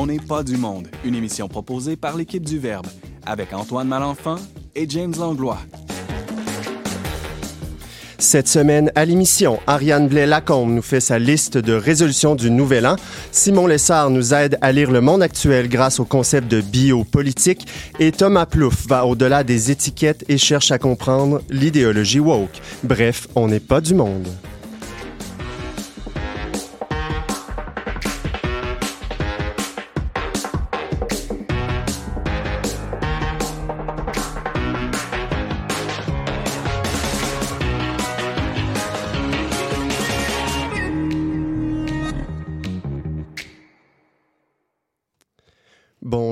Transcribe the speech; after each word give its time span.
On 0.00 0.06
n'est 0.06 0.20
pas 0.20 0.44
du 0.44 0.56
monde, 0.56 0.86
une 1.04 1.16
émission 1.16 1.48
proposée 1.48 1.96
par 1.96 2.16
l'équipe 2.16 2.44
du 2.44 2.60
Verbe, 2.60 2.86
avec 3.26 3.52
Antoine 3.52 3.88
Malenfant 3.88 4.36
et 4.76 4.88
James 4.88 5.14
Langlois. 5.18 5.58
Cette 8.16 8.46
semaine, 8.46 8.92
à 8.94 9.04
l'émission, 9.04 9.58
Ariane 9.66 10.06
Blais-Lacombe 10.06 10.70
nous 10.70 10.82
fait 10.82 11.00
sa 11.00 11.18
liste 11.18 11.58
de 11.58 11.72
résolutions 11.72 12.36
du 12.36 12.48
Nouvel 12.48 12.86
An. 12.86 12.94
Simon 13.32 13.66
Lessard 13.66 14.10
nous 14.10 14.34
aide 14.34 14.56
à 14.60 14.70
lire 14.70 14.92
le 14.92 15.00
monde 15.00 15.20
actuel 15.20 15.68
grâce 15.68 15.98
au 15.98 16.04
concept 16.04 16.46
de 16.46 16.60
biopolitique. 16.60 17.66
Et 17.98 18.12
Thomas 18.12 18.46
Plouffe 18.46 18.86
va 18.86 19.04
au-delà 19.04 19.42
des 19.42 19.72
étiquettes 19.72 20.24
et 20.28 20.38
cherche 20.38 20.70
à 20.70 20.78
comprendre 20.78 21.42
l'idéologie 21.50 22.20
woke. 22.20 22.60
Bref, 22.84 23.26
on 23.34 23.48
n'est 23.48 23.58
pas 23.58 23.80
du 23.80 23.94
monde. 23.94 24.28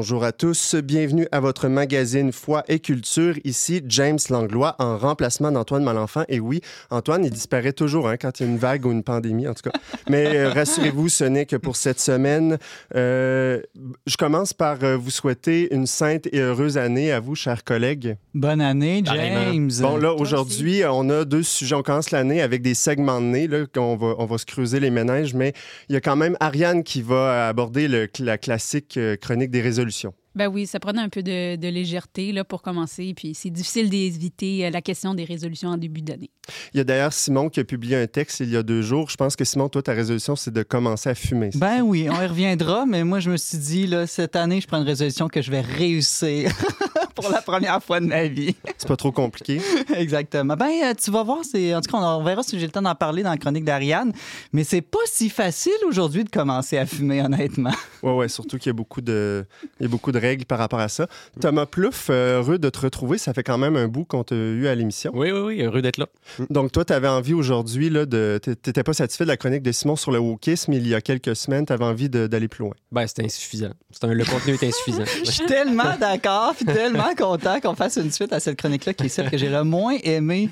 Bonjour 0.09 0.23
à 0.23 0.31
tous, 0.31 0.77
bienvenue 0.77 1.27
à 1.33 1.41
votre 1.41 1.67
magazine 1.67 2.31
Foi 2.31 2.63
et 2.69 2.79
Culture. 2.79 3.35
Ici 3.43 3.83
James 3.89 4.21
Langlois 4.31 4.77
en 4.79 4.97
remplacement 4.97 5.51
d'Antoine 5.51 5.83
Malenfant. 5.83 6.23
Et 6.29 6.39
oui, 6.39 6.61
Antoine, 6.91 7.25
il 7.25 7.33
disparaît 7.33 7.73
toujours 7.73 8.09
hein, 8.09 8.17
quand 8.17 8.39
il 8.39 8.47
y 8.47 8.49
a 8.49 8.53
une 8.53 8.57
vague 8.57 8.87
ou 8.87 8.93
une 8.93 9.03
pandémie, 9.03 9.49
en 9.49 9.55
tout 9.55 9.69
cas. 9.69 9.77
Mais 10.09 10.29
euh, 10.29 10.51
rassurez-vous, 10.55 11.09
ce 11.09 11.25
n'est 11.25 11.45
que 11.45 11.57
pour 11.57 11.75
cette 11.75 11.99
semaine. 11.99 12.57
Euh, 12.95 13.61
je 14.07 14.17
commence 14.17 14.53
par 14.53 14.85
euh, 14.85 14.97
vous 14.97 15.11
souhaiter 15.11 15.75
une 15.75 15.89
sainte 15.89 16.29
et 16.31 16.39
heureuse 16.39 16.79
année 16.79 17.11
à 17.11 17.19
vous, 17.19 17.35
chers 17.35 17.65
collègues. 17.65 18.17
Bonne 18.33 18.61
année, 18.61 19.03
James. 19.05 19.73
Bon, 19.81 19.97
là, 19.97 20.15
aujourd'hui, 20.15 20.83
on 20.89 21.11
a 21.11 21.25
deux 21.25 21.43
sujets. 21.43 21.75
On 21.75 21.83
commence 21.83 22.13
l'année 22.13 22.43
avec 22.43 22.63
des 22.63 22.75
segments 22.75 23.21
de 23.21 23.27
nez, 23.27 23.49
là, 23.49 23.67
qu'on 23.67 23.97
va, 23.97 24.15
on 24.19 24.27
va 24.27 24.39
se 24.39 24.47
creuser 24.47 24.79
les 24.79 24.91
ménages, 24.91 25.35
mais 25.35 25.53
il 25.89 25.95
y 25.95 25.97
a 25.97 26.01
quand 26.01 26.15
même 26.15 26.37
Ariane 26.39 26.85
qui 26.85 27.03
va 27.03 27.49
aborder 27.49 27.89
le, 27.89 28.09
la 28.21 28.39
classique 28.39 29.01
chronique 29.21 29.51
des 29.51 29.63
résolutions. 29.63 29.96
Ben 30.37 30.49
oui, 30.49 30.67
ça 30.67 30.79
prenait 30.79 31.01
un 31.01 31.09
peu 31.09 31.23
de, 31.23 31.57
de 31.57 31.69
légèreté 31.69 32.31
là, 32.31 32.45
pour 32.45 32.63
commencer. 32.63 33.15
Puis 33.17 33.35
c'est 33.35 33.51
difficile 33.51 33.91
d'éviter 33.91 34.71
la 34.71 34.83
question 34.83 35.15
des 35.15 35.25
résolutions 35.25 35.71
en 35.71 35.77
début 35.77 36.03
d'année. 36.03 36.31
Il 36.75 36.79
y 36.79 36.81
a 36.81 36.85
d'ailleurs 36.85 37.13
Simon 37.13 37.49
qui 37.49 37.61
a 37.61 37.65
publié 37.65 37.97
un 37.97 38.07
texte 38.07 38.41
il 38.41 38.51
y 38.51 38.57
a 38.57 38.63
deux 38.63 38.83
jours. 38.83 39.11
Je 39.11 39.17
pense 39.17 39.35
que 39.35 39.45
Simon, 39.45 39.69
toi, 39.69 39.83
ta 39.83 39.93
résolution, 39.93 40.37
c'est 40.37 40.53
de 40.53 40.63
commencer 40.63 41.09
à 41.09 41.15
fumer. 41.15 41.51
Ben 41.55 41.83
oui, 41.83 42.09
on 42.11 42.21
y 42.21 42.27
reviendra, 42.27 42.87
mais 42.87 43.03
moi, 43.03 43.19
je 43.19 43.31
me 43.31 43.37
suis 43.37 43.59
dit, 43.59 43.87
là, 43.87 44.07
cette 44.07 44.37
année, 44.37 44.61
je 44.61 44.67
prends 44.67 44.79
une 44.79 44.87
résolution 44.87 45.29
que 45.29 45.43
je 45.43 45.51
vais 45.51 45.63
réussir. 45.63 46.53
pour 47.17 47.31
la 47.31 47.41
première 47.41 47.83
fois 47.83 47.99
de 47.99 48.07
ma 48.07 48.27
vie. 48.27 48.55
C'est 48.77 48.87
pas 48.87 48.97
trop 48.97 49.11
compliqué? 49.11 49.61
Exactement. 49.97 50.55
Ben, 50.55 50.71
euh, 50.85 50.95
tu 50.95 51.11
vas 51.11 51.23
voir, 51.23 51.39
c'est 51.43 51.75
en 51.75 51.81
tout 51.81 51.91
cas, 51.91 51.99
on, 51.99 52.23
verra 52.23 52.43
si 52.43 52.59
j'ai 52.61 52.67
le 52.67 52.73
temps 52.73 52.83
d'en 52.83 52.95
parler 52.95 53.23
dans 53.23 53.31
la 53.31 53.39
chronique 53.39 53.65
d'Ariane, 53.65 54.13
mais 54.53 54.63
c'est 54.63 54.83
pas 54.83 54.99
si 55.07 55.31
facile 55.31 55.73
aujourd'hui 55.87 56.23
de 56.25 56.29
commencer 56.29 56.77
à 56.77 56.87
fumer, 56.87 57.23
honnêtement. 57.23 57.73
Ouais, 58.03 58.13
ouais, 58.13 58.29
surtout 58.29 58.59
qu'il 58.59 58.69
y 58.69 58.71
a 58.71 58.75
beaucoup 58.75 59.01
de, 59.01 59.47
il 59.81 59.85
y 59.85 59.87
a 59.87 59.89
beaucoup 59.89 60.13
de 60.13 60.19
règles 60.27 60.45
par 60.45 60.59
rapport 60.59 60.81
à 60.81 60.89
ça. 60.89 61.07
Thomas 61.41 61.67
Plouffe, 61.67 62.09
euh, 62.11 62.39
heureux 62.39 62.59
de 62.59 62.69
te 62.69 62.81
retrouver. 62.81 63.19
Ça 63.19 63.33
fait 63.33 63.43
quand 63.43 63.59
même 63.59 63.77
un 63.77 63.89
bout 63.89 64.05
qu'on 64.05 64.25
t'a 64.25 64.35
eu 64.35 64.67
à 64.67 64.75
l'émission. 64.75 65.13
Oui, 65.15 65.31
oui, 65.31 65.41
oui, 65.41 65.63
heureux 65.63 65.83
d'être 65.83 65.99
là. 65.99 66.07
Donc, 66.51 66.73
toi, 66.73 66.85
tu 66.85 66.93
avais 66.93 67.09
envie 67.09 67.35
aujourd'hui, 67.35 67.91
là, 67.91 68.07
de. 68.07 68.39
T'étais 68.43 68.83
pas 68.83 68.93
satisfait 68.93 69.25
de 69.25 69.29
la 69.29 69.37
chronique 69.37 69.63
de 69.63 69.73
Simon 69.73 69.97
sur 69.97 70.11
le 70.11 70.19
wokisme 70.19 70.73
il 70.73 70.87
y 70.87 70.95
a 70.95 71.01
quelques 71.01 71.37
semaines. 71.37 71.67
Tu 71.67 71.73
avais 71.73 71.85
envie 71.85 72.09
d'aller 72.09 72.49
plus 72.49 72.65
loin. 72.65 72.75
Ben, 72.93 73.07
c'était 73.07 73.25
insuffisant. 73.25 73.71
Un, 74.03 74.13
le 74.13 74.25
contenu 74.25 74.55
est 74.55 74.65
insuffisant. 74.65 75.05
Je 75.25 75.31
suis 75.31 75.47
tellement 75.47 75.97
d'accord, 75.99 76.55
puis 76.55 76.67
tellement 76.67 77.15
content 77.17 77.61
qu'on 77.61 77.75
fasse 77.75 77.97
une 77.97 78.11
suite 78.11 78.33
à 78.33 78.41
cette 78.41 78.59
chronique-là, 78.59 78.95
qui 78.95 79.07
est 79.07 79.09
celle 79.09 79.31
que 79.31 79.39
j'ai 79.39 79.49
le 79.49 79.65
moins 79.65 79.97
aimée 80.03 80.51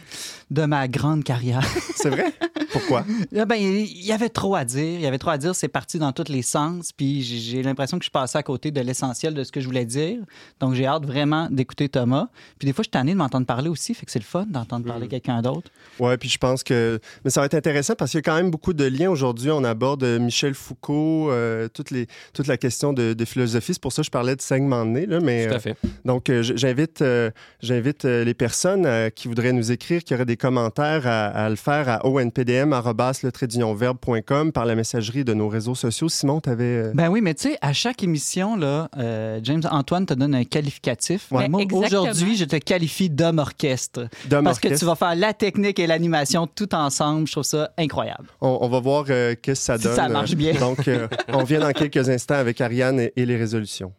de 0.54 0.64
ma 0.64 0.88
grande 0.88 1.24
carrière. 1.24 1.64
C'est 1.96 2.10
vrai? 2.10 2.32
Pourquoi? 2.72 3.04
ben, 3.32 3.56
il 3.56 4.04
y 4.04 4.12
avait 4.12 4.28
trop 4.28 4.54
à 4.54 4.64
dire. 4.64 4.94
Il 4.98 5.00
y 5.00 5.06
avait 5.06 5.18
trop 5.18 5.30
à 5.30 5.38
dire. 5.38 5.54
C'est 5.54 5.68
parti 5.68 5.98
dans 5.98 6.12
tous 6.12 6.30
les 6.30 6.42
sens. 6.42 6.92
Puis 6.92 7.22
j'ai 7.22 7.62
l'impression 7.62 7.98
que 7.98 8.04
je 8.04 8.10
passais 8.10 8.38
à 8.38 8.42
côté 8.42 8.70
de 8.70 8.80
l'essentiel 8.80 9.34
de 9.34 9.44
ce 9.44 9.52
que 9.52 9.60
je 9.60 9.66
voulais 9.66 9.84
dire. 9.84 10.18
Donc 10.60 10.74
j'ai 10.74 10.86
hâte 10.86 11.04
vraiment 11.04 11.48
d'écouter 11.50 11.88
Thomas. 11.88 12.28
Puis 12.58 12.66
des 12.66 12.72
fois, 12.72 12.82
je 12.82 12.86
suis 12.86 12.90
tanné 12.90 13.12
de 13.12 13.18
m'entendre 13.18 13.46
parler 13.46 13.68
aussi. 13.68 13.94
Fait 13.94 14.06
que 14.06 14.12
c'est 14.12 14.18
le 14.18 14.24
fun 14.24 14.46
d'entendre 14.46 14.86
parler 14.86 15.06
mm. 15.06 15.10
quelqu'un 15.10 15.42
d'autre. 15.42 15.70
Ouais, 15.98 16.16
puis 16.16 16.28
je 16.28 16.38
pense 16.38 16.62
que. 16.62 17.00
Mais 17.24 17.30
ça 17.30 17.40
va 17.40 17.46
être 17.46 17.54
intéressant 17.54 17.94
parce 17.94 18.12
qu'il 18.12 18.18
y 18.18 18.22
a 18.22 18.22
quand 18.22 18.36
même 18.36 18.50
beaucoup 18.50 18.72
de 18.72 18.84
liens 18.84 19.10
aujourd'hui. 19.10 19.50
On 19.50 19.64
aborde 19.64 20.04
Michel 20.04 20.54
Foucault, 20.54 21.30
euh, 21.30 21.68
toutes 21.68 21.90
les, 21.90 22.06
toute 22.32 22.46
la 22.46 22.56
question 22.56 22.92
de, 22.92 23.24
philosophie. 23.24 23.74
C'est 23.74 23.82
pour 23.82 23.92
ça 23.92 24.02
que 24.02 24.06
je 24.06 24.10
parlais 24.10 24.36
de 24.36 24.42
segment 24.42 24.84
de 24.84 24.90
nez. 24.90 25.06
Là, 25.06 25.20
mais, 25.20 25.48
Tout 25.48 25.54
à 25.54 25.58
fait. 25.58 25.76
Euh, 25.84 25.88
donc 26.04 26.28
euh, 26.28 26.42
j'invite 26.42 27.02
j'invite 27.60 28.04
les 28.04 28.34
personnes 28.34 29.10
qui 29.12 29.28
voudraient 29.28 29.52
nous 29.52 29.72
écrire, 29.72 30.04
qui 30.04 30.14
auraient 30.14 30.26
des 30.26 30.36
commentaires 30.44 31.06
à, 31.06 31.48
le 31.48 31.56
faire 31.56 31.88
à 31.88 32.06
onpdm.com 32.06 33.42
par 34.52 34.66
la 34.66 34.74
messagerie 34.74 35.24
de 35.24 35.32
nos 35.32 35.48
réseaux 35.48 35.74
sociaux. 35.74 36.10
Simon, 36.10 36.42
tu 36.42 36.50
avais. 36.50 36.64
Euh, 36.64 36.92
ben 36.92 37.08
oui, 37.08 37.22
mais 37.22 37.32
tu 37.32 37.48
sais, 37.48 37.58
à 37.62 37.72
chaque 37.72 38.02
émission, 38.02 38.54
là, 38.54 38.90
euh, 38.98 39.40
James 39.42 39.62
Antoine 39.70 40.04
te 40.04 40.12
donne 40.12 40.34
un 40.34 40.44
qualificatif. 40.44 41.30
moi, 41.30 41.46
aujourd'hui, 41.72 42.36
je 42.36 42.44
te 42.44 42.56
qualifie 42.56 43.08
d'homme 43.08 43.38
orchestre. 43.38 44.06
Parce 44.28 44.60
que 44.60 44.68
tu 44.76 44.84
vas 44.84 44.96
faire 44.96 45.14
la 45.14 45.32
technique 45.32 45.78
et 45.78 45.86
l'animation 45.86 46.46
tout 46.46 46.74
ensemble. 46.74 47.26
Je 47.26 47.32
trouve 47.32 47.44
ça 47.44 47.70
incroyable. 47.78 48.28
On, 48.42 48.68
va 48.68 48.80
voir 48.80 49.06
euh, 49.08 49.34
qu'est-ce 49.40 49.60
que 49.60 49.64
ça 49.64 49.78
donne. 49.78 49.96
ça 49.96 50.08
marche 50.10 50.34
bien. 50.34 50.52
Donc, 50.60 50.90
on 51.28 51.44
vient 51.44 51.60
dans 51.60 51.72
quelques 51.72 52.10
instants 52.10 52.34
avec 52.34 52.60
Ariane 52.60 53.08
et 53.16 53.24
les 53.24 53.36
résolutions. 53.38 53.94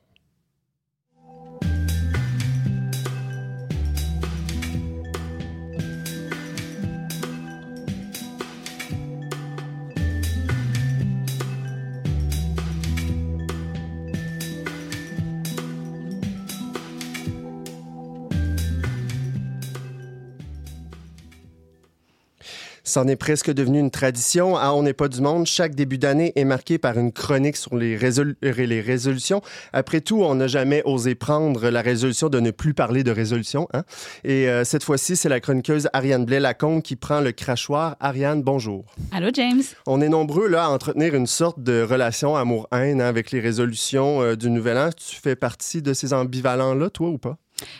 C'en 22.95 23.09
est 23.09 23.17
presque 23.17 23.51
devenu 23.51 23.79
une 23.79 23.91
tradition. 23.91 24.55
À 24.55 24.71
On 24.71 24.83
n'est 24.83 24.93
pas 24.93 25.09
du 25.09 25.19
monde, 25.19 25.45
chaque 25.47 25.75
début 25.75 25.97
d'année 25.97 26.31
est 26.37 26.45
marqué 26.45 26.77
par 26.77 26.97
une 26.97 27.11
chronique 27.11 27.57
sur 27.57 27.75
les, 27.75 27.97
les 27.97 28.79
résolutions. 28.79 29.41
Après 29.73 29.99
tout, 29.99 30.23
on 30.23 30.35
n'a 30.35 30.47
jamais 30.47 30.81
osé 30.85 31.13
prendre 31.13 31.69
la 31.69 31.81
résolution 31.81 32.29
de 32.29 32.39
ne 32.39 32.51
plus 32.51 32.73
parler 32.73 33.03
de 33.03 33.11
résolution. 33.11 33.67
Hein? 33.73 33.83
Et 34.23 34.47
euh, 34.47 34.63
cette 34.63 34.85
fois-ci, 34.85 35.17
c'est 35.17 35.27
la 35.27 35.41
chroniqueuse 35.41 35.89
Ariane 35.91 36.23
Blais-Lacombe 36.23 36.81
qui 36.81 36.95
prend 36.95 37.19
le 37.19 37.33
crachoir. 37.33 37.97
Ariane, 37.99 38.41
bonjour. 38.43 38.85
Allô, 39.11 39.27
James. 39.33 39.63
On 39.87 39.99
est 39.99 40.07
nombreux 40.07 40.47
là 40.47 40.67
à 40.67 40.69
entretenir 40.69 41.15
une 41.15 41.27
sorte 41.27 41.59
de 41.59 41.81
relation 41.81 42.37
amour-haine 42.37 43.01
hein, 43.01 43.07
avec 43.07 43.31
les 43.31 43.41
résolutions 43.41 44.21
euh, 44.21 44.37
du 44.37 44.49
Nouvel 44.49 44.77
An. 44.77 44.89
Tu 44.95 45.17
fais 45.17 45.35
partie 45.35 45.81
de 45.81 45.93
ces 45.93 46.13
ambivalents-là, 46.13 46.89
toi, 46.91 47.09
ou 47.09 47.17
pas? 47.17 47.35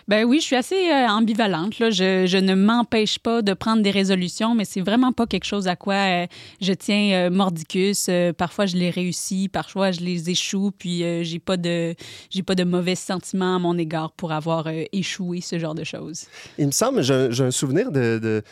Ben 0.07 0.23
oui, 0.23 0.39
je 0.39 0.45
suis 0.45 0.55
assez 0.55 0.89
euh, 0.89 1.07
ambivalente. 1.07 1.79
Là. 1.79 1.89
Je, 1.89 2.25
je, 2.25 2.37
ne 2.37 2.55
m'empêche 2.55 3.19
pas 3.19 3.41
de 3.41 3.53
prendre 3.53 3.81
des 3.81 3.91
résolutions, 3.91 4.55
mais 4.55 4.63
c'est 4.63 4.81
vraiment 4.81 5.11
pas 5.11 5.25
quelque 5.25 5.45
chose 5.45 5.67
à 5.67 5.75
quoi 5.75 5.95
euh, 5.95 6.27
je 6.61 6.73
tiens 6.73 7.11
euh, 7.13 7.29
mordicus. 7.29 8.09
parfois, 8.37 8.67
je 8.67 8.77
les 8.77 8.89
réussis, 8.89 9.49
parfois, 9.49 9.91
je 9.91 10.01
les 10.01 10.29
échoue, 10.29 10.71
puis 10.77 11.03
j'ai 11.23 11.39
pas 11.39 11.57
de 11.57 11.95
j'ai 12.29 12.43
pas 12.43 12.55
de 12.55 12.63
mauvais 12.63 12.95
sentiments 12.95 13.55
à 13.55 13.59
mon 13.59 13.77
égard 13.77 14.11
pour 14.11 14.31
avoir 14.31 14.67
échoué 14.91 15.41
ce 15.41 15.59
genre 15.59 15.75
de 15.75 15.83
choses. 15.83 16.25
Il 16.57 16.67
me 16.67 16.71
semble, 16.71 17.01
j'ai 17.01 17.43
un 17.43 17.51
souvenir 17.51 17.91
de, 17.91 18.19
de 18.19 18.43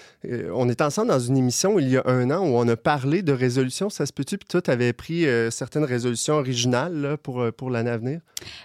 on 0.53 0.69
était 0.69 0.83
ensemble 0.83 1.09
dans 1.09 1.19
une 1.19 1.37
émission 1.37 1.79
il 1.79 1.89
y 1.89 1.97
a 1.97 2.03
un 2.05 2.31
an 2.31 2.39
où 2.39 2.57
on 2.57 2.67
a 2.67 2.75
parlé 2.75 3.21
de 3.21 3.31
résolutions. 3.31 3.89
Ça 3.89 4.05
se 4.05 4.13
peut-tu? 4.13 4.37
Puis 4.37 4.47
toi, 4.47 4.61
tu 4.61 4.71
avais 4.71 4.93
pris 4.93 5.25
certaines 5.51 5.85
résolutions 5.85 6.35
originales 6.35 6.95
là, 6.95 7.17
pour 7.17 7.45
pour 7.55 7.69
l'année 7.69 7.91
à 7.91 7.97
venir? 7.97 8.19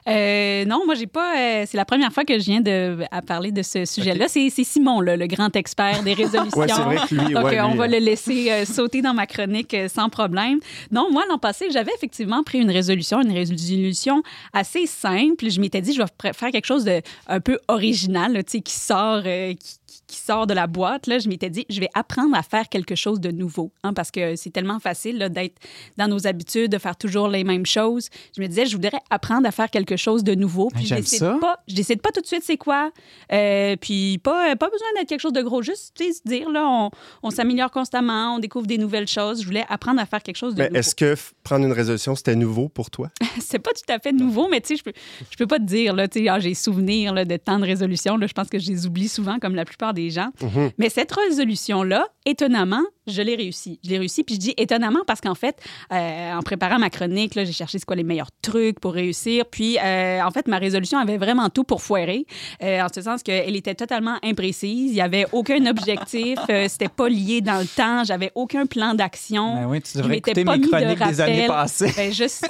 non, 0.07 0.85
moi, 0.87 0.95
j'ai 0.95 1.07
pas. 1.07 1.67
c'est 1.67 1.77
la 1.77 1.85
première 1.85 2.13
fois 2.13 2.25
que 2.25 2.39
de, 2.49 2.99
à 3.11 3.23
parler 3.23 3.53
de 3.53 3.63
ce 3.63 3.85
sujet-là. 3.85 4.27
C'est 4.29 4.49
Simon, 4.51 5.01
le 5.01 5.27
grand 5.27 5.55
expert 5.55 6.03
des 6.03 6.15
résolutions. 6.15 6.57
ouais, 6.57 6.67
vrai 6.67 6.97
que 7.09 7.15
lui, 7.15 7.35
Donc, 7.35 7.45
ouais, 7.45 7.61
on 7.61 7.75
va 7.75 7.87
le 7.87 7.99
laisser 7.99 8.51
euh, 8.51 8.65
sauter 8.65 9.03
dans 9.03 9.15
ma 9.15 9.27
chronique 9.27 9.75
euh, 9.75 9.89
sans 9.89 10.09
problème. 10.09 10.59
Non, 10.91 11.09
moi, 11.11 11.25
l'an 11.29 11.39
passé, 11.39 11.67
j'avais 11.71 11.93
effectivement 11.95 12.43
pris 12.43 12.59
une 12.59 12.71
résolution, 12.71 13.21
une 13.21 13.33
résolution 13.33 14.23
assez 14.53 14.87
simple. 14.87 15.49
Je 15.49 15.61
m'étais 15.61 15.81
dit, 15.81 15.93
je 15.93 16.03
vais 16.03 16.33
faire 16.33 16.51
quelque 16.51 16.67
chose 16.67 16.85
de 16.85 17.03
un 17.27 17.41
peu 17.41 17.59
original, 17.69 18.43
sais, 18.47 18.61
qui 18.61 18.75
sort, 18.75 19.23
euh, 19.27 19.53
qui, 19.55 19.79
qui 20.09 20.17
sort 20.17 20.47
de 20.47 20.55
la 20.55 20.67
boîte, 20.67 21.07
là, 21.07 21.19
je 21.19 21.29
m'étais 21.29 21.51
dit, 21.51 21.67
je 21.69 21.79
vais 21.81 21.91
apprendre 21.95 22.35
à 22.37 22.43
faire 22.43 22.69
quelque 22.69 22.95
chose 22.95 23.21
de 23.21 23.31
nouveau, 23.31 23.71
hein, 23.85 23.93
parce 23.93 24.11
que 24.11 24.35
c'est 24.37 24.51
tellement 24.51 24.81
facile 24.81 25.29
d'être 25.31 25.57
dans 25.97 26.09
nos 26.09 26.27
habitudes, 26.27 26.73
de 26.73 26.79
faire 26.79 26.97
toujours 26.97 27.29
les 27.29 27.45
mêmes 27.45 27.67
choses. 27.67 28.09
Je 28.37 28.43
me 28.43 28.49
disais, 28.49 28.67
je 28.67 28.75
voudrais 28.75 28.99
apprendre 29.11 29.47
à 29.47 29.53
faire 29.53 29.71
quelque 29.71 29.97
chose 29.97 30.25
de 30.25 30.35
nouveau. 30.35 30.71
Puis 30.75 30.87
je 30.87 30.95
décide 30.95 31.41
pas, 31.41 31.59
je 31.69 31.75
décide 31.75 32.01
pas 32.01 32.11
tout 32.11 32.23
de 32.23 32.27
suite 32.27 32.43
c'est 32.43 32.57
quoi? 32.57 32.91
Euh, 33.33 33.77
puis 33.77 34.19
pas, 34.19 34.57
pas 34.57 34.71
besoin 34.71 34.89
d'être 34.97 35.09
quelque 35.09 35.21
chose 35.21 35.33
de 35.33 35.43
gros, 35.43 35.63
juste 35.63 35.93
tu 35.95 36.05
sais, 36.05 36.13
se 36.15 36.21
dire, 36.25 36.49
là, 36.51 36.67
on, 36.67 36.91
on 37.23 37.31
s'améliore 37.31 37.71
constamment, 37.71 38.37
on 38.37 38.39
découvre 38.39 38.67
des 38.67 38.79
nouvelles 38.79 39.09
choses. 39.09 39.43
Je 39.43 39.47
voulais 39.47 39.65
apprendre 39.69 40.01
à 40.01 40.07
faire 40.07 40.23
quelque 40.23 40.37
chose 40.37 40.55
de 40.55 40.63
Mais 40.63 40.69
nouveau. 40.69 40.79
est-ce 40.81 40.95
que 40.95 41.15
prendre 41.45 41.67
une 41.67 41.73
résolution, 41.73 42.15
c'était 42.15 42.37
nouveau 42.37 42.69
pour 42.69 42.91
toi? 42.91 43.11
c'est 43.41 43.59
pas 43.59 43.73
tout 43.73 43.93
à 43.93 43.99
fait 43.99 44.13
nouveau, 44.13 44.49
mais 44.49 44.63
tu 44.63 44.69
sais, 44.69 44.77
je 44.77 44.83
peux, 44.85 44.93
je 45.31 45.37
peux 45.37 45.47
pas 45.47 45.59
te 45.59 45.65
dire, 45.65 45.95
là, 45.95 46.09
tu 46.09 46.21
sais, 46.21 46.29
ah, 46.29 46.39
j'ai 46.41 46.55
souvenir 46.55 47.13
là, 47.13 47.25
de 47.27 47.37
tant 47.37 47.59
de 47.59 47.65
résolutions. 47.65 48.17
Là, 48.17 48.27
je 48.27 48.33
pense 48.33 48.49
que 48.49 48.59
je 48.59 48.71
les 48.71 48.87
oublie 48.87 49.09
souvent, 49.09 49.39
comme 49.39 49.55
la 49.55 49.65
plupart 49.67 49.93
des 49.93 49.98
gens. 50.11 50.31
Mhm. 50.43 50.71
Mais 50.79 50.89
cette 50.89 51.13
résolution-là, 51.13 52.07
étonnamment, 52.27 52.83
je 53.07 53.23
l'ai 53.23 53.37
réussi. 53.37 53.81
Je 53.85 53.91
l'ai 53.91 53.99
réussi, 53.99 54.23
puis 54.23 54.35
je 54.35 54.41
dis 54.41 54.55
étonnamment 54.57 55.01
parce 55.07 55.21
qu'en 55.21 55.35
fait, 55.35 55.57
euh, 55.93 56.33
en 56.35 56.43
préparant 56.43 56.79
ma 56.79 56.91
chronique, 56.91 57.33
j'ai 57.35 57.53
cherché 57.53 57.79
c'est 57.79 57.85
quoi 57.85 57.97
les 57.97 58.03
meilleurs 58.05 58.31
trucs 58.43 58.81
pour 58.81 58.93
réussir. 58.93 59.45
Puis, 59.51 59.79
euh, 59.83 60.21
en 60.23 60.31
fait, 60.31 60.47
ma 60.47 60.59
résolution 60.59 60.99
avait 60.99 61.17
vraiment 61.17 61.49
tout 61.49 61.65
pour 61.65 61.83
foirer, 61.83 62.27
euh, 62.63 62.83
en 62.83 62.87
ce 62.95 63.01
sens 63.03 63.23
qu'elle 63.23 63.57
était 63.57 63.75
totalement 63.75 64.17
imprécise. 64.23 64.91
Il 64.93 64.97
y 64.97 65.01
avait 65.01 65.27
aucun 65.33 65.65
objectif, 65.67 66.39
euh, 66.51 66.67
c'était 66.69 66.89
pas 66.89 67.09
lié 67.09 67.41
dans 67.41 67.59
le 67.61 67.67
temps, 67.67 68.05
j'avais 68.05 68.31
aucun 68.35 68.67
plan 68.67 68.95
d'action. 68.95 69.55
Ben 69.63 69.67
oui, 69.69 69.81
tu 69.81 69.97
devrais 69.99 70.19
écouter 70.19 70.45
pas 70.45 70.57
mes 70.57 70.67
de 70.67 71.09
des 71.09 71.21
années 71.21 71.47
passées. 71.47 71.93
Ben, 71.97 72.13
je 72.13 72.29
sais, 72.29 72.49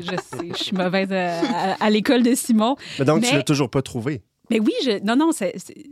je 0.00 0.16
sais, 0.16 0.48
je 0.58 0.62
suis 0.64 0.76
mauvaise 0.76 1.10
à, 1.12 1.74
à 1.80 1.90
l'école 1.90 2.22
de 2.22 2.34
Simon. 2.34 2.76
Mais 2.98 3.04
donc, 3.04 3.22
tu 3.22 3.30
Mais- 3.30 3.38
l'as 3.38 3.42
toujours 3.42 3.70
pas 3.70 3.82
trouvé. 3.82 4.22
Mais 4.50 4.60
oui, 4.60 4.72
je, 4.84 5.02
non, 5.04 5.16
non, 5.16 5.30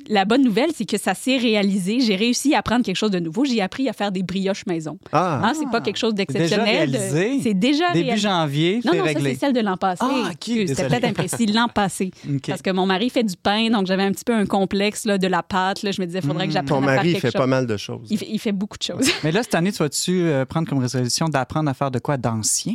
la 0.08 0.24
bonne 0.24 0.42
nouvelle, 0.42 0.70
c'est 0.74 0.84
que 0.84 0.98
ça 0.98 1.14
s'est 1.14 1.38
réalisé. 1.38 2.00
J'ai 2.00 2.16
réussi 2.16 2.54
à 2.54 2.58
apprendre 2.58 2.84
quelque 2.84 2.96
chose 2.96 3.10
de 3.10 3.18
nouveau. 3.18 3.44
J'ai 3.44 3.62
appris 3.62 3.88
à 3.88 3.92
faire 3.92 4.12
des 4.12 4.22
brioches 4.22 4.66
maison. 4.66 4.98
Ah, 5.12 5.40
Hein, 5.42 5.52
c'est 5.58 5.70
pas 5.70 5.80
quelque 5.80 5.96
chose 5.96 6.14
d'exceptionnel. 6.14 6.90
déjà 6.90 6.98
réalisé? 7.00 7.40
C'est 7.42 7.54
déjà 7.54 7.92
Début 7.92 8.04
réalisé. 8.06 8.28
janvier, 8.28 8.80
Non, 8.84 8.92
non, 8.94 9.06
ça, 9.06 9.20
c'est 9.20 9.34
celle 9.36 9.52
de 9.54 9.60
l'an 9.60 9.76
passé. 9.76 10.02
Ah, 10.04 10.30
ok, 10.32 10.36
C'était 10.68 10.86
peut-être 10.88 11.04
imprécis, 11.04 11.46
l'an 11.46 11.68
passé. 11.68 12.10
Parce 12.46 12.62
que 12.62 12.70
mon 12.70 12.84
mari 12.86 13.08
fait 13.10 13.24
du 13.24 13.36
pain, 13.36 13.70
donc 13.70 13.86
j'avais 13.86 14.02
un 14.02 14.12
petit 14.12 14.24
peu 14.24 14.34
un 14.34 14.46
complexe 14.46 15.04
là, 15.06 15.16
de 15.18 15.26
la 15.26 15.42
pâte. 15.42 15.82
Là. 15.82 15.90
Je 15.90 16.00
me 16.00 16.06
disais, 16.06 16.20
il 16.22 16.26
faudrait 16.26 16.46
que 16.46 16.52
ton 16.52 16.58
j'apprenne 16.58 16.84
à 16.84 16.86
faire 16.86 16.94
mari 16.96 17.08
il 17.08 17.12
quelque 17.14 17.22
fait 17.22 17.28
chose. 17.28 17.40
pas 17.40 17.46
mal 17.46 17.66
de 17.66 17.76
choses. 17.76 18.06
Il 18.10 18.18
fait, 18.18 18.28
il 18.30 18.38
fait 18.38 18.52
beaucoup 18.52 18.76
de 18.78 18.82
choses. 18.82 19.10
Mais 19.24 19.32
là, 19.32 19.42
cette 19.42 19.54
année, 19.54 19.72
tu 19.72 19.78
vas-tu 19.78 20.22
euh, 20.22 20.44
prendre 20.44 20.68
comme 20.68 20.78
résolution 20.78 21.28
d'apprendre 21.28 21.70
à 21.70 21.74
faire 21.74 21.90
de 21.90 21.98
quoi 21.98 22.16
d'ancien? 22.18 22.74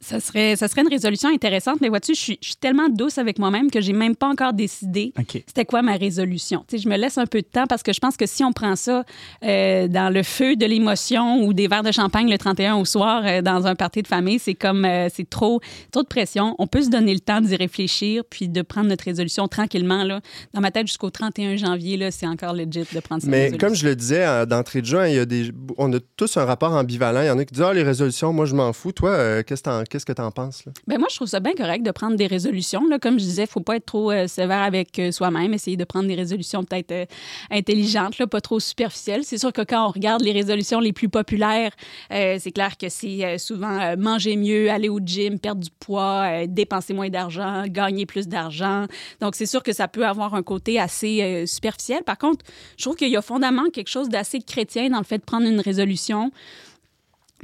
Ça 0.00 0.20
serait, 0.20 0.56
ça 0.56 0.68
serait 0.68 0.82
une 0.82 0.88
résolution 0.88 1.28
intéressante, 1.28 1.80
mais 1.80 1.88
vois-tu, 1.88 2.14
je 2.14 2.20
suis, 2.20 2.38
je 2.40 2.48
suis 2.48 2.56
tellement 2.56 2.88
douce 2.88 3.18
avec 3.18 3.38
moi-même 3.38 3.70
que 3.70 3.80
j'ai 3.80 3.92
même 3.92 4.14
pas 4.14 4.28
encore 4.28 4.52
décidé 4.52 5.12
c'était 5.46 5.64
quoi 5.64 5.82
ma 5.82 5.96
résolution. 5.96 6.64
Tu 6.68 6.76
sais, 6.76 6.82
je 6.82 6.88
me 6.88 6.96
laisse 6.96 7.18
un 7.18 7.26
peu 7.26 7.40
de 7.40 7.46
temps 7.46 7.66
parce 7.66 7.82
que 7.82 7.92
je 7.92 8.00
pense 8.00 8.16
que 8.16 8.26
si 8.26 8.44
on 8.44 8.52
prend 8.52 8.76
ça 8.76 9.04
euh, 9.44 9.88
dans 9.88 10.12
le 10.12 10.22
feu 10.22 10.56
de 10.56 10.66
l'émotion 10.66 11.42
ou 11.44 11.52
des 11.52 11.68
verres 11.68 11.82
de 11.82 11.92
champagne 11.92 12.30
le 12.30 12.38
31 12.38 12.76
au 12.76 12.84
soir 12.84 13.22
euh, 13.24 13.42
dans 13.42 13.66
un 13.66 13.74
party 13.74 14.02
de 14.02 14.08
famille, 14.08 14.38
c'est 14.38 14.54
comme 14.54 14.84
euh, 14.84 15.08
c'est 15.12 15.28
trop 15.28 15.60
trop 15.90 16.02
de 16.02 16.08
pression. 16.08 16.54
On 16.58 16.66
peut 16.66 16.82
se 16.82 16.90
donner 16.90 17.14
le 17.14 17.20
temps 17.20 17.40
d'y 17.40 17.56
réfléchir 17.56 18.22
puis 18.28 18.48
de 18.48 18.62
prendre 18.62 18.88
notre 18.88 19.04
résolution 19.04 19.48
tranquillement 19.48 20.04
là. 20.04 20.20
Dans 20.54 20.60
ma 20.60 20.70
tête 20.70 20.86
jusqu'au 20.86 21.10
31 21.10 21.56
janvier 21.56 21.96
là, 21.96 22.10
c'est 22.10 22.26
encore 22.26 22.52
legit 22.52 22.84
de 22.92 23.00
prendre 23.00 23.22
sa 23.22 23.28
Mais 23.28 23.44
résolution. 23.44 23.68
comme 23.68 23.76
je 23.76 23.86
le 23.86 23.96
disais 23.96 24.46
d'entrée 24.46 24.80
de 24.80 24.86
jeu, 24.86 24.98
hein, 24.98 25.08
il 25.08 25.14
y 25.14 25.18
a 25.18 25.24
des, 25.24 25.50
on 25.76 25.92
a 25.92 25.98
tous 26.16 26.36
un 26.36 26.44
rapport 26.44 26.72
ambivalent. 26.72 27.22
Il 27.22 27.26
y 27.26 27.30
en 27.30 27.38
a 27.38 27.44
qui 27.44 27.54
disent 27.54 27.64
Ah, 27.64 27.72
les 27.72 27.82
résolutions, 27.82 28.32
moi, 28.32 28.46
je 28.46 28.54
m'en 28.54 28.72
fous. 28.72 28.92
Toi, 28.92 29.42
qu'est-ce 29.42 29.62
que 29.62 29.87
qu'est-ce 29.88 30.06
que 30.06 30.12
tu 30.12 30.22
en 30.22 30.30
penses? 30.30 30.64
Ben 30.86 30.98
moi, 30.98 31.08
je 31.10 31.16
trouve 31.16 31.28
ça 31.28 31.40
bien 31.40 31.54
correct 31.54 31.82
de 31.82 31.90
prendre 31.90 32.16
des 32.16 32.26
résolutions. 32.26 32.86
Là. 32.86 32.98
Comme 32.98 33.18
je 33.18 33.24
disais, 33.24 33.42
il 33.42 33.48
faut 33.48 33.60
pas 33.60 33.76
être 33.76 33.86
trop 33.86 34.10
euh, 34.12 34.26
sévère 34.26 34.62
avec 34.62 34.98
euh, 34.98 35.10
soi-même. 35.10 35.52
Essayer 35.54 35.76
de 35.76 35.84
prendre 35.84 36.06
des 36.06 36.14
résolutions 36.14 36.62
peut-être 36.62 36.92
euh, 36.92 37.06
intelligentes, 37.50 38.18
là, 38.18 38.26
pas 38.26 38.40
trop 38.40 38.60
superficielles. 38.60 39.24
C'est 39.24 39.38
sûr 39.38 39.52
que 39.52 39.62
quand 39.62 39.86
on 39.86 39.90
regarde 39.90 40.22
les 40.22 40.32
résolutions 40.32 40.80
les 40.80 40.92
plus 40.92 41.08
populaires, 41.08 41.72
c'est 42.10 42.52
clair 42.52 42.76
que 42.76 42.88
c'est 42.88 43.38
souvent 43.38 43.96
manger 43.96 44.36
mieux, 44.36 44.70
aller 44.70 44.88
au 44.88 45.00
gym, 45.00 45.38
perdre 45.38 45.62
du 45.62 45.70
poids, 45.70 46.46
dépenser 46.46 46.92
moins 46.92 47.08
d'argent, 47.08 47.64
gagner 47.66 48.06
plus 48.06 48.28
d'argent. 48.28 48.86
Donc, 49.20 49.34
c'est 49.34 49.46
sûr 49.46 49.62
que 49.62 49.72
ça 49.72 49.88
peut 49.88 50.06
avoir 50.06 50.34
un 50.34 50.42
côté 50.42 50.78
assez 50.78 51.46
superficiel. 51.46 52.02
Par 52.04 52.18
contre, 52.18 52.44
je 52.76 52.84
trouve 52.84 52.96
qu'il 52.96 53.08
y 53.08 53.16
a 53.16 53.22
fondamentalement 53.22 53.70
quelque 53.70 53.88
chose 53.88 54.08
d'assez 54.08 54.40
chrétien 54.40 54.90
dans 54.90 54.98
le 54.98 55.04
fait 55.04 55.18
de 55.18 55.24
prendre 55.24 55.46
une 55.46 55.60
résolution. 55.60 56.30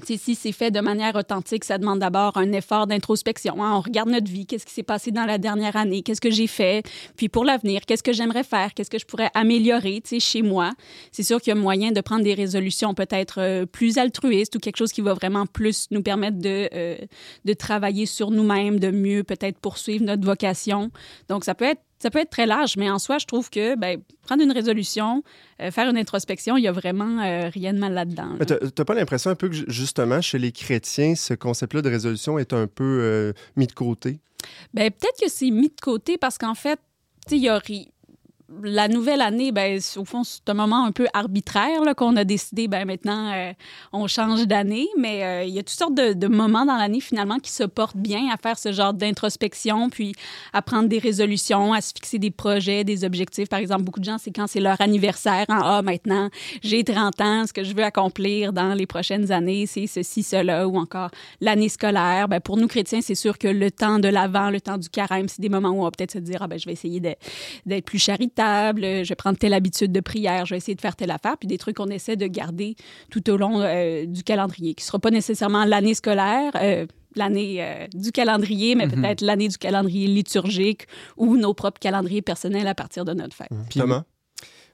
Si 0.02 0.34
c'est 0.34 0.52
fait 0.52 0.70
de 0.72 0.80
manière 0.80 1.14
authentique, 1.14 1.64
ça 1.64 1.78
demande 1.78 2.00
d'abord 2.00 2.36
un 2.36 2.50
effort 2.52 2.86
d'introspection. 2.86 3.62
hein. 3.62 3.76
On 3.76 3.80
regarde 3.80 4.08
notre 4.08 4.30
vie, 4.30 4.44
qu'est-ce 4.44 4.66
qui 4.66 4.72
s'est 4.72 4.82
passé 4.82 5.12
dans 5.12 5.24
la 5.24 5.38
dernière 5.38 5.76
année, 5.76 6.02
qu'est-ce 6.02 6.20
que 6.20 6.32
j'ai 6.32 6.48
fait, 6.48 6.84
puis 7.16 7.28
pour 7.28 7.44
l'avenir, 7.44 7.82
qu'est-ce 7.86 8.02
que 8.02 8.12
j'aimerais 8.12 8.42
faire, 8.42 8.74
qu'est-ce 8.74 8.90
que 8.90 8.98
je 8.98 9.06
pourrais 9.06 9.30
améliorer 9.34 10.02
chez 10.18 10.42
moi. 10.42 10.72
C'est 11.12 11.22
sûr 11.22 11.40
qu'il 11.40 11.54
y 11.54 11.56
a 11.56 11.60
moyen 11.60 11.92
de 11.92 12.00
prendre 12.00 12.24
des 12.24 12.34
résolutions 12.34 12.94
peut-être 12.94 13.40
euh, 13.40 13.66
plus 13.66 13.98
altruistes 13.98 14.56
ou 14.56 14.58
quelque 14.58 14.76
chose 14.76 14.92
qui 14.92 15.00
va 15.00 15.14
vraiment 15.14 15.46
plus 15.46 15.86
nous 15.90 16.02
permettre 16.02 16.38
de, 16.38 16.68
euh, 16.74 16.96
de 17.44 17.52
travailler 17.52 18.06
sur 18.06 18.30
nous-mêmes, 18.30 18.80
de 18.80 18.90
mieux 18.90 19.22
peut-être 19.22 19.58
poursuivre 19.58 20.04
notre 20.04 20.24
vocation. 20.24 20.90
Donc, 21.28 21.44
ça 21.44 21.54
peut 21.54 21.66
être 21.66 21.82
ça 22.04 22.10
peut 22.10 22.18
être 22.18 22.28
très 22.30 22.44
large, 22.44 22.76
mais 22.76 22.90
en 22.90 22.98
soi, 22.98 23.16
je 23.16 23.24
trouve 23.24 23.48
que 23.48 23.76
ben, 23.76 23.98
prendre 24.26 24.42
une 24.42 24.52
résolution, 24.52 25.22
euh, 25.62 25.70
faire 25.70 25.88
une 25.88 25.96
introspection, 25.96 26.58
il 26.58 26.62
y 26.64 26.68
a 26.68 26.72
vraiment 26.72 27.18
euh, 27.22 27.48
rien 27.48 27.72
de 27.72 27.78
mal 27.78 27.94
là-dedans. 27.94 28.36
là. 28.38 28.44
T'as 28.44 28.58
t'as 28.58 28.84
pas 28.84 28.92
l'impression 28.94 29.30
un 29.30 29.34
peu 29.34 29.48
que, 29.48 29.54
ju- 29.54 29.64
justement, 29.68 30.20
chez 30.20 30.38
les 30.38 30.52
chrétiens, 30.52 31.14
ce 31.14 31.32
concept-là 31.32 31.80
de 31.80 31.88
résolution 31.88 32.38
est 32.38 32.52
un 32.52 32.66
peu 32.66 32.98
euh, 33.02 33.32
mis 33.56 33.66
de 33.66 33.72
côté? 33.72 34.18
Ben, 34.74 34.90
peut-être 34.90 35.18
que 35.18 35.30
c'est 35.30 35.50
mis 35.50 35.68
de 35.68 35.80
côté 35.80 36.18
parce 36.18 36.36
qu'en 36.36 36.54
fait, 36.54 36.78
tu 37.26 37.36
il 37.36 37.42
y 37.42 37.48
a 37.48 37.56
ri- 37.58 37.90
la 38.62 38.88
nouvelle 38.88 39.22
année, 39.22 39.52
ben, 39.52 39.80
au 39.96 40.04
fond, 40.04 40.22
c'est 40.22 40.48
un 40.48 40.54
moment 40.54 40.84
un 40.84 40.92
peu 40.92 41.06
arbitraire 41.14 41.80
qu'on 41.96 42.14
a 42.16 42.24
décidé, 42.24 42.68
ben, 42.68 42.84
maintenant, 42.84 43.32
euh, 43.32 43.52
on 43.92 44.06
change 44.06 44.46
d'année, 44.46 44.86
mais 44.98 45.24
euh, 45.24 45.44
il 45.44 45.54
y 45.54 45.58
a 45.58 45.62
toutes 45.62 45.78
sortes 45.78 45.94
de, 45.94 46.26
moments 46.26 46.66
dans 46.66 46.76
l'année, 46.76 47.00
finalement, 47.00 47.38
qui 47.38 47.50
se 47.50 47.64
portent 47.64 47.96
bien 47.96 48.28
à 48.32 48.36
faire 48.36 48.58
ce 48.58 48.72
genre 48.72 48.92
d'introspection, 48.92 49.88
puis 49.88 50.14
à 50.52 50.60
prendre 50.60 50.88
des 50.88 50.98
résolutions, 50.98 51.72
à 51.72 51.80
se 51.80 51.92
fixer 51.94 52.18
des 52.18 52.30
projets, 52.30 52.84
des 52.84 53.04
objectifs. 53.04 53.48
Par 53.48 53.60
exemple, 53.60 53.82
beaucoup 53.82 54.00
de 54.00 54.04
gens, 54.04 54.18
c'est 54.18 54.30
quand 54.30 54.46
c'est 54.46 54.60
leur 54.60 54.80
anniversaire, 54.80 55.46
hein, 55.48 55.60
ah, 55.62 55.82
maintenant, 55.82 56.28
j'ai 56.62 56.84
30 56.84 57.20
ans, 57.22 57.46
ce 57.46 57.52
que 57.52 57.64
je 57.64 57.74
veux 57.74 57.84
accomplir 57.84 58.52
dans 58.52 58.74
les 58.74 58.86
prochaines 58.86 59.32
années, 59.32 59.66
c'est 59.66 59.86
ceci, 59.86 60.22
cela, 60.22 60.68
ou 60.68 60.76
encore 60.76 61.10
l'année 61.40 61.70
scolaire. 61.70 62.28
Ben, 62.28 62.40
pour 62.40 62.58
nous, 62.58 62.68
chrétiens, 62.68 63.00
c'est 63.00 63.14
sûr 63.14 63.38
que 63.38 63.48
le 63.48 63.70
temps 63.70 63.98
de 63.98 64.08
l'avant, 64.08 64.50
le 64.50 64.60
temps 64.60 64.78
du 64.78 64.90
carême, 64.90 65.28
c'est 65.28 65.40
des 65.40 65.48
moments 65.48 65.70
où 65.70 65.80
on 65.80 65.84
va 65.84 65.90
peut-être 65.90 66.12
se 66.12 66.18
dire, 66.18 66.38
ah, 66.42 66.46
ben, 66.46 66.58
je 66.58 66.66
vais 66.66 66.72
essayer 66.72 67.00
d'être 67.00 67.84
plus 67.84 67.98
charitable, 67.98 68.33
je 68.38 69.08
vais 69.08 69.14
prendre 69.14 69.38
telle 69.38 69.54
habitude 69.54 69.92
de 69.92 70.00
prière, 70.00 70.46
je 70.46 70.54
vais 70.54 70.58
essayer 70.58 70.74
de 70.74 70.80
faire 70.80 70.96
telle 70.96 71.10
affaire, 71.10 71.36
puis 71.38 71.46
des 71.46 71.58
trucs 71.58 71.76
qu'on 71.76 71.88
essaie 71.88 72.16
de 72.16 72.26
garder 72.26 72.76
tout 73.10 73.28
au 73.30 73.36
long 73.36 73.60
euh, 73.60 74.06
du 74.06 74.22
calendrier, 74.22 74.74
qui 74.74 74.82
ne 74.82 74.86
sera 74.86 74.98
pas 74.98 75.10
nécessairement 75.10 75.64
l'année 75.64 75.94
scolaire. 75.94 76.52
euh, 76.56 76.86
l'année 77.16 77.58
euh, 77.62 77.86
du 77.94 78.10
calendrier, 78.10 78.74
mais 78.74 78.88
peut-être 78.88 79.20
l'année 79.20 79.46
du 79.46 79.56
calendrier 79.56 80.08
liturgique 80.08 80.88
ou 81.16 81.36
nos 81.36 81.54
propres 81.54 81.78
calendriers 81.78 82.22
personnels 82.22 82.66
à 82.66 82.74
partir 82.74 83.04
de 83.04 83.12
notre 83.12 83.36
fête. 83.36 83.50
Puis- 83.70 83.78
Thomas? 83.78 84.02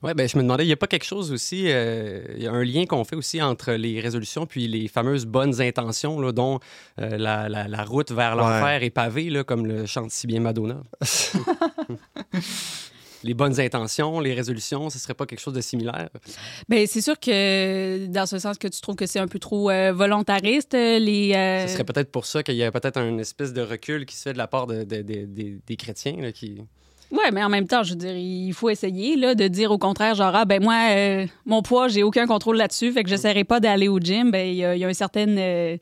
Oui, 0.03 0.13
ben, 0.17 0.27
je 0.27 0.39
me 0.39 0.43
demandais, 0.43 0.65
il 0.65 0.69
n'y 0.69 0.73
a 0.73 0.77
pas 0.79 0.87
quelque 0.87 1.05
chose 1.05 1.31
aussi, 1.31 1.65
euh, 1.67 2.23
il 2.35 2.43
y 2.43 2.47
a 2.47 2.53
un 2.53 2.65
lien 2.65 2.87
qu'on 2.87 3.05
fait 3.05 3.17
aussi 3.17 3.43
entre 3.43 3.73
les 3.73 4.01
résolutions 4.01 4.47
puis 4.47 4.67
les 4.69 4.89
fameuses 4.89 5.27
bonnes 5.27 5.61
intentions, 5.61 6.19
là, 6.19 6.33
dont 6.33 6.59
euh, 6.99 7.19
la, 7.19 7.51
la- 7.51 7.69
la 7.69 7.85
route 7.85 8.11
vers 8.11 8.35
l'enfer 8.37 8.83
est 8.83 8.89
pavée, 8.89 9.29
là, 9.29 9.45
comme 9.45 9.67
le 9.67 9.85
chante 9.85 10.11
si 10.11 10.27
bien 10.27 10.41
Madonna. 10.41 10.81
les 13.23 13.35
bonnes 13.35 13.61
intentions, 13.61 14.21
les 14.21 14.35
résolutions, 14.35 14.91
ce 14.91 14.99
serait 14.99 15.15
pas 15.15 15.27
quelque 15.27 15.41
chose 15.41 15.55
de 15.55 15.61
similaire? 15.61 16.09
Bien, 16.69 16.85
c'est 16.87 17.01
sûr 17.01 17.19
que 17.19 18.07
dans 18.07 18.27
ce 18.27 18.39
sens 18.39 18.59
que 18.59 18.69
tu 18.69 18.81
trouves 18.81 18.97
que 18.97 19.07
c'est 19.07 19.19
un 19.19 19.29
peu 19.29 19.39
trop 19.39 19.71
euh, 19.71 19.93
volontariste, 19.93 20.75
euh, 20.75 20.99
les... 20.99 21.33
euh, 21.35 21.67
Ce 21.67 21.75
serait 21.75 21.85
peut-être 21.85 22.11
pour 22.11 22.27
ça 22.27 22.43
qu'il 22.43 22.55
y 22.57 22.65
a 22.65 22.73
peut-être 22.73 22.97
un 22.99 23.19
espèce 23.19 23.53
de 23.53 23.61
recul 23.63 24.07
qui 24.07 24.17
se 24.17 24.23
fait 24.23 24.33
de 24.33 24.39
la 24.39 24.47
part 24.47 24.67
de- 24.67 24.85
de- 24.85 25.03
de- 25.03 25.25
des- 25.27 25.59
des 25.67 25.77
chrétiens, 25.77 26.17
là, 26.21 26.33
qui... 26.33 26.59
Oui, 27.13 27.25
mais 27.33 27.43
en 27.43 27.49
même 27.49 27.67
temps, 27.67 27.83
je 27.83 27.91
veux 27.91 27.97
dire, 27.97 28.17
il 28.17 28.53
faut 28.53 28.71
essayer 28.71 29.17
là, 29.17 29.35
de 29.35 29.49
dire 29.49 29.73
au 29.73 29.79
contraire, 29.79 30.15
genre, 30.15 30.31
ah, 30.33 30.45
ben 30.45 30.63
moi, 30.63 30.77
euh, 30.93 31.27
mon 31.45 31.61
poids, 31.61 31.89
j'ai 31.89 32.05
aucun 32.05 32.25
contrôle 32.25 32.57
là-dessus, 32.57 32.93
fait 32.93 33.03
que 33.03 33.09
j'essaierai 33.11 33.43
pas 33.43 33.59
d'aller 33.59 33.89
au 33.89 33.99
gym. 33.99 34.31
Ben, 34.31 34.47
il 34.47 34.55
y, 34.55 34.65
a- 34.65 34.77
il 34.77 34.79
y 34.79 34.85
a 34.85 34.89
un 34.89 34.93
certain, 34.95 35.27
euh, 35.37 35.77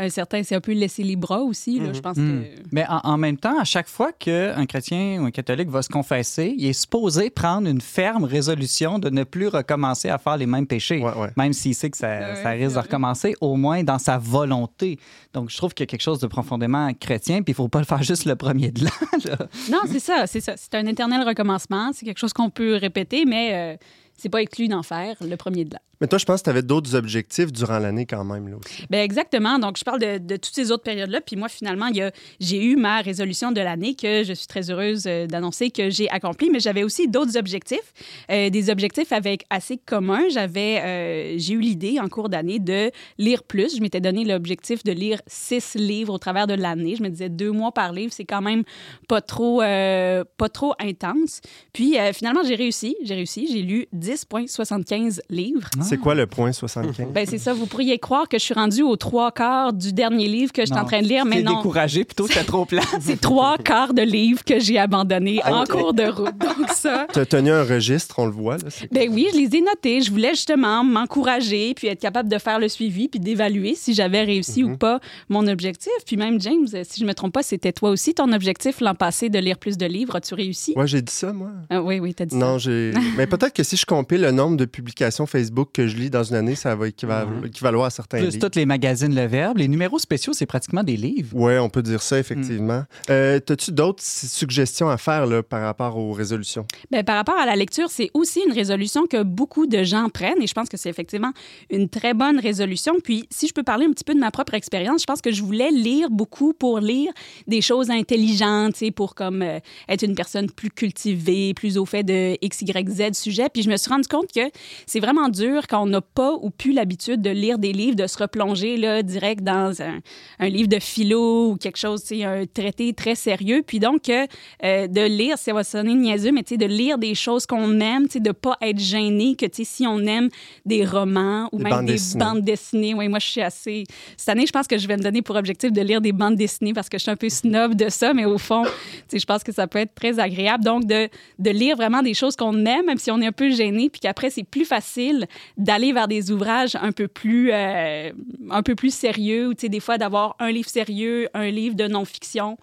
un 0.00 0.08
certain, 0.10 0.42
c'est 0.44 0.54
un 0.54 0.60
peu 0.60 0.72
laisser 0.72 1.02
les 1.02 1.16
bras 1.16 1.40
aussi, 1.40 1.80
là, 1.80 1.92
je 1.92 2.00
pense 2.00 2.16
Hmm. 2.16 2.42
que... 2.42 2.62
Mais 2.72 2.84
en, 2.88 3.00
en 3.02 3.16
même 3.18 3.36
temps, 3.36 3.58
à 3.58 3.64
chaque 3.64 3.88
fois 3.88 4.12
qu'un 4.12 4.64
chrétien 4.66 5.20
ou 5.20 5.26
un 5.26 5.30
catholique 5.30 5.68
va 5.70 5.82
se 5.82 5.88
confesser, 5.88 6.54
il 6.56 6.66
est 6.66 6.72
supposé 6.72 7.30
prendre 7.30 7.66
une 7.68 7.80
ferme 7.80 8.24
résolution 8.24 8.98
de 8.98 9.10
ne 9.10 9.24
plus 9.24 9.48
recommencer 9.48 10.08
à 10.08 10.18
faire 10.18 10.36
les 10.36 10.46
mêmes 10.46 10.66
péchés. 10.66 10.98
Ouais, 11.02 11.14
ouais. 11.16 11.28
Même 11.36 11.52
s'il 11.52 11.74
sait 11.74 11.90
que 11.90 11.96
ça, 11.96 12.08
Ouais, 12.08 12.34
ça 12.36 12.42
c'est 12.44 12.52
risque 12.52 12.74
de 12.76 12.80
recommencer, 12.80 13.34
au 13.40 13.56
moins 13.56 13.82
dans 13.82 13.98
sa 13.98 14.18
volonté. 14.18 14.98
Donc, 15.32 15.50
je 15.50 15.56
trouve 15.56 15.74
qu'il 15.74 15.82
y 15.82 15.88
a 15.88 15.90
quelque 15.90 16.02
chose 16.02 16.20
de 16.20 16.26
profondément 16.26 16.92
chrétien, 16.94 17.42
puis 17.42 17.52
il 17.52 17.54
faut 17.56 17.68
pas 17.68 17.80
le 17.80 17.84
faire 17.84 18.02
juste 18.02 18.24
le 18.24 18.36
premier 18.36 18.70
de 18.70 18.84
l'an. 18.84 18.90
là. 19.24 19.36
Non, 19.70 19.80
c'est 19.86 19.98
ça, 20.00 20.26
c'est 20.26 20.40
ça. 20.40 20.54
C'est 20.56 20.74
un 20.74 20.86
éternel 20.86 21.26
recommencement, 21.26 21.90
c'est 21.92 22.06
quelque 22.06 22.18
chose 22.18 22.32
qu'on 22.32 22.50
peut 22.50 22.76
répéter, 22.76 23.24
mais 23.24 23.74
euh, 23.74 23.76
c'est 24.16 24.28
pas 24.28 24.42
exclu 24.42 24.68
d'en 24.68 24.82
faire 24.82 25.16
le 25.20 25.36
premier 25.36 25.64
de 25.64 25.74
l'an. 25.74 25.80
Mais 26.00 26.06
toi, 26.06 26.18
je 26.18 26.24
pense 26.24 26.40
que 26.40 26.44
tu 26.44 26.50
avais 26.50 26.62
d'autres 26.62 26.94
objectifs 26.94 27.52
durant 27.52 27.78
l'année 27.78 28.06
quand 28.06 28.24
même. 28.24 28.48
Là, 28.48 28.56
aussi. 28.56 28.84
Ben 28.90 29.00
exactement. 29.02 29.58
Donc, 29.58 29.76
je 29.78 29.84
parle 29.84 29.98
de, 30.00 30.18
de 30.18 30.36
toutes 30.36 30.54
ces 30.54 30.70
autres 30.70 30.84
périodes-là. 30.84 31.20
Puis 31.20 31.36
moi, 31.36 31.48
finalement, 31.48 31.86
il 31.86 31.96
y 31.96 32.02
a- 32.02 32.12
j'ai 32.40 32.62
eu 32.64 32.76
ma 32.76 33.00
résolution 33.00 33.50
de 33.52 33.60
l'année 33.60 33.94
que 33.94 34.22
je 34.22 34.32
suis 34.32 34.46
très 34.46 34.70
heureuse 34.70 35.04
euh, 35.06 35.26
d'annoncer 35.26 35.70
que 35.70 35.90
j'ai 35.90 36.08
accomplie. 36.10 36.50
Mais 36.50 36.60
j'avais 36.60 36.84
aussi 36.84 37.08
d'autres 37.08 37.36
objectifs, 37.36 37.92
euh, 38.30 38.48
des 38.50 38.70
objectifs 38.70 39.10
avec 39.12 39.44
assez 39.50 39.76
communs. 39.76 40.28
J'avais, 40.30 40.80
euh, 40.84 41.34
j'ai 41.38 41.54
eu 41.54 41.60
l'idée 41.60 41.98
en 42.00 42.08
cours 42.08 42.28
d'année 42.28 42.58
de 42.60 42.90
lire 43.18 43.42
plus. 43.42 43.76
Je 43.76 43.80
m'étais 43.80 44.00
donné 44.00 44.24
l'objectif 44.24 44.84
de 44.84 44.92
lire 44.92 45.20
six 45.26 45.74
livres 45.74 46.14
au 46.14 46.18
travers 46.18 46.46
de 46.46 46.54
l'année. 46.54 46.94
Je 46.96 47.02
me 47.02 47.08
disais 47.08 47.28
deux 47.28 47.50
mois 47.50 47.72
par 47.72 47.92
livre, 47.92 48.12
c'est 48.12 48.24
quand 48.24 48.42
même 48.42 48.62
pas 49.08 49.20
trop, 49.20 49.62
euh, 49.62 50.22
pas 50.36 50.48
trop 50.48 50.74
intense. 50.78 51.40
Puis 51.72 51.98
euh, 51.98 52.12
finalement, 52.12 52.42
j'ai 52.46 52.54
réussi. 52.54 52.94
J'ai 53.02 53.14
réussi. 53.14 53.48
J'ai 53.50 53.62
lu 53.62 53.86
10,75 53.96 55.20
livres. 55.30 55.68
C'est 55.88 55.96
quoi 55.98 56.14
le 56.14 56.26
point 56.26 56.52
75? 56.52 57.08
Ben 57.12 57.26
c'est 57.28 57.38
ça. 57.38 57.52
Vous 57.54 57.66
pourriez 57.66 57.98
croire 57.98 58.28
que 58.28 58.38
je 58.38 58.42
suis 58.44 58.54
rendue 58.54 58.82
aux 58.82 58.96
trois 58.96 59.32
quarts 59.32 59.72
du 59.72 59.92
dernier 59.92 60.26
livre 60.28 60.52
que 60.52 60.62
je 60.62 60.66
suis 60.66 60.74
en 60.78 60.84
train 60.84 61.00
de 61.02 61.06
lire, 61.06 61.24
mais 61.24 61.36
T'es 61.36 61.42
non. 61.42 61.56
découragé, 61.56 62.04
plutôt 62.04 62.26
c'était 62.26 62.44
trop 62.44 62.64
plat. 62.66 62.82
C'est 63.00 63.20
trois 63.20 63.56
quarts 63.58 63.94
de 63.94 64.02
livres 64.02 64.44
que 64.44 64.58
j'ai 64.60 64.78
abandonnés 64.78 65.40
en 65.44 65.64
cours 65.64 65.94
de 65.94 66.04
route. 66.04 66.36
Donc 66.38 66.68
ça. 66.74 67.06
Tu 67.12 67.18
as 67.18 67.26
tenu 67.26 67.50
un 67.50 67.64
registre, 67.64 68.16
on 68.18 68.26
le 68.26 68.32
voit. 68.32 68.56
Là, 68.58 68.64
c'est- 68.68 68.92
Ben 68.92 69.08
oui, 69.12 69.28
je 69.32 69.38
les 69.38 69.56
ai 69.56 69.60
notés. 69.60 70.00
Je 70.02 70.10
voulais 70.10 70.30
justement 70.30 70.84
m'encourager, 70.84 71.74
puis 71.74 71.88
être 71.88 72.00
capable 72.00 72.28
de 72.28 72.38
faire 72.38 72.58
le 72.58 72.68
suivi, 72.68 73.08
puis 73.08 73.20
d'évaluer 73.20 73.74
si 73.74 73.94
j'avais 73.94 74.22
réussi 74.22 74.62
ou 74.64 74.76
pas 74.76 75.00
mon 75.28 75.46
objectif. 75.46 75.92
Puis 76.06 76.16
même, 76.16 76.40
James, 76.40 76.66
si 76.84 77.00
je 77.00 77.04
me 77.06 77.14
trompe 77.14 77.32
pas, 77.34 77.42
c'était 77.42 77.72
toi 77.72 77.90
aussi 77.90 78.14
ton 78.14 78.32
objectif 78.32 78.80
l'an 78.80 78.94
passé 78.94 79.28
de 79.30 79.38
lire 79.38 79.58
plus 79.58 79.76
de 79.78 79.86
livres. 79.86 80.16
As-tu 80.16 80.34
réussi? 80.34 80.72
Ouais, 80.76 80.86
j'ai 80.86 81.02
dit 81.02 81.12
ça, 81.12 81.32
moi. 81.32 81.50
Ah 81.70 81.82
oui, 81.82 81.98
oui, 81.98 82.14
t'as 82.14 82.26
dit 82.26 82.38
ça. 82.38 82.44
Non, 82.44 82.58
j'ai. 82.58 82.92
Mais 83.16 83.26
peut-être 83.26 83.52
que 83.54 83.62
si 83.62 83.76
je 83.76 83.86
compile 83.86 84.20
le 84.20 84.30
nombre 84.32 84.56
de 84.56 84.64
publications 84.64 85.26
Facebook 85.26 85.77
que 85.78 85.86
je 85.86 85.96
lis 85.96 86.10
dans 86.10 86.24
une 86.24 86.34
année, 86.34 86.56
ça 86.56 86.74
va 86.74 86.88
équival- 86.88 87.46
équivaloir 87.46 87.86
à 87.86 87.90
certains 87.90 88.18
Plus 88.18 88.32
livres. 88.34 88.48
tous 88.48 88.58
les 88.58 88.66
magazines 88.66 89.14
Le 89.14 89.26
Verbe. 89.26 89.58
Les 89.58 89.68
numéros 89.68 90.00
spéciaux, 90.00 90.32
c'est 90.32 90.44
pratiquement 90.46 90.82
des 90.82 90.96
livres. 90.96 91.36
Ouais, 91.36 91.56
on 91.60 91.68
peut 91.70 91.82
dire 91.82 92.02
ça, 92.02 92.18
effectivement. 92.18 92.82
Euh, 93.10 93.38
T'as-tu 93.38 93.70
d'autres 93.70 94.02
suggestions 94.02 94.88
à 94.88 94.96
faire 94.96 95.24
là, 95.26 95.44
par 95.44 95.62
rapport 95.62 95.96
aux 95.96 96.10
résolutions? 96.12 96.66
Ben, 96.90 97.04
par 97.04 97.14
rapport 97.14 97.36
à 97.38 97.46
la 97.46 97.54
lecture, 97.54 97.90
c'est 97.90 98.10
aussi 98.12 98.40
une 98.44 98.52
résolution 98.52 99.06
que 99.06 99.22
beaucoup 99.22 99.68
de 99.68 99.84
gens 99.84 100.08
prennent 100.08 100.42
et 100.42 100.48
je 100.48 100.52
pense 100.52 100.68
que 100.68 100.76
c'est 100.76 100.90
effectivement 100.90 101.30
une 101.70 101.88
très 101.88 102.12
bonne 102.12 102.40
résolution. 102.40 102.94
Puis, 103.04 103.28
si 103.30 103.46
je 103.46 103.52
peux 103.54 103.62
parler 103.62 103.86
un 103.86 103.92
petit 103.92 104.02
peu 104.04 104.14
de 104.14 104.20
ma 104.20 104.32
propre 104.32 104.54
expérience, 104.54 105.02
je 105.02 105.06
pense 105.06 105.20
que 105.20 105.30
je 105.30 105.44
voulais 105.44 105.70
lire 105.70 106.10
beaucoup 106.10 106.54
pour 106.54 106.80
lire 106.80 107.12
des 107.46 107.60
choses 107.60 107.88
intelligentes, 107.90 108.82
pour 108.96 109.14
comme 109.14 109.42
euh, 109.42 109.60
être 109.88 110.02
une 110.02 110.16
personne 110.16 110.50
plus 110.50 110.70
cultivée, 110.70 111.54
plus 111.54 111.78
au 111.78 111.84
fait 111.86 112.02
de 112.02 112.36
X, 112.42 112.62
Y, 112.62 112.88
Z 112.90 113.12
sujet. 113.16 113.46
Puis, 113.52 113.62
je 113.62 113.70
me 113.70 113.76
suis 113.76 113.88
rendu 113.90 114.08
compte 114.08 114.32
que 114.32 114.40
c'est 114.86 114.98
vraiment 114.98 115.28
dur 115.28 115.67
quand 115.68 115.82
on 115.82 115.86
n'a 115.86 116.00
pas 116.00 116.32
ou 116.32 116.50
plus 116.50 116.72
l'habitude 116.72 117.20
de 117.20 117.30
lire 117.30 117.58
des 117.58 117.72
livres, 117.72 117.96
de 117.96 118.06
se 118.06 118.18
replonger 118.18 118.76
là, 118.76 119.02
direct 119.02 119.42
dans 119.42 119.80
un, 119.82 120.00
un 120.38 120.48
livre 120.48 120.68
de 120.68 120.78
philo 120.78 121.50
ou 121.50 121.56
quelque 121.56 121.78
chose, 121.78 122.02
un 122.12 122.44
traité 122.46 122.92
très 122.94 123.14
sérieux. 123.14 123.62
Puis 123.66 123.78
donc, 123.78 124.08
euh, 124.08 124.26
euh, 124.64 124.86
de 124.86 125.02
lire, 125.02 125.38
ça 125.38 125.52
va 125.52 125.64
sonner 125.64 125.94
niaiseux, 125.94 126.32
mais 126.32 126.42
tu 126.42 126.54
sais, 126.54 126.56
de 126.56 126.66
lire 126.66 126.98
des 126.98 127.14
choses 127.14 127.46
qu'on 127.46 127.80
aime, 127.80 128.06
tu 128.06 128.14
sais, 128.14 128.20
de 128.20 128.32
pas 128.32 128.56
être 128.60 128.78
gêné, 128.78 129.36
que 129.36 129.46
tu 129.46 129.64
sais, 129.64 129.64
si 129.64 129.86
on 129.86 130.00
aime 130.00 130.28
des 130.64 130.84
romans 130.84 131.48
ou 131.52 131.58
Des 131.58 131.64
même 131.64 131.72
bandes 131.72 131.86
des 131.86 131.92
dessinées. 131.92 132.24
bandes 132.24 132.42
dessinées, 132.42 132.94
oui, 132.94 133.08
moi, 133.08 133.18
je 133.18 133.26
suis 133.26 133.42
assez... 133.42 133.84
Cette 134.16 134.30
année, 134.30 134.46
je 134.46 134.52
pense 134.52 134.66
que 134.66 134.78
je 134.78 134.88
vais 134.88 134.96
me 134.96 135.02
donner 135.02 135.22
pour 135.22 135.36
objectif 135.36 135.72
de 135.72 135.80
lire 135.82 136.00
des 136.00 136.12
bandes 136.12 136.36
dessinées 136.36 136.72
parce 136.72 136.88
que 136.88 136.98
je 136.98 137.02
suis 137.02 137.10
un 137.10 137.16
peu 137.16 137.28
snob 137.28 137.74
de 137.74 137.88
ça, 137.88 138.14
mais 138.14 138.24
au 138.24 138.38
fond, 138.38 138.64
tu 138.64 138.70
sais, 139.08 139.18
je 139.18 139.26
pense 139.26 139.44
que 139.44 139.52
ça 139.52 139.66
peut 139.66 139.78
être 139.78 139.94
très 139.94 140.18
agréable. 140.18 140.64
Donc, 140.64 140.86
de, 140.86 141.08
de 141.38 141.50
lire 141.50 141.76
vraiment 141.76 142.02
des 142.02 142.14
choses 142.14 142.36
qu'on 142.36 142.64
aime, 142.64 142.86
même 142.86 142.98
si 142.98 143.10
on 143.10 143.20
est 143.20 143.26
un 143.26 143.32
peu 143.32 143.50
gêné, 143.50 143.90
puis 143.90 144.00
qu'après, 144.00 144.30
c'est 144.30 144.44
plus 144.44 144.64
facile 144.64 145.26
d'aller 145.58 145.92
vers 145.92 146.08
des 146.08 146.30
ouvrages 146.30 146.76
un 146.76 146.92
peu 146.92 147.08
plus, 147.08 147.50
euh, 147.52 148.12
un 148.50 148.62
peu 148.62 148.74
plus 148.74 148.94
sérieux, 148.94 149.48
ou 149.48 149.54
des 149.54 149.80
fois 149.80 149.98
d'avoir 149.98 150.36
un 150.38 150.50
livre 150.50 150.68
sérieux, 150.68 151.28
un 151.34 151.50
livre 151.50 151.74
de 151.74 151.88
non-fiction, 151.88 152.56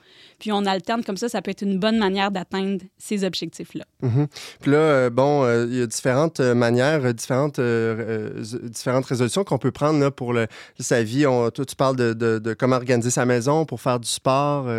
puis 0.45 0.51
on 0.51 0.63
alterne 0.67 1.03
comme 1.03 1.17
ça, 1.17 1.27
ça 1.27 1.41
peut 1.41 1.49
être 1.49 1.63
une 1.63 1.79
bonne 1.79 1.97
manière 1.97 2.29
d'atteindre 2.29 2.79
ces 2.99 3.23
objectifs-là. 3.23 3.83
Mhm. 4.03 4.27
Puis 4.61 4.69
là, 4.69 4.77
euh, 4.77 5.09
bon, 5.09 5.43
euh, 5.43 5.65
il 5.67 5.75
y 5.79 5.81
a 5.81 5.87
différentes 5.87 6.39
euh, 6.39 6.53
manières, 6.53 7.11
différentes, 7.15 7.57
euh, 7.57 8.43
différentes 8.61 9.07
résolutions 9.07 9.43
qu'on 9.43 9.57
peut 9.57 9.71
prendre 9.71 9.99
là, 9.99 10.11
pour 10.11 10.33
le, 10.33 10.45
sa 10.79 11.01
vie. 11.01 11.25
On, 11.25 11.49
toi, 11.49 11.65
tu 11.65 11.75
parles 11.75 11.95
de, 11.95 12.13
de- 12.13 12.37
de 12.37 12.53
comment 12.53 12.75
organiser 12.75 13.09
sa 13.09 13.25
maison 13.25 13.65
pour 13.65 13.81
faire 13.81 13.99
du 13.99 14.07
sport. 14.07 14.69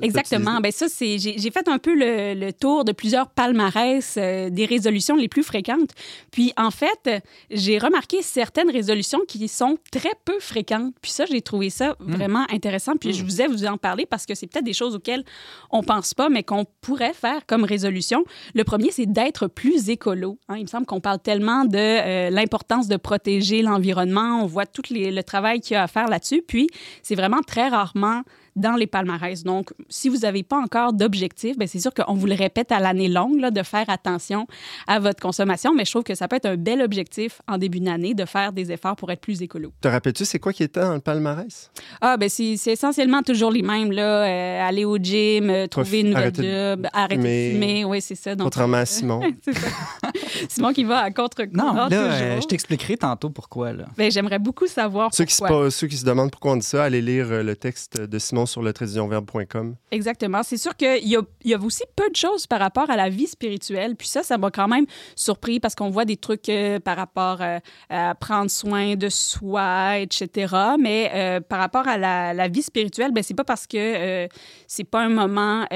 Exactement. 0.00 0.60
Ben 0.60 0.70
ça, 0.70 0.86
c'est 0.88 1.18
j'ai 1.18 1.50
fait 1.50 1.66
un 1.66 1.78
peu 1.78 1.92
le, 1.92 2.34
le 2.38 2.52
tour 2.52 2.84
de 2.84 2.92
plusieurs 2.92 3.30
palmarès 3.30 4.14
des 4.16 4.66
résolutions 4.68 5.16
les 5.16 5.26
plus 5.26 5.42
fréquentes. 5.42 5.90
Puis 6.30 6.52
en 6.56 6.70
fait, 6.70 7.20
j'ai 7.50 7.78
remarqué 7.78 8.22
certaines 8.22 8.70
résolutions 8.70 9.18
qui 9.26 9.48
sont 9.48 9.76
très 9.90 10.12
peu 10.24 10.38
fréquentes. 10.38 10.94
Puis 11.02 11.10
ça, 11.10 11.24
j'ai 11.26 11.42
trouvé 11.42 11.68
ça 11.68 11.96
vraiment 11.98 12.46
intéressant. 12.52 12.92
Puis 12.96 13.12
je 13.12 13.24
vous 13.24 13.42
ai 13.42 13.48
vous 13.48 13.64
en 13.66 13.76
parler 13.76 14.06
parce 14.06 14.24
que 14.24 14.36
c'est 14.36 14.46
peut-être 14.46 14.64
des 14.64 14.72
choses 14.72 14.94
auxquelles 15.00 15.24
on 15.70 15.82
pense 15.82 16.14
pas, 16.14 16.28
mais 16.28 16.42
qu'on 16.42 16.64
pourrait 16.80 17.12
faire 17.12 17.44
comme 17.46 17.64
résolution. 17.64 18.24
Le 18.54 18.64
premier, 18.64 18.90
c'est 18.90 19.06
d'être 19.06 19.48
plus 19.48 19.88
écolo. 19.88 20.38
hein. 20.48 20.56
Il 20.56 20.62
me 20.62 20.68
semble 20.68 20.86
qu'on 20.86 21.00
parle 21.00 21.18
tellement 21.18 21.64
de 21.64 21.78
euh, 21.78 22.30
l'importance 22.30 22.86
de 22.88 22.96
protéger 22.96 23.62
l'environnement. 23.62 24.40
On 24.42 24.46
voit 24.46 24.66
tout 24.66 24.82
le 24.90 25.22
travail 25.22 25.60
qu'il 25.60 25.74
y 25.74 25.76
a 25.76 25.82
à 25.82 25.88
faire 25.88 26.08
là-dessus. 26.08 26.42
Puis 26.46 26.68
c'est 27.02 27.14
vraiment 27.14 27.40
très 27.46 27.68
rarement 27.68 28.22
dans 28.56 28.74
les 28.76 28.86
palmarès. 28.86 29.42
Donc, 29.44 29.70
si 29.88 30.08
vous 30.08 30.18
n'avez 30.18 30.42
pas 30.42 30.58
encore 30.58 30.92
d'objectif, 30.92 31.56
ben 31.56 31.66
c'est 31.68 31.78
sûr 31.80 31.92
qu'on 31.94 32.14
vous 32.14 32.26
le 32.26 32.34
répète 32.34 32.72
à 32.72 32.80
l'année 32.80 33.08
longue 33.08 33.40
là, 33.40 33.50
de 33.50 33.62
faire 33.62 33.88
attention 33.88 34.46
à 34.86 34.98
votre 34.98 35.20
consommation, 35.20 35.74
mais 35.74 35.84
je 35.84 35.90
trouve 35.90 36.02
que 36.04 36.14
ça 36.14 36.28
peut 36.28 36.36
être 36.36 36.46
un 36.46 36.56
bel 36.56 36.82
objectif 36.82 37.40
en 37.48 37.58
début 37.58 37.80
d'année 37.80 38.14
de 38.14 38.24
faire 38.24 38.52
des 38.52 38.72
efforts 38.72 38.96
pour 38.96 39.10
être 39.10 39.20
plus 39.20 39.40
écolo. 39.42 39.72
Te 39.80 39.88
rappelles-tu, 39.88 40.24
c'est 40.24 40.38
quoi 40.38 40.52
qui 40.52 40.62
était 40.62 40.80
dans 40.80 40.94
le 40.94 41.00
palmarès? 41.00 41.70
Ah, 42.00 42.16
ben 42.16 42.28
c'est 42.28 42.54
essentiellement 42.66 43.22
toujours 43.22 43.50
les 43.50 43.62
mêmes, 43.62 43.92
là. 43.92 44.24
Euh, 44.26 44.68
aller 44.68 44.84
au 44.84 44.96
gym, 44.98 45.48
euh, 45.50 45.66
trouver 45.66 46.00
une 46.00 46.08
nouvelle 46.08 46.22
arrêter 46.22 46.42
de 46.42 46.76
job, 46.76 46.86
arrêter 46.92 47.14
fumer. 47.22 47.48
de 47.48 47.52
fumer. 47.54 47.84
Oui, 47.84 48.00
c'est 48.00 48.14
ça. 48.14 48.34
Donc, 48.34 48.46
Contrairement 48.46 48.78
à 48.78 48.86
Simon. 48.86 49.20
ça. 49.44 49.52
Simon 50.48 50.72
qui 50.72 50.84
va 50.84 50.98
à 51.00 51.10
contre-courant 51.10 51.66
Non, 51.66 51.74
là, 51.74 51.84
toujours. 51.86 52.02
euh, 52.04 52.40
je 52.40 52.46
t'expliquerai 52.46 52.96
tantôt 52.96 53.30
pourquoi. 53.30 53.72
Là. 53.72 53.84
Ben, 53.96 54.10
J'aimerais 54.10 54.38
beaucoup 54.38 54.66
savoir 54.66 55.14
Ceux 55.14 55.24
qui, 55.24 55.34
se, 55.34 55.38
pourquoi. 55.38 55.70
ceux 55.70 55.86
qui 55.86 55.96
se 55.96 56.04
demandent 56.04 56.30
pourquoi 56.30 56.52
on 56.52 56.56
dit 56.56 56.66
ça, 56.66 56.84
allez 56.84 57.02
lire 57.02 57.42
le 57.42 57.56
texte 57.56 58.00
de 58.00 58.18
Simon 58.18 58.39
sur 58.46 58.62
le 58.62 58.72
traditionverbe.com. 58.72 59.76
Exactement. 59.90 60.42
C'est 60.42 60.56
sûr 60.56 60.76
qu'il 60.76 61.06
y 61.06 61.16
y 61.44 61.54
a 61.54 61.58
aussi 61.58 61.84
peu 61.96 62.08
de 62.10 62.16
choses 62.16 62.46
par 62.46 62.60
rapport 62.60 62.90
à 62.90 62.96
la 62.96 63.08
vie 63.08 63.26
spirituelle. 63.26 63.96
Puis 63.96 64.08
ça, 64.08 64.22
ça 64.22 64.38
m'a 64.38 64.50
quand 64.50 64.68
même 64.68 64.86
surpris 65.16 65.60
parce 65.60 65.74
qu'on 65.74 65.90
voit 65.90 66.04
des 66.04 66.16
trucs 66.16 66.48
euh, 66.48 66.78
par 66.80 66.96
rapport 66.96 67.38
euh, 67.40 67.58
à 67.88 68.14
prendre 68.14 68.50
soin 68.50 68.96
de 68.96 69.08
soi, 69.08 69.98
etc. 69.98 70.54
Mais 70.78 71.10
euh, 71.14 71.40
par 71.40 71.58
rapport 71.58 71.88
à 71.88 71.98
la, 71.98 72.34
la 72.34 72.48
vie 72.48 72.62
spirituelle, 72.62 73.12
ben 73.12 73.22
c'est 73.22 73.34
pas 73.34 73.44
parce 73.44 73.66
que 73.66 74.28
c'est 74.66 74.84
pas 74.84 75.00
un 75.00 75.08
moment 75.08 75.66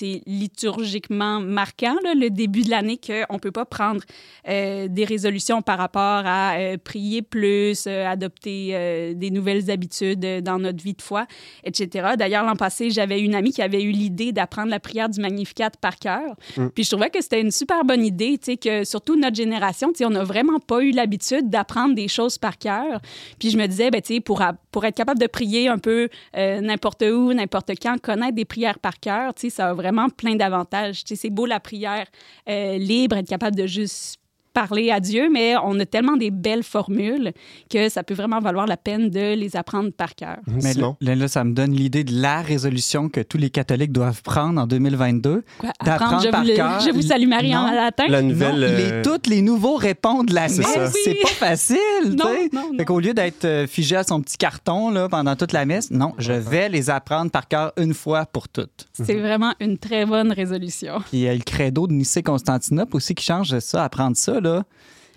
liturgiquement 0.00 1.40
marquant, 1.40 1.96
là, 2.04 2.14
le 2.14 2.30
début 2.30 2.62
de 2.62 2.70
l'année, 2.70 2.98
qu'on 2.98 3.34
ne 3.34 3.38
peut 3.38 3.50
pas 3.52 3.64
prendre 3.64 4.00
euh, 4.48 4.88
des 4.88 5.04
résolutions 5.04 5.62
par 5.62 5.78
rapport 5.78 6.22
à 6.24 6.54
euh, 6.56 6.76
prier 6.82 7.22
plus, 7.22 7.84
euh, 7.86 8.06
adopter 8.06 9.14
des 9.14 9.30
nouvelles 9.30 9.70
habitudes 9.70 10.20
dans 10.42 10.58
notre 10.58 10.82
vie 10.82 10.94
de 10.94 11.02
foi, 11.02 11.26
etc. 11.64 12.14
D'ailleurs, 12.18 12.44
l'an 12.44 12.56
passé, 12.56 12.90
j'avais 12.90 13.20
une 13.20 13.34
amie 13.34 13.52
qui 13.52 13.62
avait 13.62 13.82
eu 13.82 13.90
l'idée 13.90 14.32
d'apprendre 14.32 14.68
la 14.70 14.80
prière 14.80 15.08
du 15.08 15.20
Magnificat 15.20 15.70
par 15.80 15.96
cœur. 15.96 16.34
Puis 16.74 16.84
je 16.84 16.90
trouvais 16.90 17.10
que 17.10 17.20
c'était 17.20 17.40
une 17.40 17.50
super 17.50 17.84
bonne 17.84 18.04
idée, 18.04 18.38
tu 18.38 18.52
sais, 18.52 18.56
que 18.56 18.84
surtout 18.84 19.16
notre 19.16 19.36
génération, 19.36 19.88
tu 19.92 19.98
sais, 19.98 20.04
on 20.04 20.10
n'a 20.10 20.24
vraiment 20.24 20.58
pas 20.58 20.80
eu 20.82 20.90
l'habitude 20.90 21.48
d'apprendre 21.50 21.94
des 21.94 22.08
choses 22.08 22.38
par 22.38 22.58
cœur. 22.58 23.00
Puis 23.38 23.50
je 23.50 23.58
me 23.58 23.66
disais, 23.66 23.90
ben, 23.90 24.00
tu 24.00 24.14
sais, 24.14 24.20
pour, 24.20 24.42
a- 24.42 24.54
pour 24.70 24.84
être 24.84 24.96
capable 24.96 25.20
de 25.20 25.26
prier 25.26 25.68
un 25.68 25.78
peu 25.78 26.08
n'importe 26.34 27.02
où, 27.02 27.32
n'importe 27.32 27.70
quand, 27.80 28.00
connaître 28.00 28.34
des 28.34 28.44
prières 28.44 28.78
par 28.78 28.98
cœur, 29.00 29.34
tu 29.34 29.42
sais, 29.42 29.50
ça 29.50 29.70
a 29.70 29.74
vraiment 29.74 29.85
plein 30.16 30.36
d'avantages. 30.36 31.02
C'est 31.04 31.30
beau 31.30 31.46
la 31.46 31.60
prière 31.60 32.06
euh, 32.48 32.78
libre, 32.78 33.16
être 33.16 33.28
capable 33.28 33.56
de 33.56 33.66
juste 33.66 34.18
parler 34.56 34.90
à 34.90 35.00
Dieu, 35.00 35.28
mais 35.30 35.54
on 35.62 35.78
a 35.80 35.84
tellement 35.84 36.16
des 36.16 36.30
belles 36.30 36.62
formules 36.62 37.32
que 37.70 37.90
ça 37.90 38.02
peut 38.02 38.14
vraiment 38.14 38.40
valoir 38.40 38.66
la 38.66 38.78
peine 38.78 39.10
de 39.10 39.34
les 39.34 39.54
apprendre 39.54 39.92
par 39.92 40.14
cœur. 40.14 40.38
Mais 40.46 40.72
là, 40.72 41.14
là, 41.14 41.28
ça 41.28 41.44
me 41.44 41.52
donne 41.52 41.72
l'idée 41.72 42.04
de 42.04 42.14
la 42.22 42.40
résolution 42.40 43.10
que 43.10 43.20
tous 43.20 43.36
les 43.36 43.50
catholiques 43.50 43.92
doivent 43.92 44.22
prendre 44.22 44.58
en 44.58 44.66
2022. 44.66 45.44
Quoi, 45.58 45.72
D'apprendre 45.84 46.30
par 46.30 46.42
cœur? 46.46 46.80
je 46.80 46.90
vous 46.90 47.02
salue 47.02 47.28
Marie 47.28 47.54
en 47.54 47.70
latin. 47.70 48.04
La 48.08 48.22
Non, 48.22 48.28
nouvelle. 48.30 48.60
les, 48.60 48.92
euh, 48.92 49.02
tous 49.02 49.28
les 49.28 49.42
nouveaux 49.42 49.76
répondent 49.76 50.30
l'année. 50.30 50.54
C'est 50.54 50.62
ça. 50.62 50.90
C'est 50.90 51.10
Oui. 51.10 51.18
pas 51.22 51.28
facile. 51.28 51.76
Non, 52.06 52.14
tu 52.14 52.22
sais. 52.22 52.48
non, 52.54 52.70
non. 52.72 52.78
Fait 52.78 52.84
qu'au 52.86 52.98
lieu 53.00 53.12
d'être 53.12 53.44
euh, 53.44 53.66
figé 53.66 53.96
à 53.96 54.04
son 54.04 54.22
petit 54.22 54.38
carton 54.38 54.90
là, 54.90 55.06
pendant 55.10 55.36
toute 55.36 55.52
la 55.52 55.66
messe, 55.66 55.90
non, 55.90 56.14
je 56.16 56.32
vais 56.32 56.70
les 56.70 56.88
apprendre 56.88 57.30
par 57.30 57.46
cœur 57.46 57.72
une 57.76 57.92
fois 57.92 58.24
pour 58.24 58.48
toutes. 58.48 58.88
C'est 58.94 59.16
vraiment 59.20 59.52
une 59.60 59.76
très 59.76 60.06
bonne 60.06 60.32
résolution. 60.32 61.00
Puis 61.10 61.18
il 61.18 61.20
y 61.20 61.28
a 61.28 61.34
le 61.34 61.40
credo 61.44 61.86
de 61.86 61.92
Nicée-Constantinople 61.92 62.96
aussi 62.96 63.14
qui 63.14 63.24
change 63.24 63.58
ça, 63.58 63.84
apprendre 63.84 64.16
ça. 64.16 64.40
Là. 64.40 64.45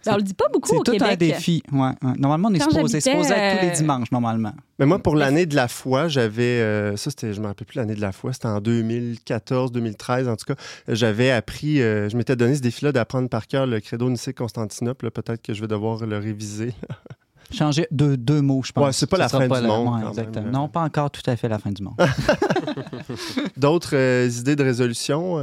Ben, 0.05 0.13
on 0.13 0.17
le 0.17 0.23
dit 0.23 0.33
pas 0.33 0.47
beaucoup 0.53 0.69
C'est 0.69 0.77
au 0.77 0.83
tout 0.83 0.93
Québec. 0.93 1.09
un 1.11 1.15
défi. 1.17 1.61
Ouais, 1.73 1.79
ouais. 1.79 2.13
Normalement, 2.17 2.47
on 2.49 2.53
est 2.53 2.59
Quand 2.59 2.71
supposé, 2.71 2.97
être 2.99 3.03
tous 3.11 3.29
les 3.65 3.67
euh, 3.69 3.71
dimanches, 3.73 4.09
normalement. 4.13 4.53
Mais 4.79 4.85
moi, 4.85 4.97
pour 4.97 5.15
l'année 5.17 5.45
de 5.45 5.55
la 5.57 5.67
foi, 5.67 6.07
j'avais. 6.07 6.61
euh, 6.61 6.95
ça, 6.95 7.09
c'était. 7.09 7.33
Je 7.33 7.41
me 7.41 7.47
rappelle 7.47 7.67
plus 7.67 7.77
l'année 7.77 7.95
de 7.95 8.01
la 8.01 8.13
foi. 8.13 8.31
C'était 8.31 8.47
en 8.47 8.61
2014, 8.61 9.73
2013, 9.73 10.29
en 10.29 10.37
tout 10.37 10.45
cas. 10.45 10.55
J'avais 10.87 11.31
appris. 11.31 11.81
euh, 11.81 12.07
je 12.09 12.15
m'étais 12.15 12.37
donné 12.37 12.55
ce 12.55 12.61
défi-là 12.61 12.93
d'apprendre 12.93 13.27
par 13.27 13.45
cœur 13.45 13.67
le 13.67 13.81
credo 13.81 14.09
Nicée-Constantinople. 14.09 15.05
là. 15.05 15.11
Peut-être 15.11 15.41
que 15.41 15.53
je 15.53 15.59
vais 15.61 15.67
devoir 15.67 16.05
le 16.05 16.17
réviser. 16.17 16.73
Changer 17.51 17.87
deux, 17.91 18.15
deux 18.15 18.41
mots, 18.41 18.61
je 18.63 18.71
pense. 18.71 18.85
Ouais, 18.85 18.93
c'est 18.93 19.09
pas 19.09 19.17
la 19.17 19.27
fin 19.27 19.47
pas 19.49 19.59
du 19.59 19.67
la- 19.67 19.73
monde, 19.73 19.95
ouais, 19.95 20.01
quand 20.03 20.09
exactement. 20.09 20.45
même. 20.45 20.53
Non, 20.53 20.67
pas 20.69 20.81
encore 20.81 21.09
tout 21.11 21.23
à 21.25 21.35
fait 21.35 21.49
la 21.49 21.57
fin 21.59 21.71
du 21.71 21.81
monde. 21.83 21.95
D'autres 23.57 23.95
euh, 23.95 24.29
idées 24.29 24.55
de 24.55 24.63
résolution? 24.63 25.37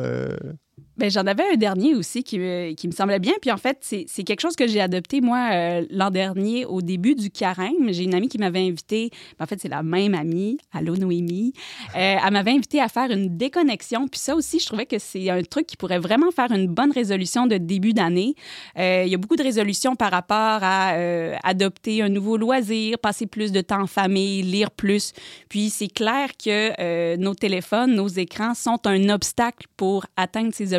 Euh, 0.96 1.06
Ben, 1.06 1.10
j'en 1.10 1.26
avais 1.26 1.44
un 1.52 1.56
dernier 1.56 1.94
aussi 1.94 2.22
qui 2.22 2.38
me, 2.38 2.72
qui 2.72 2.88
me 2.88 2.92
semblait 2.92 3.18
bien. 3.18 3.34
Puis 3.40 3.50
en 3.50 3.56
fait, 3.56 3.78
c'est 3.80 4.24
quelque 4.24 4.40
chose 4.40 4.56
que 4.56 4.66
j'ai 4.66 4.80
adopté, 4.80 5.20
moi, 5.20 5.50
euh, 5.52 5.86
l'an 5.90 6.10
dernier, 6.10 6.64
au 6.64 6.82
début 6.82 7.14
du 7.14 7.30
carême. 7.30 7.90
J'ai 7.92 8.04
une 8.04 8.14
amie 8.14 8.28
qui 8.28 8.38
m'avait 8.38 8.66
invité, 8.66 9.10
ben, 9.38 9.44
en 9.44 9.46
fait, 9.46 9.60
c'est 9.60 9.68
la 9.68 9.82
même 9.82 10.14
amie, 10.14 10.58
allô 10.72 10.96
Noémie. 10.96 11.52
Euh, 11.94 12.16
elle 12.24 12.32
m'avait 12.32 12.52
invité 12.52 12.80
à 12.80 12.88
faire 12.88 13.10
une 13.10 13.36
déconnexion. 13.36 14.08
Puis 14.08 14.20
ça 14.20 14.34
aussi, 14.34 14.58
je 14.58 14.66
trouvais 14.66 14.86
que 14.86 14.98
c'est 14.98 15.30
un 15.30 15.42
truc 15.42 15.66
qui 15.66 15.76
pourrait 15.76 15.98
vraiment 15.98 16.30
faire 16.30 16.50
une 16.50 16.66
bonne 16.66 16.92
résolution 16.92 17.46
de 17.46 17.56
début 17.56 17.92
d'année. 17.92 18.34
Euh, 18.78 19.02
il 19.06 19.10
y 19.10 19.14
a 19.14 19.18
beaucoup 19.18 19.36
de 19.36 19.42
résolutions 19.42 19.96
par 19.96 20.10
rapport 20.10 20.36
à 20.62 20.94
euh, 20.94 21.34
adopter 21.42 22.02
un 22.02 22.08
nouveau 22.08 22.36
loisir, 22.36 22.98
passer 22.98 23.26
plus 23.26 23.52
de 23.52 23.60
temps 23.60 23.82
en 23.82 23.86
famille, 23.86 24.42
lire 24.42 24.70
plus. 24.70 25.12
Puis 25.48 25.70
c'est 25.70 25.88
clair 25.88 26.30
que 26.42 26.72
euh, 26.80 27.16
nos 27.16 27.34
téléphones, 27.34 27.94
nos 27.94 28.08
écrans 28.08 28.54
sont 28.54 28.80
un 28.86 29.08
obstacle 29.08 29.66
pour 29.76 30.06
atteindre 30.16 30.52
ces 30.52 30.74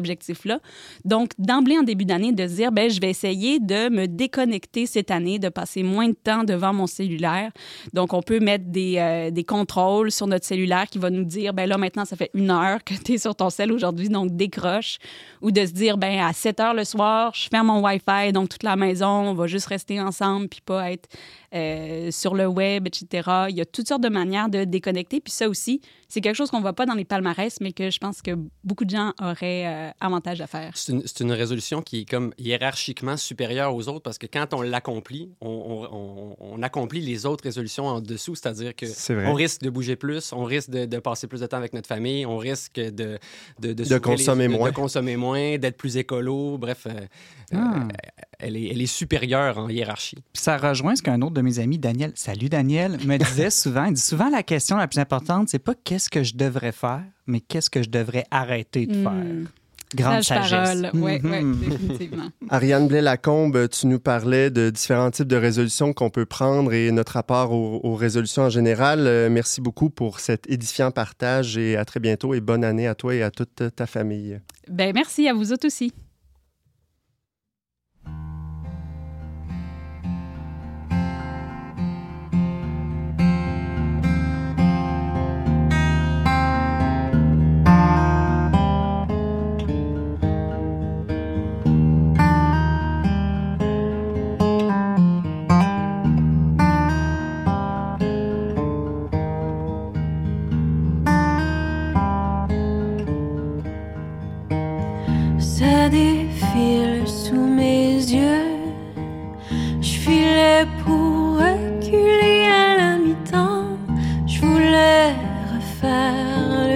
Donc, 1.05 1.31
d'emblée 1.37 1.77
en 1.77 1.83
début 1.83 2.05
d'année, 2.05 2.31
de 2.31 2.45
dire, 2.45 2.71
ben, 2.71 2.89
je 2.89 2.99
vais 2.99 3.09
essayer 3.09 3.59
de 3.59 3.89
me 3.89 4.07
déconnecter 4.07 4.85
cette 4.85 5.11
année, 5.11 5.39
de 5.39 5.49
passer 5.49 5.83
moins 5.83 6.09
de 6.09 6.15
temps 6.15 6.43
devant 6.43 6.73
mon 6.73 6.87
cellulaire. 6.87 7.51
Donc, 7.93 8.13
on 8.13 8.21
peut 8.21 8.39
mettre 8.39 8.65
des, 8.65 8.95
euh, 8.97 9.31
des 9.31 9.43
contrôles 9.43 10.11
sur 10.11 10.27
notre 10.27 10.45
cellulaire 10.45 10.87
qui 10.87 10.99
va 10.99 11.09
nous 11.09 11.23
dire, 11.23 11.53
ben 11.53 11.67
là, 11.67 11.77
maintenant, 11.77 12.05
ça 12.05 12.15
fait 12.15 12.31
une 12.33 12.51
heure 12.51 12.83
que 12.83 12.93
tu 12.93 13.13
es 13.13 13.17
sur 13.17 13.35
ton 13.35 13.49
cell 13.49 13.71
aujourd'hui, 13.71 14.09
donc 14.09 14.35
décroche. 14.35 14.97
Ou 15.41 15.51
de 15.51 15.65
se 15.65 15.71
dire, 15.71 15.97
ben 15.97 16.19
à 16.19 16.33
7 16.33 16.59
heures 16.59 16.73
le 16.73 16.83
soir, 16.83 17.33
je 17.35 17.47
ferme 17.49 17.67
mon 17.67 17.81
Wi-Fi, 17.83 18.31
donc 18.31 18.49
toute 18.49 18.63
la 18.63 18.75
maison, 18.75 19.07
on 19.07 19.33
va 19.33 19.47
juste 19.47 19.67
rester 19.67 19.99
ensemble, 20.01 20.47
puis 20.47 20.61
pas 20.65 20.91
être 20.91 21.09
euh, 21.55 22.11
sur 22.11 22.35
le 22.35 22.45
web, 22.47 22.87
etc. 22.87 23.29
Il 23.49 23.55
y 23.55 23.61
a 23.61 23.65
toutes 23.65 23.87
sortes 23.87 24.03
de 24.03 24.09
manières 24.09 24.49
de 24.49 24.63
déconnecter. 24.65 25.19
Puis 25.21 25.31
ça 25.31 25.47
aussi, 25.47 25.81
c'est 26.09 26.21
quelque 26.21 26.35
chose 26.35 26.49
qu'on 26.51 26.57
ne 26.57 26.61
voit 26.61 26.73
pas 26.73 26.85
dans 26.85 26.93
les 26.93 27.05
palmarès, 27.05 27.57
mais 27.61 27.71
que 27.71 27.89
je 27.89 27.97
pense 27.99 28.21
que 28.21 28.31
beaucoup 28.63 28.85
de 28.85 28.89
gens 28.89 29.13
auraient 29.21 29.65
euh, 29.67 29.89
avantage 29.99 30.41
à 30.41 30.47
faire. 30.47 30.71
C'est 30.75 31.19
une, 31.21 31.31
résolution 31.31 31.81
qui 31.81 32.01
est 32.01 32.05
comme 32.09 32.33
hiérarchiquement 32.37 33.17
supérieure 33.17 33.73
aux 33.75 33.87
autres 33.87 34.01
parce 34.03 34.17
que 34.17 34.27
quand 34.27 34.53
on 34.53 34.61
l'accomplit, 34.61 35.31
on, 35.41 35.49
on- 35.49 35.95
on- 35.95 36.35
on 36.39 36.63
accomplit 36.63 37.01
les 37.01 37.25
autres 37.25 37.43
résolutions 37.43 37.85
en 37.87 38.01
dessous, 38.01 38.35
c'est-à-dire 38.35 38.75
que 38.75 38.85
on 39.29 39.33
risque 39.33 39.61
de 39.61 39.69
bouger 39.69 39.95
plus, 39.95 40.33
on 40.33 40.43
risque 40.43 40.69
de, 40.69 40.85
de 40.85 40.99
passer 40.99 41.27
plus 41.27 41.41
de 41.41 41.45
temps 41.45 41.57
avec 41.57 41.73
notre 41.73 41.87
famille, 41.87 42.25
on 42.25 42.37
risque 42.37 42.79
de 42.79 43.19
de, 43.59 43.97
consommer 43.99 44.47
les- 44.47 44.57
moins. 44.57 44.69
de 44.69 44.75
consommer 44.75 45.15
moins, 45.17 45.57
d'être 45.57 45.77
plus 45.77 45.97
écolo, 45.97 46.57
bref, 46.57 46.87
euh, 46.87 47.05
Ah. 47.53 47.87
Elle, 48.39 48.55
est, 48.57 48.67
elle 48.71 48.81
est 48.81 48.85
supérieure 48.85 49.57
en 49.57 49.69
hiérarchie. 49.69 50.17
Puis 50.33 50.41
ça 50.43 50.57
rejoint 50.57 50.95
ce 50.95 51.01
qu'un 51.01 51.21
autre 51.21 51.33
de 51.33 51.41
mes 51.41 51.59
amis, 51.59 51.77
Daniel, 51.77 52.11
salut 52.15 52.49
Daniel, 52.49 52.97
me 53.05 53.17
disait 53.29 53.49
souvent. 53.49 53.85
Il 53.85 53.93
dit 53.93 54.01
souvent 54.01 54.29
la 54.29 54.43
question 54.43 54.77
la 54.77 54.87
plus 54.87 54.99
importante, 54.99 55.49
c'est 55.49 55.59
pas 55.59 55.73
qu'est-ce 55.75 56.09
que 56.09 56.23
je 56.23 56.35
devrais 56.35 56.71
faire, 56.71 57.03
mais 57.25 57.39
qu'est-ce 57.41 57.69
que 57.69 57.81
je 57.83 57.89
devrais 57.89 58.25
arrêter 58.31 58.85
de 58.87 58.93
faire. 59.01 59.11
Hmm. 59.11 59.45
Grande 59.95 60.21
Sage 60.21 60.49
sagesse. 60.49 60.81
parole. 60.81 61.01
Oui, 61.01 61.17
Mhm. 61.23 61.59
définitivement. 61.69 62.27
Ariane 62.49 62.89
Blais-Lacombe, 62.89 63.69
tu 63.69 63.87
nous 63.87 63.99
parlais 63.99 64.49
de 64.51 64.69
différents 64.69 65.11
types 65.11 65.29
de 65.29 65.37
résolutions 65.37 65.93
qu'on 65.93 66.09
peut 66.09 66.25
prendre 66.25 66.73
et 66.73 66.91
notre 66.91 67.13
rapport 67.13 67.53
aux, 67.53 67.79
aux 67.81 67.95
résolutions 67.95 68.43
en 68.43 68.49
général. 68.49 69.07
Euh, 69.07 69.29
merci 69.29 69.61
beaucoup 69.61 69.89
pour 69.89 70.19
cet 70.19 70.49
édifiant 70.49 70.91
partage 70.91 71.57
et 71.57 71.77
à 71.77 71.85
très 71.85 72.01
bientôt 72.01 72.33
et 72.33 72.41
bonne 72.41 72.65
année 72.65 72.85
à 72.85 72.95
toi 72.95 73.15
et 73.15 73.23
à 73.23 73.31
toute 73.31 73.63
ta 73.77 73.85
famille. 73.87 74.41
Ben, 74.69 74.91
merci 74.93 75.29
à 75.29 75.33
vous 75.33 75.53
autres 75.53 75.67
aussi. 75.67 75.93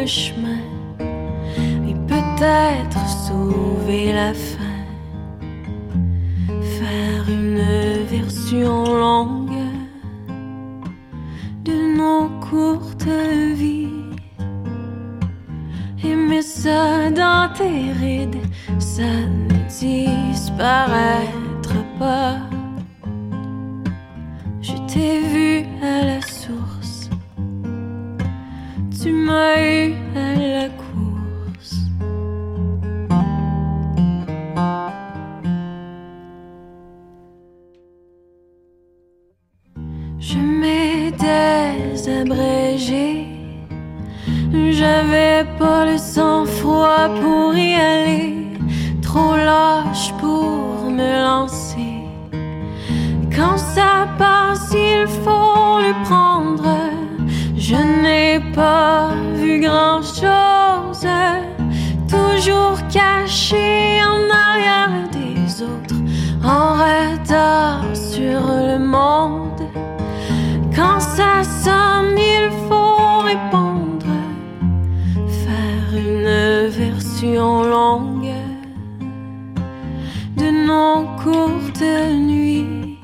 Chemin 0.05 0.61
et 1.87 1.95
peut-être 2.07 3.07
sauver 3.27 4.13
la 4.13 4.33
fin. 4.33 4.59
Faire 6.77 7.29
une 7.29 7.61
version 8.09 8.83
longue 8.85 9.51
de 11.63 11.97
nos 11.97 12.29
courtes 12.39 13.07
vies. 13.55 13.89
Aimer 16.03 16.41
ça 16.41 17.11
dans 17.11 17.49
tes 17.53 17.91
rides, 17.99 18.41
ça 18.79 19.03
ne 19.03 19.53
disparaîtra 19.67 21.21
pas. 21.99 22.37
Je 24.61 24.73
t'ai 24.87 25.19
vu 25.19 25.65
à 25.83 26.05
la 26.05 26.20
eu 29.57 29.93
à 30.15 30.33
la 30.55 30.69
course. 30.81 31.75
Je 40.19 40.37
m'étais 40.37 42.09
abrégée. 42.21 43.27
J'avais 44.53 45.45
pas 45.59 45.85
le 45.85 45.97
sang-froid 45.97 47.09
pour 47.21 47.55
y 47.55 47.73
aller, 47.75 48.47
trop 49.01 49.35
lâche 49.35 50.11
pour 50.19 50.89
me 50.89 51.11
lancer. 51.27 51.95
Quand 53.35 53.57
ça 53.57 54.07
passe, 54.17 54.73
il 54.73 55.07
faut 55.23 55.79
le 55.87 55.93
prendre. 56.03 56.67
Je 57.55 57.75
n'ai 57.75 58.41
pas 58.53 59.00
il 71.67 72.49
faut 72.67 73.19
répondre 73.19 74.05
faire 75.27 75.89
une 75.93 76.67
version 76.69 77.63
longue 77.63 78.33
de 80.37 80.49
nos 80.67 81.05
courtes 81.21 81.81
nuits. 82.13 82.97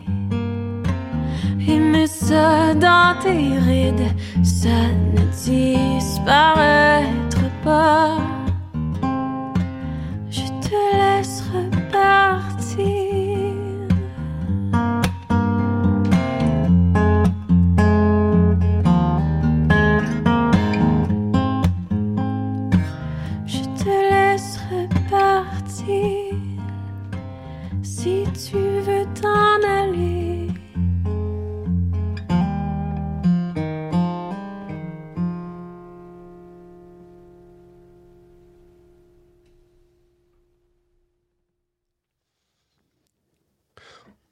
Aimer 1.67 2.07
ça 2.07 2.73
dans 2.73 3.15
tes 3.21 3.59
rides, 3.59 4.11
ça 4.43 4.79
ne 5.13 5.21
disparaîtra 5.33 6.76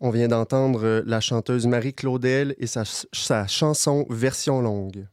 On 0.06 0.12
vient 0.12 0.28
d'entendre 0.28 0.86
euh, 0.86 1.04
la 1.08 1.20
chanteuse 1.20 1.66
Marie 1.66 1.96
Claudel 1.96 2.54
et 2.60 2.68
sa, 2.68 2.84
sa 2.86 3.48
chanson 3.48 4.06
version 4.12 4.62
longue. 4.62 5.08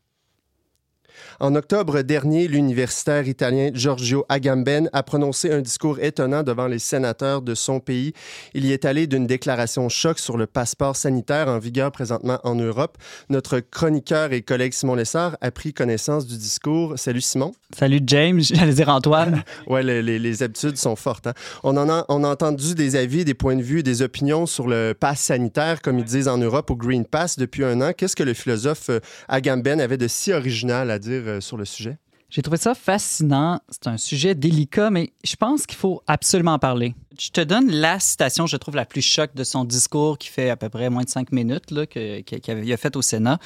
En 1.42 1.56
octobre 1.56 2.02
dernier, 2.02 2.46
l'universitaire 2.46 3.26
italien 3.26 3.72
Giorgio 3.74 4.24
Agamben 4.28 4.88
a 4.92 5.02
prononcé 5.02 5.50
un 5.50 5.60
discours 5.60 5.98
étonnant 5.98 6.44
devant 6.44 6.68
les 6.68 6.78
sénateurs 6.78 7.42
de 7.42 7.56
son 7.56 7.80
pays. 7.80 8.12
Il 8.54 8.64
y 8.64 8.70
est 8.70 8.84
allé 8.84 9.08
d'une 9.08 9.26
déclaration 9.26 9.88
choc 9.88 10.20
sur 10.20 10.38
le 10.38 10.46
passeport 10.46 10.94
sanitaire 10.94 11.48
en 11.48 11.58
vigueur 11.58 11.90
présentement 11.90 12.38
en 12.44 12.54
Europe. 12.54 12.96
Notre 13.28 13.58
chroniqueur 13.58 14.32
et 14.32 14.42
collègue 14.42 14.72
Simon 14.72 14.94
Lessard 14.94 15.36
a 15.40 15.50
pris 15.50 15.74
connaissance 15.74 16.28
du 16.28 16.36
discours. 16.36 16.96
Salut 16.96 17.20
Simon. 17.20 17.50
Salut 17.76 18.02
James, 18.06 18.40
j'allais 18.52 18.74
dire 18.74 18.90
Antoine. 18.90 19.42
ouais, 19.66 19.82
les, 19.82 20.00
les, 20.00 20.20
les, 20.20 20.42
habitudes 20.44 20.76
sont 20.76 20.94
fortes. 20.94 21.26
Hein? 21.26 21.34
On, 21.64 21.76
en 21.76 21.88
a, 21.88 22.04
on 22.08 22.22
a 22.22 22.28
entendu 22.28 22.76
des 22.76 22.94
avis, 22.94 23.24
des 23.24 23.34
points 23.34 23.56
de 23.56 23.62
vue, 23.62 23.82
des 23.82 24.02
opinions 24.02 24.46
sur 24.46 24.68
le 24.68 24.94
pass 24.94 25.18
sanitaire, 25.18 25.82
comme 25.82 25.98
ils 25.98 26.04
disent 26.04 26.28
en 26.28 26.38
Europe, 26.38 26.70
au 26.70 26.76
Green 26.76 27.04
Pass 27.04 27.36
depuis 27.36 27.64
un 27.64 27.80
an. 27.80 27.90
Qu'est-ce 27.96 28.14
que 28.14 28.22
le 28.22 28.34
philosophe 28.34 28.90
euh, 28.90 29.00
Agamben 29.26 29.80
avait 29.80 29.96
de 29.96 30.06
si 30.06 30.32
original 30.32 30.88
à 30.92 31.00
dire 31.00 31.31
euh, 31.31 31.31
sur 31.40 31.56
le 31.56 31.64
sujet? 31.64 31.98
J'ai 32.32 32.40
trouvé 32.40 32.56
ça 32.56 32.74
fascinant. 32.74 33.60
C'est 33.68 33.88
un 33.88 33.98
sujet 33.98 34.34
délicat, 34.34 34.88
mais 34.88 35.12
je 35.22 35.36
pense 35.36 35.66
qu'il 35.66 35.76
faut 35.76 36.02
absolument 36.06 36.54
en 36.54 36.58
parler. 36.58 36.94
Je 37.20 37.28
te 37.28 37.42
donne 37.42 37.70
la 37.70 38.00
citation, 38.00 38.46
je 38.46 38.56
trouve, 38.56 38.74
la 38.74 38.86
plus 38.86 39.02
choc 39.02 39.34
de 39.34 39.44
son 39.44 39.66
discours 39.66 40.16
qui 40.16 40.28
fait 40.28 40.48
à 40.48 40.56
peu 40.56 40.70
près 40.70 40.88
moins 40.88 41.02
de 41.02 41.10
cinq 41.10 41.30
minutes 41.30 41.66
qu'il 41.66 42.72
a 42.72 42.76
fait 42.78 42.96
au 42.96 43.02
Sénat. 43.02 43.38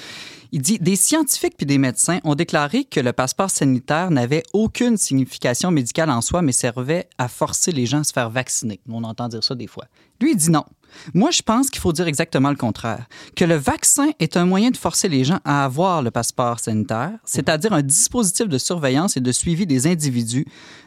Il 0.52 0.62
dit 0.62 0.78
Des 0.78 0.94
scientifiques 0.94 1.56
puis 1.56 1.66
des 1.66 1.78
médecins 1.78 2.20
ont 2.22 2.36
déclaré 2.36 2.84
que 2.84 3.00
le 3.00 3.12
passeport 3.12 3.50
sanitaire 3.50 4.12
n'avait 4.12 4.44
aucune 4.52 4.96
signification 4.96 5.72
médicale 5.72 6.08
en 6.08 6.20
soi, 6.20 6.40
mais 6.40 6.52
servait 6.52 7.08
à 7.18 7.26
forcer 7.26 7.72
les 7.72 7.86
gens 7.86 8.02
à 8.02 8.04
se 8.04 8.12
faire 8.12 8.30
vacciner. 8.30 8.78
On 8.88 9.02
entend 9.02 9.26
dire 9.26 9.42
ça 9.42 9.56
des 9.56 9.66
fois. 9.66 9.86
Lui, 10.20 10.30
il 10.30 10.36
dit 10.36 10.50
non. 10.50 10.64
Moi, 11.14 11.30
je 11.30 11.42
pense 11.42 11.70
qu'il 11.70 11.80
faut 11.80 11.92
dire 11.92 12.06
exactement 12.06 12.50
le 12.50 12.56
contraire, 12.56 13.06
que 13.34 13.44
le 13.44 13.56
vaccin 13.56 14.08
est 14.18 14.36
un 14.36 14.46
moyen 14.46 14.70
de 14.70 14.76
forcer 14.76 15.08
les 15.08 15.24
gens 15.24 15.40
à 15.44 15.64
avoir 15.64 16.02
le 16.02 16.10
passeport 16.10 16.60
sanitaire, 16.60 17.12
c'est-à-dire 17.24 17.72
un 17.72 17.82
dispositif 17.82 18.48
de 18.48 18.58
surveillance 18.58 19.16
et 19.16 19.20
de 19.20 19.32
suivi 19.32 19.66
des 19.66 19.86
individus, 19.86 20.46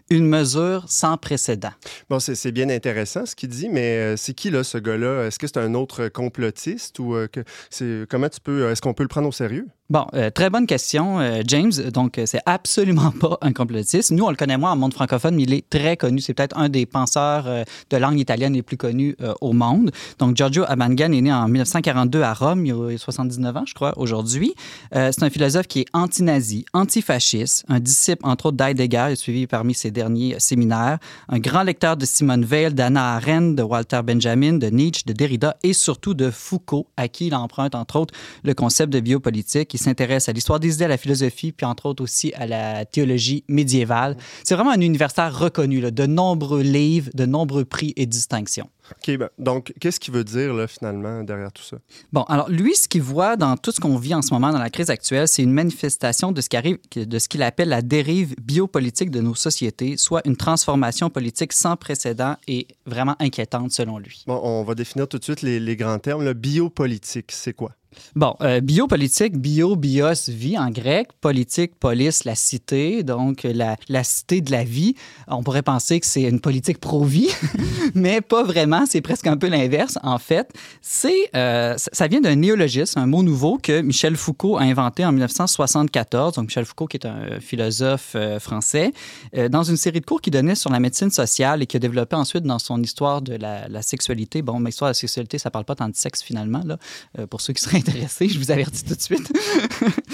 une 0.10 0.28
mesure 0.28 0.86
sans 0.88 1.18
précédent. 1.18 1.72
Bon, 2.10 2.20
c'est 2.20 2.52
bien 2.52 2.70
intéressant 2.70 3.26
ce 3.26 3.36
qu'il 3.36 3.50
dit, 3.50 3.70
mais 3.70 3.98
euh, 3.98 4.18
c'est 4.18 4.34
qui 4.34 4.50
là 4.50 4.64
ce 4.64 4.78
gars-là? 4.78 5.26
Est-ce 5.26 5.40
que 5.40 5.48
c'est 5.48 5.58
un 5.58 5.74
autre 5.74 6.08
complotiste 6.08 7.00
ou 7.00 7.16
euh, 7.16 7.28
que 7.28 7.44
c'est 7.70 8.06
comment 8.10 8.30
tu 8.30 8.40
peux 8.42 8.70
Est-ce 8.70 8.82
qu'on 8.82 8.94
peut 8.94 9.04
le 9.04 9.10
prendre 9.10 9.28
au 9.28 9.32
sérieux? 9.32 9.68
Bon, 9.92 10.06
euh, 10.14 10.30
très 10.30 10.52
bonne 10.52 10.68
question, 10.68 11.20
euh, 11.20 11.42
James. 11.48 11.72
Donc, 11.92 12.20
euh, 12.20 12.28
c'est 12.28 12.42
absolument 12.46 13.10
pas 13.20 13.40
un 13.42 13.54
complotiste. 13.54 14.12
Nous, 14.12 14.24
on 14.24 14.30
le 14.30 14.36
connaît 14.36 14.56
moins 14.56 14.74
en 14.74 14.76
monde 14.76 14.94
francophone, 14.94 15.34
mais 15.34 15.44
il 15.44 15.54
est 15.54 15.68
très 15.68 15.98
connu. 15.98 16.22
C'est 16.22 16.36
peut-être 16.36 16.56
un 16.56 16.70
des 16.70 16.86
penseurs 16.86 17.46
de 17.90 17.98
langue 17.98 18.20
italienne 18.20 18.54
les 18.54 18.62
plus 18.62 18.78
connus 18.78 19.16
au 19.42 19.54
monde. 19.54 19.92
Donc, 20.20 20.36
Giorgio 20.38 20.64
Amangan 20.68 21.12
est 21.12 21.22
né 21.22 21.34
en 21.34 21.48
1942 21.48 22.22
à 22.22 22.34
Rome, 22.34 22.66
il 22.66 22.74
a 22.74 22.98
79 22.98 23.58
ans, 23.58 23.64
je 23.66 23.74
crois, 23.74 23.98
aujourd'hui. 23.98 24.54
c'est 24.92 25.24
un 25.24 25.30
philosophe 25.30 25.68
qui 25.68 25.82
est 25.82 25.86
anti-nazi, 25.94 26.66
antifasciste, 26.74 27.66
un 27.68 27.80
disciple, 27.80 28.22
entre 28.26 28.48
autres, 28.48 28.58
d'Heidegger, 28.58 29.16
suivi 29.16 29.48
parmi 29.48 29.74
ses 29.74 29.92
derniers 30.00 30.36
séminaires, 30.40 30.98
un 31.28 31.40
grand 31.40 31.64
lecteur 31.64 31.98
de 31.98 32.06
Simone 32.06 32.46
Weil, 32.46 32.74
d'Anna 32.74 33.16
Arendt, 33.16 33.56
de 33.56 33.64
Walter 33.64 34.00
Benjamin, 34.02 34.54
de 34.54 34.68
Nietzsche, 34.68 35.04
de 35.06 35.12
Derrida 35.12 35.58
et 35.62 35.74
surtout 35.74 36.14
de 36.14 36.32
Foucault, 36.32 36.88
à 36.96 37.10
qui 37.10 37.28
il 37.28 37.36
emprunte, 37.36 37.76
entre 37.76 37.98
autres, 38.00 38.14
le 38.44 38.54
concept 38.54 38.94
de 38.94 39.02
biopolitique 39.02 39.76
s'intéresse 39.78 40.30
à 40.30 40.32
l'histoire 40.32 40.62
des 40.62 40.76
idées, 40.76 40.86
à 40.86 40.88
la 40.88 40.98
philosophie, 40.98 41.52
puis 41.52 41.66
entre 41.66 41.86
autres 41.88 42.02
aussi 42.02 42.32
à 42.36 42.48
la 42.48 42.86
théologie 42.86 43.44
médiévale. 43.50 44.16
C'est 44.46 44.56
vraiment 44.56 44.72
un 44.72 44.80
universitaire 44.80 45.38
reconnu, 45.38 45.82
de 45.82 46.06
nombreux 46.06 46.62
livres, 46.62 47.10
de 47.14 47.26
nombreux 47.26 47.66
prix 47.66 47.94
et 47.98 48.06
distinctions. 48.06 48.70
OK, 48.92 49.18
ben, 49.18 49.30
donc 49.38 49.74
qu'est-ce 49.80 50.00
qu'il 50.00 50.14
veut 50.14 50.24
dire 50.24 50.54
là, 50.54 50.68
finalement 50.68 51.24
derrière 51.24 51.52
tout 51.52 51.64
ça? 51.64 51.78
Bon, 52.12 52.24
alors 52.24 52.50
lui, 52.50 52.76
ce 52.76 52.88
qu'il 52.88 53.02
voit 53.02 53.36
dans 53.36 53.58
tout 53.58 53.72
ce 53.72 53.80
qu'on 53.80 53.98
vit 53.98 54.14
en 54.16 54.22
ce 54.22 54.34
moment 54.34 54.52
dans 54.52 54.60
la 54.60 54.70
crise 54.70 54.90
actuelle, 54.90 55.28
c'est 55.28 55.44
une 55.44 55.54
manifestation 55.54 56.32
de 56.32 56.42
ce, 56.42 56.50
qui 56.50 56.58
arrive, 56.58 56.78
de 56.96 57.20
ce 57.20 57.28
qu'il 57.28 57.44
appelle 57.44 57.70
la 57.70 57.82
dérive 57.82 58.36
biopolitique 58.42 59.12
de 59.12 59.22
nos 59.22 59.36
sociétés, 59.36 59.98
soit 59.98 60.26
une 60.26 60.36
transformation 60.36 61.10
politique 61.10 61.54
sans 61.54 61.76
précédent 61.76 62.36
et 62.48 62.68
vraiment 62.86 63.16
inquiétante 63.20 63.72
selon 63.72 63.98
lui. 63.98 64.24
Bon, 64.28 64.40
on 64.44 64.64
va 64.64 64.76
définir 64.76 65.08
tout 65.08 65.20
de 65.20 65.24
suite 65.24 65.42
les, 65.42 65.60
les 65.60 65.76
grands 65.76 66.00
termes. 66.00 66.24
Le 66.24 66.34
biopolitique, 66.34 67.32
c'est 67.32 67.54
quoi? 67.54 67.72
Bon, 68.16 68.36
euh, 68.42 68.60
biopolitique, 68.62 69.38
bio, 69.38 69.76
bios, 69.76 70.30
vie 70.30 70.58
en 70.58 70.70
grec, 70.70 71.10
politique, 71.22 71.76
police, 71.80 72.24
la 72.24 72.36
cité, 72.36 73.04
donc 73.04 73.44
la, 73.44 73.76
la 73.88 74.04
cité 74.04 74.42
de 74.42 74.52
la 74.52 74.64
vie. 74.64 74.96
On 75.28 75.44
pourrait 75.44 75.62
penser 75.62 76.00
que 76.00 76.06
c'est 76.06 76.24
une 76.24 76.40
politique 76.40 76.80
pro-vie, 76.80 77.30
mais 77.96 78.22
pas 78.22 78.44
vraiment, 78.44 78.86
c'est 78.86 79.02
presque 79.02 79.28
un 79.28 79.38
peu 79.38 79.48
l'inverse. 79.48 79.98
En 80.04 80.20
fait, 80.20 80.52
c'est 80.82 81.30
euh, 81.36 81.76
ça 81.78 82.08
vient 82.08 82.22
d'un 82.22 82.36
néologisme, 82.36 83.00
un 83.00 83.08
mot 83.08 83.24
nouveau 83.24 83.58
que 83.58 83.82
Michel 83.82 84.16
Foucault 84.16 84.58
a 84.58 84.62
inventé 84.62 85.06
en 85.06 85.12
1974. 85.12 86.36
Donc, 86.36 86.46
Michel 86.46 86.66
Foucault, 86.66 86.88
qui 86.88 86.98
est 86.98 87.06
un 87.06 87.40
philosophe 87.40 88.14
euh, 88.16 88.40
français, 88.40 88.94
euh, 89.36 89.50
dans 89.50 89.64
une 89.64 89.78
série 89.78 90.00
de 90.00 90.06
cours 90.06 90.22
qu'il 90.22 90.34
donnait 90.34 90.56
sur 90.56 90.70
la 90.70 90.80
médecine 90.80 91.10
sociale 91.10 91.62
et 91.62 91.66
qui 91.66 91.78
a 91.78 91.80
développé 91.80 92.16
ensuite 92.16 92.44
dans 92.44 92.60
son 92.60 92.82
histoire 92.82 93.22
de 93.22 93.36
la, 93.36 93.82
sexualité. 93.82 94.42
Bon, 94.42 94.60
mais 94.60 94.70
histoire 94.70 94.90
de 94.90 94.92
la 94.92 94.96
sexualité, 94.96 95.38
ça 95.38 95.52
parle 95.52 95.66
pas 95.66 95.76
tant 95.76 95.88
de 95.90 95.96
sexe 95.96 96.22
finalement, 96.22 96.62
là, 96.66 96.78
euh, 97.18 97.28
pour 97.28 97.42
ceux 97.42 97.54
qui 97.54 97.64
seraient 97.64 97.79
intéressé, 97.80 98.30
je 98.30 98.38
vous 98.38 98.52
avertis 98.52 98.84
tout 98.84 98.96
de 98.96 99.02
suite. 99.02 99.32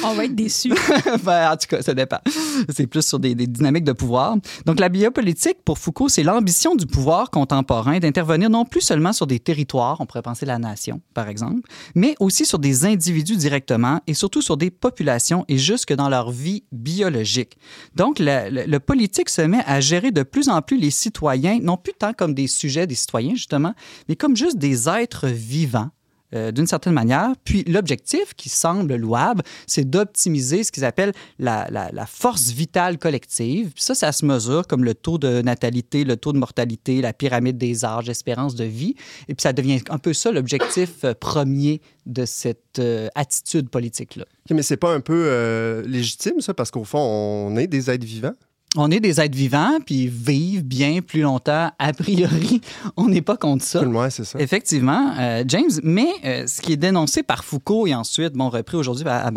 On 0.04 0.13
va 0.13 0.25
être 0.25 0.36
déçus. 0.36 0.69
ben, 1.23 1.51
en 1.51 1.58
tout 1.58 1.67
cas, 1.67 1.82
ça 1.82 1.93
dépend. 1.93 2.19
C'est 2.69 2.88
plus 2.88 3.06
sur 3.06 3.19
des, 3.19 3.36
des, 3.36 3.47
dynamiques 3.47 3.84
de 3.84 3.91
pouvoir. 3.91 4.38
Donc, 4.65 4.80
la 4.80 4.89
biopolitique, 4.89 5.58
pour 5.63 5.78
Foucault, 5.78 6.10
c'est 6.10 6.23
l'ambition 6.23 6.75
du 6.75 6.86
pouvoir 6.86 7.32
contemporain 7.32 7.99
d'intervenir 7.99 8.49
non 8.49 8.65
plus 8.65 8.82
seulement 8.82 9.13
sur 9.13 9.28
des 9.28 9.39
territoires, 9.39 9.97
on 9.99 10.06
pourrait 10.06 10.21
penser 10.21 10.45
la 10.45 10.60
nation, 10.60 11.01
par 11.13 11.28
exemple, 11.28 11.62
mais 11.95 12.15
aussi 12.19 12.45
sur 12.45 12.60
des 12.60 12.86
individus 12.86 13.38
directement 13.38 14.01
et 14.08 14.13
surtout 14.13 14.41
sur 14.41 14.58
des 14.58 14.71
populations 14.71 15.45
et 15.47 15.58
jusque 15.58 15.93
dans 15.93 16.10
leur 16.10 16.32
vie 16.32 16.63
biologique. 16.71 17.58
Donc, 17.95 18.19
le, 18.19 18.49
le, 18.49 18.63
le 18.65 18.80
politique 18.80 19.30
se 19.30 19.41
met 19.41 19.63
à 19.65 19.80
gérer 19.80 20.12
de 20.12 20.23
plus 20.23 20.49
en 20.49 20.62
plus 20.62 20.78
les 20.78 20.91
citoyens, 20.91 21.60
non 21.62 21.78
plus 21.78 21.93
tant 21.93 22.13
comme 22.13 22.34
des 22.34 22.47
sujets 22.47 22.88
des 22.88 22.95
citoyens, 22.95 23.36
justement, 23.36 23.73
mais 24.08 24.15
comme 24.15 24.36
juste 24.36 24.58
des 24.58 24.88
êtres 24.89 25.28
vivants 25.28 25.89
euh, 26.33 26.51
d'une 26.51 26.65
certaine 26.65 26.93
manière. 26.93 27.33
Puis 27.43 27.63
l'objectif 27.65 28.33
qui 28.35 28.49
semble 28.49 28.95
louable, 28.95 29.43
c'est 29.67 29.88
d'optimiser 29.88 30.63
ce 30.63 30.71
qu'ils 30.71 30.83
appellent 30.83 31.13
la, 31.38 31.67
force 32.07 32.49
vitale 32.49 32.97
collective. 32.97 33.71
Puis 33.73 33.83
ça, 33.83 33.93
ça 33.93 34.11
se 34.11 34.25
mesure 34.25 34.65
comme 34.67 34.83
le 34.83 34.95
taux 34.95 35.17
de 35.17 35.41
natalité, 35.41 36.03
le 36.03 36.17
taux 36.17 36.33
de 36.33 36.39
mortalité, 36.39 37.01
la 37.01 37.13
pyramide 37.13 37.57
des 37.57 37.85
âges, 37.85 38.07
l'espérance 38.07 38.55
de 38.55 38.63
vie. 38.63 38.95
Et 39.27 39.35
puis 39.35 39.41
ça 39.43 39.53
devient 39.53 39.81
un 39.89 39.99
peu 39.99 40.13
ça 40.13 40.31
l'objectif 40.31 41.03
euh, 41.03 41.13
premier 41.13 41.79
de 42.07 42.25
cette 42.25 42.79
euh, 42.79 43.07
attitude 43.13 43.69
politique-là. 43.69 44.25
mais 44.49 44.63
c'est 44.63 44.77
pas 44.77 44.93
un 44.93 45.01
peu 45.01 45.83
légitime, 45.85 46.41
ça, 46.41 46.53
parce 46.53 46.71
qu'au 46.71 46.83
fond, 46.83 46.99
on 46.99 47.55
est 47.57 47.67
des 47.67 47.89
êtres 47.89 48.05
vivants? 48.05 48.35
On 48.77 48.91
est 48.91 48.99
des 48.99 49.19
êtres 49.19 49.35
vivants, 49.35 49.79
puis 49.85 50.07
vivent 50.07 50.63
bien 50.63 51.01
plus 51.01 51.21
longtemps, 51.21 51.71
a 51.77 51.93
priori, 51.93 52.61
on 52.97 53.07
n'est 53.07 53.21
pas 53.21 53.38
contre 53.38 53.63
ça. 53.63 53.83
Ouais, 53.85 54.09
c'est 54.09 54.25
ça. 54.25 54.39
Effectivement, 54.39 55.13
euh, 55.19 55.43
James. 55.47 55.71
Mais 55.83 56.07
euh, 56.23 56.47
ce 56.47 56.61
qui 56.61 56.73
est 56.73 56.77
dénoncé 56.77 57.23
par 57.23 57.43
Foucault 57.43 57.88
et 57.88 57.95
ensuite, 57.95 58.33
bon, 58.33 58.49
repris 58.49 58.77
aujourd'hui 58.77 59.07
à, 59.07 59.27
à 59.27 59.31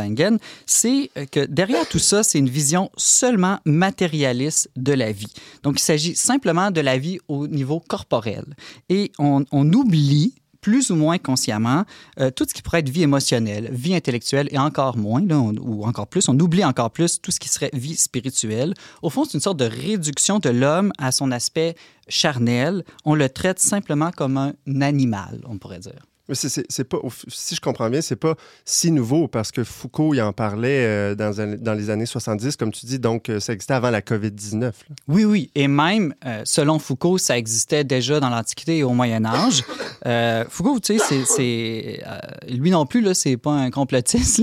c'est 0.66 1.10
que 1.32 1.44
derrière 1.44 1.86
tout 1.88 1.98
ça, 1.98 2.22
c'est 2.22 2.38
une 2.38 2.48
vision 2.48 2.90
seulement 2.96 3.58
matérialiste 3.64 4.70
de 4.76 4.92
la 4.92 5.12
vie. 5.12 5.32
Donc, 5.62 5.80
il 5.80 5.82
s'agit 5.82 6.14
simplement 6.14 6.70
de 6.70 6.80
la 6.80 6.98
vie 6.98 7.18
au 7.28 7.46
niveau 7.46 7.80
corporel. 7.80 8.44
Et 8.88 9.12
on, 9.18 9.44
on 9.52 9.72
oublie 9.72 10.34
plus 10.60 10.90
ou 10.90 10.96
moins 10.96 11.18
consciemment 11.18 11.84
euh, 12.20 12.30
tout 12.30 12.44
ce 12.48 12.54
qui 12.54 12.62
pourrait 12.62 12.80
être 12.80 12.88
vie 12.88 13.02
émotionnelle, 13.02 13.68
vie 13.72 13.94
intellectuelle 13.94 14.48
et 14.50 14.58
encore 14.58 14.96
moins, 14.96 15.22
ou 15.22 15.84
encore 15.84 16.06
plus, 16.06 16.28
on 16.28 16.38
oublie 16.38 16.64
encore 16.64 16.90
plus 16.90 17.20
tout 17.20 17.30
ce 17.30 17.40
qui 17.40 17.48
serait 17.48 17.70
vie 17.72 17.96
spirituelle. 17.96 18.74
Au 19.02 19.10
fond, 19.10 19.24
c'est 19.24 19.34
une 19.34 19.40
sorte 19.40 19.58
de 19.58 19.64
réduction 19.64 20.38
de 20.38 20.50
l'homme 20.50 20.92
à 20.98 21.12
son 21.12 21.30
aspect 21.30 21.74
charnel. 22.08 22.84
On 23.04 23.14
le 23.14 23.28
traite 23.28 23.58
simplement 23.58 24.10
comme 24.10 24.36
un 24.36 24.80
animal, 24.80 25.40
on 25.46 25.58
pourrait 25.58 25.80
dire. 25.80 26.06
Mais 26.28 26.34
c'est 26.34 26.84
pas, 26.84 26.98
si 27.28 27.54
je 27.54 27.60
comprends 27.60 27.88
bien, 27.88 28.00
c'est 28.00 28.16
pas 28.16 28.34
si 28.64 28.90
nouveau 28.90 29.28
parce 29.28 29.50
que 29.50 29.64
Foucault, 29.64 30.14
il 30.14 30.20
en 30.20 30.32
parlait 30.32 30.84
euh, 30.84 31.14
dans, 31.14 31.32
dans, 31.58 31.74
les 31.74 31.90
années 31.90 32.06
70, 32.06 32.56
comme 32.56 32.70
tu 32.70 32.86
dis, 32.86 32.98
donc 32.98 33.28
euh, 33.28 33.40
ça 33.40 33.52
existait 33.52 33.74
avant 33.74 33.90
la 33.90 34.00
COVID-19. 34.00 34.72
Oui, 35.08 35.24
oui. 35.24 35.50
Et 35.54 35.68
même, 35.68 36.14
euh, 36.26 36.42
selon 36.44 36.78
Foucault, 36.78 37.18
ça 37.18 37.38
existait 37.38 37.84
déjà 37.84 38.20
dans 38.20 38.28
l'Antiquité 38.28 38.78
et 38.78 38.82
au 38.82 38.90
Moyen-Âge. 38.90 39.64
Euh, 40.06 40.44
Foucault, 40.48 40.78
tu 40.78 40.98
sais, 40.98 41.24
c'est. 41.24 42.02
Euh, 42.06 42.18
lui 42.48 42.70
non 42.70 42.86
plus, 42.86 43.00
là, 43.00 43.14
c'est 43.14 43.36
pas 43.36 43.50
un 43.50 43.70
complotiste. 43.70 44.42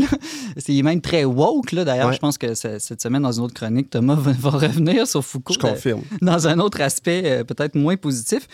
C'est 0.58 0.82
même 0.82 1.02
très 1.02 1.24
woke, 1.24 1.72
là. 1.72 1.86
D'ailleurs, 1.86 2.08
ouais. 2.08 2.14
je 2.14 2.20
pense 2.20 2.38
que 2.38 2.54
cette 2.54 3.02
semaine, 3.02 3.24
dans 3.24 3.32
une 3.32 3.44
autre 3.44 3.54
chronique, 3.54 3.90
Thomas 3.90 4.16
va, 4.16 4.32
va 4.32 4.50
revenir 4.50 5.08
sur 5.08 5.24
Foucault. 5.24 5.54
Je 5.54 5.60
confirme. 5.60 6.02
dans 6.22 6.48
un 6.48 6.60
autre 6.60 6.82
aspect 6.82 7.44
peut-être 7.46 7.76
moins 7.76 7.98
positif. 7.98 8.48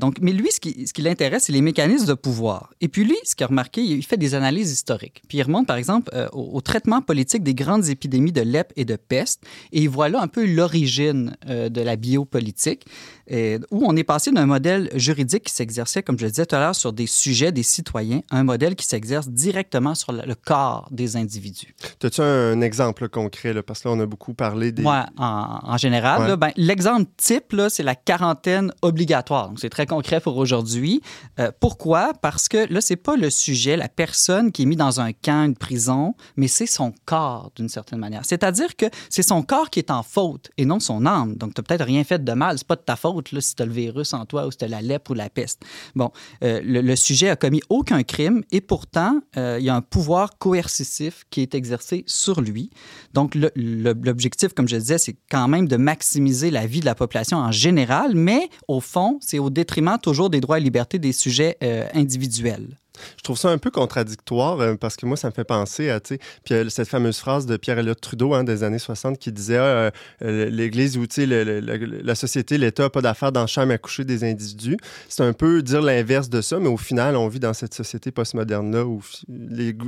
donc, 0.00 0.18
mais 0.20 0.32
lui, 0.32 0.50
ce 0.50 0.60
qui, 0.60 0.86
ce 0.86 0.92
qui 0.92 1.02
l'intéresse, 1.02 1.44
c'est 1.44 1.52
les 1.52 1.62
mécanismes 1.62 2.06
de 2.06 2.14
pouvoir. 2.14 2.65
Et 2.80 2.88
puis 2.88 3.04
lui, 3.04 3.16
ce 3.24 3.34
qu'il 3.34 3.44
a 3.44 3.48
remarqué, 3.48 3.82
il 3.82 4.04
fait 4.04 4.16
des 4.16 4.34
analyses 4.34 4.72
historiques. 4.72 5.22
Puis 5.28 5.38
il 5.38 5.42
remonte, 5.42 5.66
par 5.66 5.76
exemple, 5.76 6.10
euh, 6.14 6.28
au, 6.32 6.56
au, 6.56 6.60
traitement 6.60 7.02
politique 7.02 7.42
des 7.42 7.54
grandes 7.54 7.88
épidémies 7.88 8.32
de 8.32 8.42
lèpre 8.42 8.72
et 8.76 8.84
de 8.84 8.96
peste. 8.96 9.44
Et 9.72 9.82
il 9.82 9.88
voit 9.88 10.08
là 10.08 10.20
un 10.20 10.28
peu 10.28 10.44
l'origine 10.46 11.36
euh, 11.48 11.68
de 11.68 11.80
la 11.80 11.96
biopolitique, 11.96 12.86
et, 13.28 13.58
où 13.70 13.84
on 13.86 13.96
est 13.96 14.04
passé 14.04 14.30
d'un 14.32 14.46
modèle 14.46 14.90
juridique 14.94 15.44
qui 15.44 15.52
s'exerçait, 15.52 16.02
comme 16.02 16.18
je 16.18 16.24
le 16.24 16.30
disais 16.30 16.46
tout 16.46 16.56
à 16.56 16.60
l'heure, 16.60 16.74
sur 16.74 16.92
des 16.92 17.06
sujets 17.06 17.52
des 17.52 17.62
citoyens, 17.62 18.20
à 18.30 18.38
un 18.38 18.44
modèle 18.44 18.76
qui 18.76 18.86
s'exerce 18.86 19.28
directement 19.28 19.94
sur 19.94 20.12
le, 20.12 20.34
corps 20.34 20.88
des 20.90 21.16
individus. 21.16 21.74
As-tu 22.02 22.20
un 22.20 22.60
exemple 22.60 23.08
concret? 23.08 23.52
Là, 23.52 23.62
parce 23.62 23.80
que 23.80 23.88
là, 23.88 23.94
on 23.94 24.00
a 24.00 24.06
beaucoup 24.06 24.34
parlé 24.34 24.70
des... 24.72 24.82
Moi, 24.82 25.06
en, 25.16 25.58
en 25.62 25.76
général, 25.76 26.30
Ouais. 26.30 26.36
ben, 26.36 26.50
l'exemple 26.56 27.10
type, 27.16 27.54
c'est 27.68 27.82
la 27.82 27.94
quarantaine 27.94 28.72
obligatoire. 28.82 29.52
C'est 29.56 29.70
très 29.70 29.86
concret 29.86 30.20
pour 30.20 30.36
aujourd'hui. 30.36 31.00
Euh, 31.38 31.50
pourquoi? 31.60 32.12
Parce 32.20 32.48
que 32.48 32.72
là, 32.72 32.80
c'est 32.80 32.96
pas 32.96 33.16
le 33.16 33.30
sujet, 33.30 33.76
la 33.76 33.88
personne 33.88 34.52
qui 34.52 34.62
est 34.62 34.66
mise 34.66 34.78
dans 34.78 35.00
un 35.00 35.12
camp, 35.12 35.44
une 35.46 35.56
prison, 35.56 36.14
mais 36.36 36.48
c'est 36.48 36.66
son 36.66 36.92
corps, 37.04 37.50
d'une 37.56 37.68
certaine 37.68 37.98
manière. 37.98 38.22
C'est-à-dire 38.24 38.76
que 38.76 38.86
c'est 39.08 39.22
son 39.22 39.42
corps 39.42 39.70
qui 39.70 39.78
est 39.78 39.90
en 39.90 40.02
faute 40.02 40.50
et 40.58 40.64
non 40.64 40.80
son 40.80 41.06
âme. 41.06 41.36
Donc, 41.36 41.54
tu 41.54 41.62
peut-être 41.62 41.84
rien 41.84 42.04
fait 42.04 42.22
de 42.22 42.32
mal. 42.32 42.58
C'est 42.58 42.66
pas 42.66 42.76
de 42.76 42.80
ta 42.82 42.96
faute 42.96 43.15
là, 43.32 43.40
si 43.40 43.54
tu 43.54 43.62
as 43.62 43.66
le 43.66 43.72
virus 43.72 44.14
en 44.14 44.24
toi 44.24 44.46
ou 44.46 44.50
si 44.50 44.58
tu 44.58 44.64
as 44.64 44.68
la 44.68 44.82
lèpre 44.82 45.10
ou 45.10 45.14
la 45.14 45.28
peste. 45.28 45.62
Bon, 45.94 46.10
euh, 46.42 46.60
le, 46.64 46.96
sujet 46.96 47.28
a 47.28 47.36
commis 47.36 47.60
aucun 47.68 48.02
crime 48.02 48.42
et 48.50 48.60
pourtant, 48.60 49.20
euh, 49.36 49.58
il 49.60 49.66
y 49.66 49.68
a 49.68 49.74
un 49.74 49.82
pouvoir 49.82 50.38
coercitif 50.38 51.24
qui 51.30 51.40
est 51.42 51.54
exercé 51.54 52.04
sur 52.06 52.40
lui. 52.40 52.70
Donc, 53.12 53.36
l'objectif, 53.54 54.52
comme 54.54 54.68
je 54.68 54.76
disais, 54.76 54.98
c'est 54.98 55.16
quand 55.30 55.48
même 55.48 55.68
de 55.68 55.76
maximiser 55.76 56.50
la 56.50 56.66
vie 56.66 56.80
de 56.80 56.86
la 56.86 56.94
population 56.94 57.38
en 57.38 57.52
général, 57.52 58.14
mais 58.14 58.48
au 58.68 58.80
fond, 58.80 59.18
c'est 59.20 59.38
au 59.38 59.50
détriment 59.50 59.98
toujours 60.02 60.30
des 60.30 60.40
droits 60.40 60.58
et 60.58 60.62
libertés 60.62 60.98
des 60.98 61.12
sujets 61.12 61.56
euh, 61.62 61.86
individuels. 61.94 62.76
Je 63.18 63.22
trouve 63.22 63.36
ça 63.38 63.50
un 63.50 63.58
peu 63.58 63.70
contradictoire 63.70 64.60
euh, 64.60 64.74
parce 64.74 64.96
que 64.96 65.06
moi, 65.06 65.16
ça 65.16 65.28
me 65.28 65.32
fait 65.32 65.44
penser 65.44 65.90
à 65.90 66.00
puis, 66.00 66.16
euh, 66.52 66.68
cette 66.68 66.88
fameuse 66.88 67.18
phrase 67.18 67.46
de 67.46 67.56
Pierre-Éliott 67.56 68.00
Trudeau 68.00 68.34
hein, 68.34 68.44
des 68.44 68.62
années 68.62 68.78
60 68.78 69.18
qui 69.18 69.32
disait 69.32 69.56
ah, 69.58 69.90
euh, 70.22 70.50
l'Église 70.50 70.96
ou 70.98 71.06
tu 71.06 71.14
sais, 71.16 71.26
le- 71.26 71.44
le- 71.44 71.60
le- 71.60 72.00
la 72.02 72.14
société, 72.14 72.58
l'État 72.58 72.84
n'a 72.84 72.90
pas 72.90 73.00
d'affaires 73.02 73.32
dans 73.32 73.40
la 73.42 73.46
chambre 73.46 73.72
à 73.72 73.78
coucher 73.78 74.04
des 74.04 74.24
individus. 74.24 74.76
C'est 75.08 75.22
un 75.24 75.32
peu 75.32 75.62
dire 75.62 75.82
l'inverse 75.82 76.28
de 76.28 76.40
ça, 76.40 76.58
mais 76.58 76.68
au 76.68 76.76
final, 76.76 77.16
on 77.16 77.28
vit 77.28 77.40
dans 77.40 77.54
cette 77.54 77.74
société 77.74 78.10
postmoderne-là 78.10 78.84
où 78.84 79.00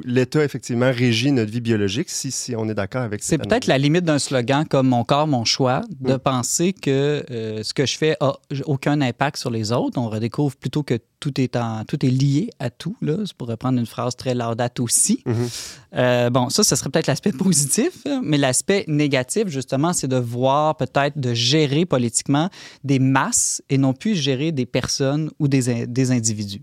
l'État, 0.04 0.44
effectivement, 0.44 0.90
régit 0.92 1.32
notre 1.32 1.50
vie 1.50 1.60
biologique, 1.60 2.10
si, 2.10 2.30
si 2.30 2.54
on 2.56 2.68
est 2.68 2.74
d'accord 2.74 3.02
avec 3.02 3.22
C'est 3.22 3.30
cette 3.30 3.48
peut-être 3.48 3.66
la 3.66 3.78
limite 3.78 4.04
d'un 4.04 4.18
slogan 4.18 4.64
comme 4.66 4.88
Mon 4.88 5.04
corps, 5.04 5.26
mon 5.26 5.44
choix, 5.44 5.82
de 6.00 6.14
Mm. 6.14 6.18
penser 6.18 6.72
que 6.72 7.24
euh, 7.30 7.62
ce 7.62 7.74
que 7.74 7.86
je 7.86 7.96
fais 7.98 8.16
a 8.20 8.34
aucun 8.66 9.00
impact 9.00 9.36
sur 9.38 9.50
les 9.50 9.72
autres. 9.72 9.98
On 9.98 10.08
redécouvre 10.08 10.56
plutôt 10.56 10.82
que 10.82 10.98
tout 11.20 11.40
est, 11.40 11.56
en, 11.56 11.84
tout 11.84 12.04
est 12.04 12.10
lié 12.10 12.50
à 12.58 12.70
tout. 12.70 12.96
Là. 13.00 13.16
C'est 13.26 13.36
pour 13.36 13.48
reprendre 13.48 13.78
une 13.78 13.86
phrase 13.86 14.16
très 14.16 14.34
laudate 14.34 14.80
aussi. 14.80 15.22
Mhm. 15.26 15.48
Euh, 15.96 16.28
bon, 16.30 16.48
ça, 16.50 16.62
ce 16.64 16.76
serait 16.76 16.90
peut-être 16.90 17.06
l'aspect 17.06 17.32
positif, 17.46 18.04
mais 18.22 18.36
l'aspect 18.38 18.84
négatif, 18.88 19.48
justement, 19.48 19.92
c'est 19.92 20.08
de 20.08 20.16
voir 20.16 20.76
peut-être 20.76 21.18
de 21.18 21.32
gérer 21.34 21.86
politiquement 21.86 22.50
des 22.84 22.98
masses 22.98 23.62
et 23.70 23.78
non 23.78 23.92
plus 23.94 24.14
gérer 24.14 24.52
des 24.52 24.66
personnes 24.66 25.30
ou 25.38 25.48
des, 25.48 25.70
in- 25.70 25.84
des 25.86 26.10
individus. 26.10 26.60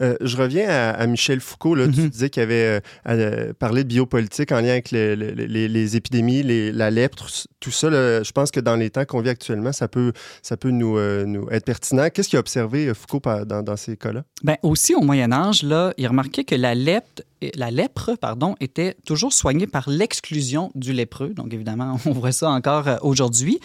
Euh, 0.00 0.16
je 0.20 0.36
reviens 0.36 0.68
à, 0.68 0.90
à 0.90 1.06
Michel 1.06 1.40
Foucault. 1.40 1.74
Là, 1.74 1.86
Tu 1.88 2.00
Mhm. 2.00 2.08
disais 2.08 2.30
qu'il 2.30 2.42
avait 2.42 2.80
euh, 3.08 3.52
parlé 3.58 3.82
de 3.84 3.88
biopolitique 3.88 4.52
en 4.52 4.60
lien 4.60 4.70
avec 4.70 4.92
le- 4.92 5.14
le- 5.14 5.30
les, 5.32 5.68
les 5.68 5.96
épidémies, 5.96 6.42
les- 6.42 6.70
la 6.72 6.90
lèpre, 6.90 7.26
tout 7.60 7.70
ça. 7.70 7.90
là, 7.90 8.22
je 8.22 8.30
pense 8.32 8.50
que 8.50 8.60
dans 8.60 8.76
les 8.76 8.90
temps 8.90 9.04
qu'on 9.04 9.20
vit 9.20 9.30
actuellement, 9.30 9.72
ça 9.72 9.88
peut, 9.88 10.12
ça 10.42 10.56
peut 10.56 10.70
nous, 10.70 10.98
nous 11.26 11.48
être 11.50 11.64
pertinent. 11.64 12.08
Qu'est-ce 12.12 12.28
qu'il 12.28 12.36
a 12.36 12.40
observé, 12.40 12.92
Foucault, 12.94 13.20
dans, 13.46 13.62
dans 13.62 13.76
ces 13.76 13.96
cas-là? 13.96 14.22
Ben, 14.44 14.56
aussi, 14.62 14.94
au 14.94 15.00
Moyen 15.00 15.32
Âge, 15.32 15.62
là, 15.62 15.92
il 15.98 16.06
remarquait 16.06 16.44
que 16.44 16.54
la 16.54 16.74
lèpre, 16.74 17.22
la 17.54 17.70
lèpre 17.70 18.16
pardon, 18.20 18.54
était 18.68 18.94
toujours 19.04 19.32
soignée 19.32 19.66
par 19.66 19.88
l'exclusion 19.88 20.70
du 20.74 20.92
lépreux. 20.92 21.30
Donc, 21.30 21.52
évidemment, 21.52 21.98
on 22.06 22.12
voit 22.12 22.32
ça 22.32 22.50
encore 22.50 22.88
euh, 22.88 22.96
aujourd'hui. 23.02 23.58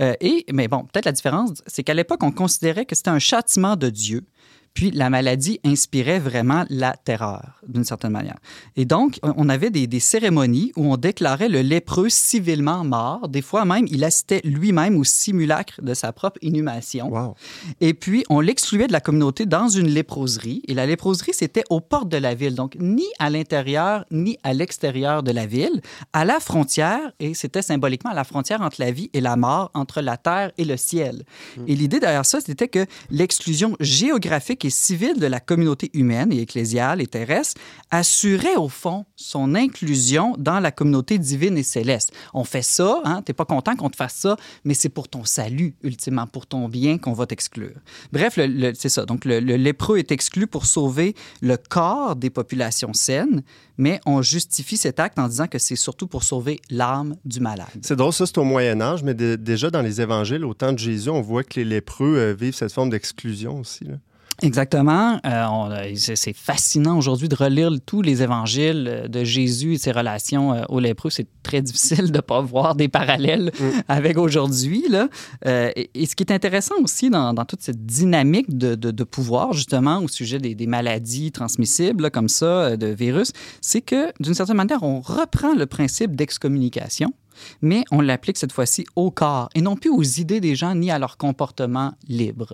Euh, 0.00 0.14
et, 0.20 0.44
mais 0.52 0.68
bon, 0.68 0.84
peut-être 0.84 1.06
la 1.06 1.12
différence, 1.12 1.50
c'est 1.66 1.82
qu'à 1.82 1.94
l'époque, 1.94 2.22
on 2.22 2.32
considérait 2.32 2.84
que 2.84 2.94
c'était 2.94 3.10
un 3.10 3.18
châtiment 3.18 3.76
de 3.76 3.88
Dieu. 3.90 4.24
Puis 4.78 4.92
la 4.92 5.10
maladie 5.10 5.58
inspirait 5.64 6.20
vraiment 6.20 6.64
la 6.70 6.92
terreur, 6.92 7.60
d'une 7.66 7.82
certaine 7.82 8.12
manière. 8.12 8.36
Et 8.76 8.84
donc, 8.84 9.18
on 9.24 9.48
avait 9.48 9.70
des, 9.70 9.88
des 9.88 9.98
cérémonies 9.98 10.70
où 10.76 10.92
on 10.92 10.96
déclarait 10.96 11.48
le 11.48 11.62
lépreux 11.62 12.08
civilement 12.08 12.84
mort. 12.84 13.28
Des 13.28 13.42
fois 13.42 13.64
même, 13.64 13.86
il 13.90 14.04
assistait 14.04 14.40
lui-même 14.44 14.96
au 14.96 15.02
simulacre 15.02 15.82
de 15.82 15.94
sa 15.94 16.12
propre 16.12 16.38
inhumation. 16.42 17.08
Wow. 17.08 17.34
Et 17.80 17.92
puis, 17.92 18.22
on 18.30 18.38
l'excluait 18.38 18.86
de 18.86 18.92
la 18.92 19.00
communauté 19.00 19.46
dans 19.46 19.66
une 19.66 19.88
léproserie. 19.88 20.62
Et 20.68 20.74
la 20.74 20.86
léproserie, 20.86 21.34
c'était 21.34 21.64
aux 21.70 21.80
portes 21.80 22.08
de 22.08 22.18
la 22.18 22.36
ville. 22.36 22.54
Donc, 22.54 22.76
ni 22.78 23.06
à 23.18 23.30
l'intérieur, 23.30 24.04
ni 24.12 24.38
à 24.44 24.54
l'extérieur 24.54 25.24
de 25.24 25.32
la 25.32 25.46
ville, 25.46 25.80
à 26.12 26.24
la 26.24 26.38
frontière, 26.38 27.00
et 27.18 27.34
c'était 27.34 27.62
symboliquement 27.62 28.12
à 28.12 28.14
la 28.14 28.22
frontière 28.22 28.62
entre 28.62 28.76
la 28.78 28.92
vie 28.92 29.10
et 29.12 29.20
la 29.20 29.34
mort, 29.34 29.72
entre 29.74 30.02
la 30.02 30.16
terre 30.16 30.52
et 30.56 30.64
le 30.64 30.76
ciel. 30.76 31.24
Et 31.66 31.74
l'idée 31.74 31.98
derrière 31.98 32.24
ça, 32.24 32.40
c'était 32.40 32.68
que 32.68 32.86
l'exclusion 33.10 33.74
géographique 33.80 34.64
et 34.64 34.67
civile 34.70 35.18
de 35.18 35.26
la 35.26 35.40
communauté 35.40 35.90
humaine 35.94 36.32
et 36.32 36.40
ecclésiale 36.42 37.00
et 37.00 37.06
terrestre 37.06 37.60
assurait, 37.90 38.56
au 38.56 38.68
fond, 38.68 39.04
son 39.16 39.54
inclusion 39.54 40.34
dans 40.38 40.60
la 40.60 40.70
communauté 40.70 41.18
divine 41.18 41.56
et 41.58 41.62
céleste. 41.62 42.12
On 42.34 42.44
fait 42.44 42.62
ça, 42.62 43.00
hein, 43.04 43.22
t'es 43.22 43.32
pas 43.32 43.44
content 43.44 43.76
qu'on 43.76 43.90
te 43.90 43.96
fasse 43.96 44.14
ça, 44.14 44.36
mais 44.64 44.74
c'est 44.74 44.88
pour 44.88 45.08
ton 45.08 45.24
salut, 45.24 45.74
ultimement, 45.82 46.26
pour 46.26 46.46
ton 46.46 46.68
bien 46.68 46.98
qu'on 46.98 47.12
va 47.12 47.26
t'exclure. 47.26 47.74
Bref, 48.12 48.38
c'est 48.74 48.88
ça. 48.88 49.04
Donc, 49.06 49.24
le, 49.24 49.38
lépreux 49.40 49.98
est 49.98 50.12
exclu 50.12 50.46
pour 50.46 50.66
sauver 50.66 51.14
le 51.40 51.56
corps 51.56 52.16
des 52.16 52.30
populations 52.30 52.92
saines, 52.92 53.42
mais 53.76 54.00
on 54.06 54.22
justifie 54.22 54.76
cet 54.76 55.00
acte 55.00 55.18
en 55.18 55.28
disant 55.28 55.46
que 55.46 55.58
c'est 55.58 55.76
surtout 55.76 56.06
pour 56.06 56.22
sauver 56.24 56.60
l'âme 56.70 57.14
du 57.24 57.40
malade. 57.40 57.66
C'est 57.82 57.96
drôle, 57.96 58.12
ça, 58.12 58.26
c'est 58.26 58.38
au 58.38 58.44
Moyen 58.44 58.80
Âge, 58.80 59.02
mais 59.02 59.14
dé- 59.14 59.36
déjà 59.36 59.70
dans 59.70 59.82
les 59.82 60.00
évangiles, 60.00 60.44
au 60.44 60.54
temps 60.54 60.72
de 60.72 60.78
Jésus, 60.78 61.10
on 61.10 61.20
voit 61.22 61.44
que 61.44 61.60
les 61.60 61.64
lépreux 61.64 62.16
euh, 62.16 62.34
vivent 62.34 62.54
cette 62.54 62.72
forme 62.72 62.90
d'exclusion 62.90 63.60
aussi. 63.60 63.84
Exactement. 64.40 65.18
Euh, 65.26 65.92
c'est 65.96 66.32
fascinant 66.32 66.96
aujourd'hui 66.96 67.28
de 67.28 67.34
relire 67.34 67.70
tous 67.84 68.02
les 68.02 68.22
évangiles 68.22 68.86
euh, 68.88 69.08
de 69.08 69.24
Jésus 69.24 69.74
et 69.74 69.78
ses 69.78 69.90
relations 69.90 70.52
euh, 70.52 70.62
aux 70.68 70.78
lépreux. 70.78 71.10
C'est 71.10 71.26
très 71.42 71.60
difficile 71.60 72.12
de 72.12 72.16
ne 72.18 72.20
pas 72.20 72.40
voir 72.40 72.74
des 72.76 72.88
parallèles 72.88 73.50
avec 73.88 74.16
aujourd'hui. 74.16 74.84
Euh, 75.46 75.70
et, 75.74 75.90
et 75.94 76.06
ce 76.06 76.14
qui 76.14 76.22
est 76.22 76.32
intéressant 76.32 76.76
aussi 76.82 77.10
dans, 77.10 77.34
dans 77.34 77.44
toute 77.44 77.62
cette 77.62 77.84
dynamique 77.84 78.56
de, 78.56 78.74
de- 78.76 78.92
de 78.92 79.04
pouvoir, 79.04 79.52
justement, 79.54 79.98
au 80.02 80.08
sujet 80.08 80.38
des, 80.38 80.54
des 80.54 80.66
maladies 80.68 81.32
transmissibles, 81.32 82.04
là, 82.04 82.10
comme 82.10 82.28
ça, 82.28 82.76
de 82.76 82.86
virus, 82.86 83.32
c'est 83.60 83.80
que, 83.80 84.12
d'une 84.20 84.34
certaine 84.34 84.56
manière, 84.56 84.82
on 84.82 85.00
reprend 85.00 85.54
le 85.54 85.66
principe 85.66 86.14
d'excommunication 86.16 87.12
mais 87.62 87.84
on 87.92 88.00
l'applique 88.00 88.36
cette 88.36 88.50
fois-ci 88.50 88.84
au 88.96 89.12
corps 89.12 89.48
et 89.54 89.60
non 89.60 89.76
plus 89.76 89.90
aux 89.90 90.02
idées 90.02 90.40
des 90.40 90.56
gens 90.56 90.74
ni 90.74 90.90
à 90.90 90.98
leur 90.98 91.16
comportement 91.16 91.92
libre. 92.08 92.52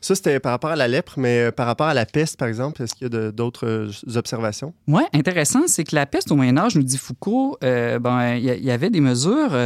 Ça, 0.00 0.14
c'était 0.14 0.40
par 0.40 0.52
rapport 0.52 0.70
à 0.70 0.76
la 0.76 0.88
lèpre, 0.88 1.14
mais 1.16 1.44
euh, 1.44 1.52
par 1.52 1.66
rapport 1.66 1.86
à 1.86 1.94
la 1.94 2.06
peste, 2.06 2.36
par 2.36 2.48
exemple, 2.48 2.82
est-ce 2.82 2.94
qu'il 2.94 3.12
y 3.12 3.16
a 3.16 3.32
d'autres 3.32 3.66
euh, 3.66 4.16
observations? 4.16 4.74
Oui, 4.88 5.02
intéressant, 5.12 5.66
c'est 5.66 5.84
que 5.84 5.94
la 5.94 6.06
peste 6.06 6.30
au 6.30 6.36
Moyen 6.36 6.56
Âge, 6.56 6.76
nous 6.76 6.82
dit 6.82 6.98
Foucault, 6.98 7.58
euh, 7.64 7.98
ben, 7.98 8.34
il 8.34 8.44
y, 8.44 8.70
avait 8.70 8.90
des 8.90 9.00
mesures, 9.00 9.56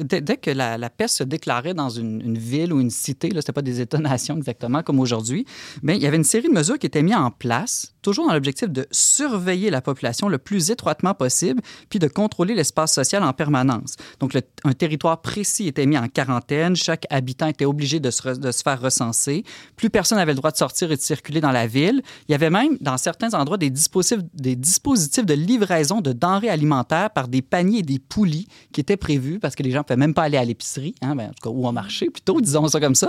dès, 0.00 0.36
que 0.36 0.50
la, 0.50 0.90
peste 0.90 1.18
se 1.18 1.24
déclarait 1.24 1.74
dans 1.74 1.90
une, 1.90 2.38
ville 2.38 2.72
ou 2.72 2.80
une 2.80 2.90
cité, 2.90 3.30
là, 3.30 3.40
c'était 3.40 3.52
pas 3.52 3.62
des 3.62 3.80
États-nations 3.80 4.36
exactement 4.36 4.82
comme 4.82 5.00
aujourd'hui, 5.00 5.44
mais 5.82 5.96
il 5.96 6.02
y 6.02 6.06
avait 6.06 6.16
une 6.16 6.24
série 6.24 6.48
de 6.48 6.52
mesures 6.52 6.78
qui 6.78 6.86
étaient 6.86 7.02
mises 7.02 7.14
en 7.14 7.30
place, 7.30 7.94
toujours 8.02 8.26
dans 8.26 8.34
l'objectif 8.34 8.68
de 8.68 8.86
surveiller 8.90 9.70
la 9.70 9.80
population 9.80 10.28
le 10.28 10.38
plus 10.38 10.70
étroitement 10.70 11.14
possible, 11.14 11.60
puis 11.88 11.98
de 11.98 12.08
contrôler 12.08 12.54
l'espace 12.54 12.94
social 12.94 13.22
en 13.22 13.32
permanence. 13.32 13.96
Donc, 14.20 14.36
un 14.64 14.72
territoire 14.72 15.20
précis 15.20 15.66
était 15.66 15.86
mis 15.86 15.98
en 15.98 16.08
quarantaine, 16.08 16.76
chaque 16.76 17.06
habitant 17.10 17.46
était 17.46 17.64
obligé 17.64 18.00
de 18.00 18.10
se 18.10 18.62
faire 18.62 18.80
recenser, 18.80 19.44
plus 19.76 19.90
personne 19.90 20.18
n'avait 20.18 20.32
le 20.32 20.36
droit 20.36 20.50
de 20.50 20.56
sortir 20.56 20.90
et 20.92 20.96
de 20.96 21.00
circuler 21.00 21.40
dans 21.40 21.52
la 21.52 21.66
ville. 21.66 22.02
Il 22.28 22.32
y 22.32 22.34
avait 22.34 22.50
même, 22.50 22.76
dans 22.80 22.96
certains 22.96 23.34
endroits, 23.34 23.58
des 23.58 23.70
dispositifs, 23.70 24.20
de 24.34 25.34
livraison 25.34 26.00
de 26.00 26.12
denrées 26.12 26.50
alimentaires 26.50 27.10
par 27.10 27.28
des 27.28 27.42
paniers 27.42 27.78
et 27.78 27.82
des 27.82 27.98
poulies 27.98 28.46
qui 28.72 28.80
étaient 28.80 28.96
prévus 28.96 29.38
parce 29.38 29.54
que 29.54 29.62
les 29.62 29.70
gens 29.70 29.78
ne 29.78 29.84
pouvaient 29.84 29.96
même 29.96 30.14
pas 30.14 30.22
aller 30.22 30.36
à 30.36 30.44
l'épicerie, 30.44 30.94
hein, 31.02 31.14
ben, 31.14 31.30
en 31.30 31.32
tout 31.32 31.48
cas, 31.48 31.50
ou 31.50 31.66
au 31.66 31.72
marché 31.72 32.10
plutôt, 32.10 32.40
disons 32.40 32.68
ça 32.68 32.80
comme 32.80 32.94
ça. 32.94 33.08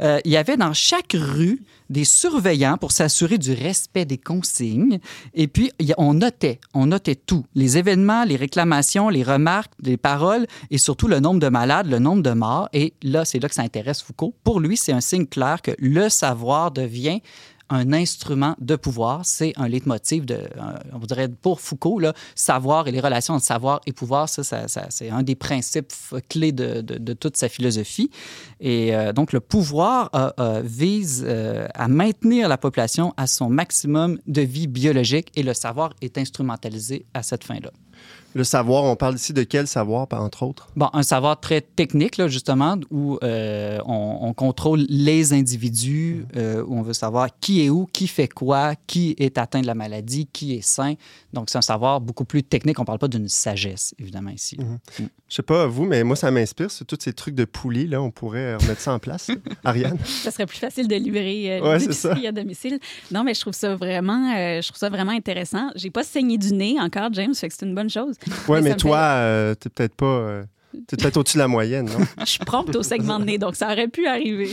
Euh, 0.00 0.20
il 0.24 0.30
y 0.30 0.36
avait 0.36 0.56
dans 0.56 0.72
chaque 0.72 1.14
rue 1.14 1.62
des 1.92 2.04
surveillants 2.04 2.78
pour 2.78 2.90
s'assurer 2.90 3.38
du 3.38 3.52
respect 3.52 4.04
des 4.04 4.18
consignes. 4.18 4.98
Et 5.34 5.46
puis, 5.46 5.70
on 5.98 6.14
notait, 6.14 6.58
on 6.74 6.86
notait 6.86 7.14
tout. 7.14 7.44
Les 7.54 7.78
événements, 7.78 8.24
les 8.24 8.36
réclamations, 8.36 9.08
les 9.08 9.22
remarques, 9.22 9.72
les 9.82 9.96
paroles 9.96 10.46
et 10.70 10.78
surtout 10.78 11.06
le 11.06 11.20
nombre 11.20 11.38
de 11.38 11.48
malades, 11.48 11.86
le 11.86 11.98
nombre 11.98 12.22
de 12.22 12.32
morts. 12.32 12.68
Et 12.72 12.94
là, 13.02 13.24
c'est 13.24 13.38
là 13.38 13.48
que 13.48 13.54
ça 13.54 13.62
intéresse 13.62 14.02
Foucault. 14.02 14.34
Pour 14.42 14.58
lui, 14.58 14.76
c'est 14.76 14.92
un 14.92 15.00
signe 15.00 15.26
clair 15.26 15.62
que 15.62 15.72
le 15.78 16.08
savoir 16.08 16.70
devient 16.70 17.20
un 17.72 17.92
instrument 17.92 18.54
de 18.60 18.76
pouvoir. 18.76 19.24
C'est 19.24 19.52
un 19.56 19.68
leitmotiv, 19.68 20.24
de, 20.24 20.38
on 20.92 20.98
dirait 20.98 21.28
pour 21.28 21.60
Foucault, 21.60 21.98
là, 21.98 22.12
savoir 22.34 22.86
et 22.86 22.92
les 22.92 23.00
relations 23.00 23.34
entre 23.34 23.44
savoir 23.44 23.80
et 23.86 23.92
pouvoir, 23.92 24.28
ça, 24.28 24.44
ça, 24.44 24.66
c'est 24.68 25.10
un 25.10 25.22
des 25.22 25.34
principes 25.34 25.92
clés 26.28 26.52
de, 26.52 26.80
de, 26.80 27.12
toute 27.14 27.36
sa 27.36 27.48
philosophie. 27.48 28.10
Et 28.60 28.94
euh, 28.94 29.12
donc, 29.12 29.32
le 29.32 29.40
pouvoir 29.40 30.10
vise 30.62 31.26
à 31.74 31.88
maintenir 31.88 32.48
la 32.48 32.58
population 32.58 33.14
à 33.16 33.26
son 33.26 33.48
maximum 33.48 34.18
de 34.26 34.42
vie 34.42 34.66
biologique 34.66 35.30
et 35.34 35.42
le 35.42 35.54
savoir 35.54 35.94
est 36.00 36.18
instrumentalisé 36.18 37.06
à 37.14 37.22
cette 37.22 37.44
fin-là. 37.44 37.70
Le 38.34 38.44
savoir, 38.44 38.84
on 38.84 38.96
parle 38.96 39.16
ici 39.16 39.34
de 39.34 39.42
quel 39.42 39.66
savoir, 39.66 40.06
entre 40.12 40.44
autres? 40.44 40.68
Bon, 40.74 40.88
un 40.94 41.02
savoir 41.02 41.38
très 41.38 41.60
technique, 41.60 42.16
là, 42.16 42.28
justement, 42.28 42.76
où 42.90 43.18
euh, 43.22 43.78
on, 43.84 44.32
contrôle 44.32 44.86
les 44.88 45.34
individus, 45.34 46.24
euh, 46.36 46.64
où 46.66 46.78
on 46.78 46.82
veut 46.82 46.94
savoir 46.94 47.28
qui 47.40 47.60
est 47.64 47.70
où, 47.70 47.86
qui 47.92 48.06
fait 48.06 48.28
quoi, 48.28 48.74
qui 48.86 49.14
est 49.18 49.38
atteint 49.38 49.60
de 49.60 49.66
la 49.66 49.74
maladie, 49.74 50.28
qui 50.32 50.54
est 50.54 50.62
sain. 50.62 50.94
Donc, 51.32 51.50
c'est 51.50 51.58
un 51.58 51.62
savoir 51.62 52.00
beaucoup 52.00 52.24
plus 52.24 52.42
technique. 52.42 52.78
On 52.78 52.82
ne 52.82 52.86
parle 52.86 52.98
pas 52.98 53.08
d'une 53.08 53.28
sagesse, 53.28 53.94
évidemment, 53.98 54.30
ici. 54.30 54.56
Mhm. 54.58 54.78
Mm. 55.00 55.08
Je 55.28 55.36
sais 55.36 55.42
pas, 55.42 55.66
vous, 55.66 55.86
mais 55.86 56.04
moi, 56.04 56.14
ça 56.14 56.30
m'inspire. 56.30 56.70
C'est 56.70 56.84
tous 56.84 56.98
ces 57.00 57.12
trucs 57.12 57.34
de 57.34 57.44
poulie, 57.46 57.86
là. 57.86 58.02
On 58.02 58.10
pourrait 58.10 58.56
remettre 58.56 58.80
ça 58.80 58.92
en 58.92 58.98
place. 58.98 59.30
Ariane? 59.64 59.98
Ça 60.04 60.30
serait 60.30 60.46
plus 60.46 60.58
facile 60.58 60.88
de 60.88 60.96
livrer 60.96 61.58
euh, 61.58 61.62
ouais, 61.62 62.26
à 62.26 62.32
domicile. 62.32 62.78
Non, 63.10 63.24
mais 63.24 63.34
je 63.34 63.40
trouve 63.40 63.54
ça 63.54 63.74
vraiment, 63.74 64.34
je 64.34 64.66
trouve 64.66 64.78
ça 64.78 64.90
vraiment 64.90 65.12
intéressant. 65.12 65.70
J'ai 65.74 65.90
pas 65.90 66.04
saigné 66.04 66.36
du 66.36 66.52
nez 66.52 66.76
encore, 66.78 67.12
James, 67.12 67.34
fait 67.34 67.48
que 67.48 67.54
c'est 67.58 67.66
une 67.66 67.74
bonne 67.74 67.90
chose. 67.90 68.16
Oui, 68.48 68.60
mais, 68.62 68.76
toi, 68.76 68.98
euh, 68.98 69.54
tu 69.58 69.70
peut-être 69.70 69.94
pas. 69.94 70.44
Euh, 70.74 70.78
tu 70.88 70.94
es 70.94 70.96
peut-être 70.96 71.16
au-dessus 71.16 71.36
de 71.36 71.42
la 71.42 71.48
moyenne, 71.48 71.86
non? 71.86 72.04
je 72.20 72.24
suis 72.24 72.38
prompte 72.44 72.74
au 72.76 72.82
segment 72.82 73.18
de 73.18 73.24
nez, 73.24 73.38
donc 73.38 73.56
ça 73.56 73.72
aurait 73.72 73.88
pu 73.88 74.06
arriver. 74.06 74.50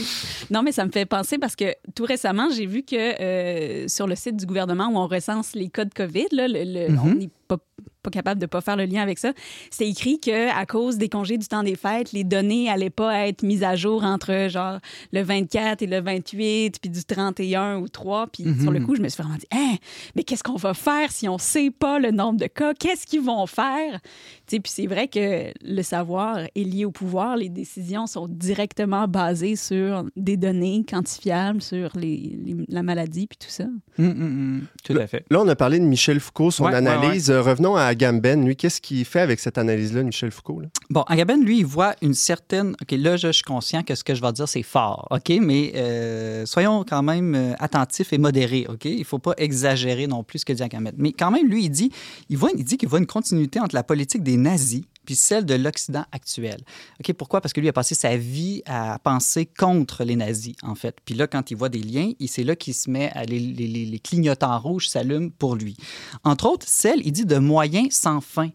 Non, 0.50 0.62
mais 0.62 0.72
ça 0.72 0.84
me 0.84 0.90
fait 0.90 1.06
penser 1.06 1.38
parce 1.38 1.56
que 1.56 1.74
tout 1.94 2.04
récemment, 2.04 2.48
j'ai 2.50 2.66
vu 2.66 2.82
que 2.82 2.96
euh, 2.96 3.88
sur 3.88 4.06
le 4.06 4.14
site 4.14 4.36
du 4.36 4.46
gouvernement 4.46 4.88
où 4.88 4.96
on 4.96 5.06
recense 5.06 5.54
les 5.54 5.68
codes 5.68 5.92
COVID, 5.94 6.26
là, 6.32 6.46
le, 6.48 6.88
on 6.98 7.14
n'est 7.14 7.30
pas 7.56 7.64
pas 8.02 8.10
capable 8.10 8.40
de 8.40 8.44
ne 8.44 8.48
pas 8.48 8.60
faire 8.60 8.76
le 8.76 8.84
lien 8.84 9.02
avec 9.02 9.18
ça. 9.18 9.32
C'est 9.70 9.88
écrit 9.88 10.20
que 10.20 10.50
à 10.56 10.66
cause 10.66 10.96
des 10.96 11.08
congés 11.08 11.38
du 11.38 11.46
temps 11.46 11.62
des 11.62 11.76
fêtes, 11.76 12.12
les 12.12 12.24
données 12.24 12.66
n'allaient 12.66 12.90
pas 12.90 13.26
être 13.26 13.42
mises 13.42 13.62
à 13.62 13.76
jour 13.76 14.04
entre 14.04 14.48
genre 14.48 14.78
le 15.12 15.22
24 15.22 15.82
et 15.82 15.86
le 15.86 16.00
28, 16.00 16.78
puis 16.80 16.90
du 16.90 17.04
31 17.04 17.78
ou 17.78 17.88
3. 17.88 18.28
Puis 18.28 18.44
mhm. 18.44 18.60
sur 18.62 18.70
le 18.70 18.80
coup, 18.80 18.96
je 18.96 19.02
me 19.02 19.08
suis 19.08 19.22
vraiment 19.22 19.38
dit, 19.38 19.46
hein, 19.52 19.76
mais 20.16 20.24
qu'est-ce 20.24 20.42
qu'on 20.42 20.56
va 20.56 20.74
faire 20.74 21.12
si 21.12 21.28
on 21.28 21.34
ne 21.34 21.40
sait 21.40 21.70
pas 21.70 21.98
le 21.98 22.10
nombre 22.10 22.38
de 22.38 22.46
cas? 22.46 22.74
Qu'est-ce 22.74 23.06
qu'ils 23.06 23.20
vont 23.20 23.46
faire? 23.46 24.00
Puis 24.46 24.60
c'est 24.66 24.86
vrai 24.86 25.08
que 25.08 25.52
le 25.62 25.82
savoir 25.82 26.38
est 26.38 26.64
lié 26.64 26.84
au 26.84 26.90
pouvoir. 26.90 27.36
Les 27.36 27.48
décisions 27.48 28.06
sont 28.06 28.26
directement 28.28 29.08
basées 29.08 29.56
sur 29.56 30.04
des 30.16 30.36
données 30.36 30.84
quantifiables, 30.88 31.62
sur 31.62 31.90
les, 31.96 32.38
la 32.68 32.82
maladie, 32.82 33.26
puis 33.26 33.38
tout 33.38 33.50
ça. 33.50 33.64
Hum, 33.98 34.06
hum, 34.06 34.22
hum. 34.22 34.66
Tout 34.84 34.94
à 34.94 35.06
fait. 35.06 35.24
Là, 35.30 35.40
on 35.40 35.48
a 35.48 35.56
parlé 35.56 35.78
de 35.78 35.84
Michel 35.84 36.18
Foucault, 36.18 36.50
son 36.50 36.64
analyse. 36.64 37.30
Revenons 37.40 37.76
à 37.76 37.84
Agamben, 37.84 38.44
lui, 38.44 38.56
qu'est-ce 38.56 38.80
qu'il 38.80 39.04
fait 39.04 39.20
avec 39.20 39.40
cette 39.40 39.58
analyse-là, 39.58 40.02
Michel 40.02 40.30
Foucault? 40.30 40.62
Bon, 40.90 41.02
Agamben, 41.02 41.42
lui, 41.42 41.58
il 41.58 41.66
voit 41.66 41.94
une 42.02 42.14
certaine. 42.14 42.74
OK, 42.82 42.92
là, 42.92 43.16
je, 43.16 43.32
suis 43.32 43.42
conscient 43.42 43.82
que 43.82 43.94
ce 43.94 44.04
que 44.04 44.14
je 44.14 44.20
vais 44.20 44.32
dire, 44.32 44.48
c'est 44.48 44.62
fort, 44.62 45.08
OK? 45.10 45.32
Mais 45.40 45.72
euh, 45.76 46.46
soyons 46.46 46.84
quand 46.88 47.02
même 47.02 47.34
euh, 47.34 47.52
attentifs 47.58 48.12
et 48.12 48.18
modérés, 48.18 48.66
OK? 48.68 48.84
Il 48.84 49.00
ne 49.00 49.04
faut 49.04 49.18
pas 49.18 49.34
exagérer 49.38 50.06
non 50.06 50.22
plus 50.22 50.40
ce 50.40 50.44
que 50.44 50.52
dit 50.52 50.62
Agamben. 50.62 50.94
Mais 50.98 51.12
quand 51.12 51.30
même, 51.30 51.48
lui, 51.48 51.64
il 51.64 51.70
dit 51.70 51.90
il, 52.28 52.36
voit, 52.36 52.50
il 52.56 52.64
dit 52.64 52.76
qu'il 52.76 52.88
voit 52.88 52.98
une 52.98 53.06
continuité 53.06 53.60
entre 53.60 53.74
la 53.74 53.82
politique 53.82 54.22
des 54.22 54.36
nazis 54.36 54.82
puis 55.10 55.16
celle 55.16 55.44
de 55.44 55.54
l'Occident 55.54 56.04
actuel. 56.12 56.60
OK, 57.00 57.12
pourquoi? 57.14 57.40
Parce 57.40 57.52
que 57.52 57.60
lui 57.60 57.68
a 57.68 57.72
passé 57.72 57.96
sa 57.96 58.16
vie 58.16 58.62
à 58.64 58.96
penser 59.00 59.44
contre 59.44 60.04
les 60.04 60.14
nazis, 60.14 60.54
en 60.62 60.76
fait. 60.76 60.98
Puis 61.04 61.16
là, 61.16 61.26
quand 61.26 61.50
il 61.50 61.56
voit 61.56 61.68
des 61.68 61.82
liens, 61.82 62.12
c'est 62.28 62.44
là 62.44 62.54
qu'il 62.54 62.74
se 62.74 62.88
met 62.88 63.10
à 63.16 63.24
les, 63.24 64.00
clignotants 64.04 64.56
rouges 64.60 64.86
s'allument 64.86 65.30
pour 65.30 65.56
lui. 65.56 65.76
Entre 66.22 66.48
autres, 66.48 66.68
celle, 66.68 67.04
il 67.04 67.10
dit, 67.10 67.26
de 67.26 67.38
moyens 67.38 67.92
sans 67.92 68.20
fin. 68.20 68.50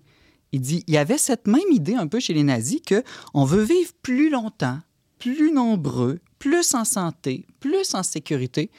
Il 0.53 0.61
dit, 0.61 0.85
il 0.87 0.93
y 0.93 0.97
avait 0.97 1.17
cette 1.17 1.45
même 1.45 1.69
idée 1.73 1.95
un 1.95 2.07
peu 2.07 2.21
chez 2.21 2.33
les 2.33 2.43
nazis 2.43 2.79
que 2.79 3.03
on 3.33 3.43
veut 3.43 3.63
vivre 3.63 3.91
plus 4.01 4.29
longtemps, 4.29 4.79
plus 5.19 5.51
nombreux, 5.51 6.21
plus 6.39 6.73
en 6.73 6.85
santé, 6.85 7.45
plus 7.59 7.95
en 7.95 8.03
sécurité. 8.03 8.71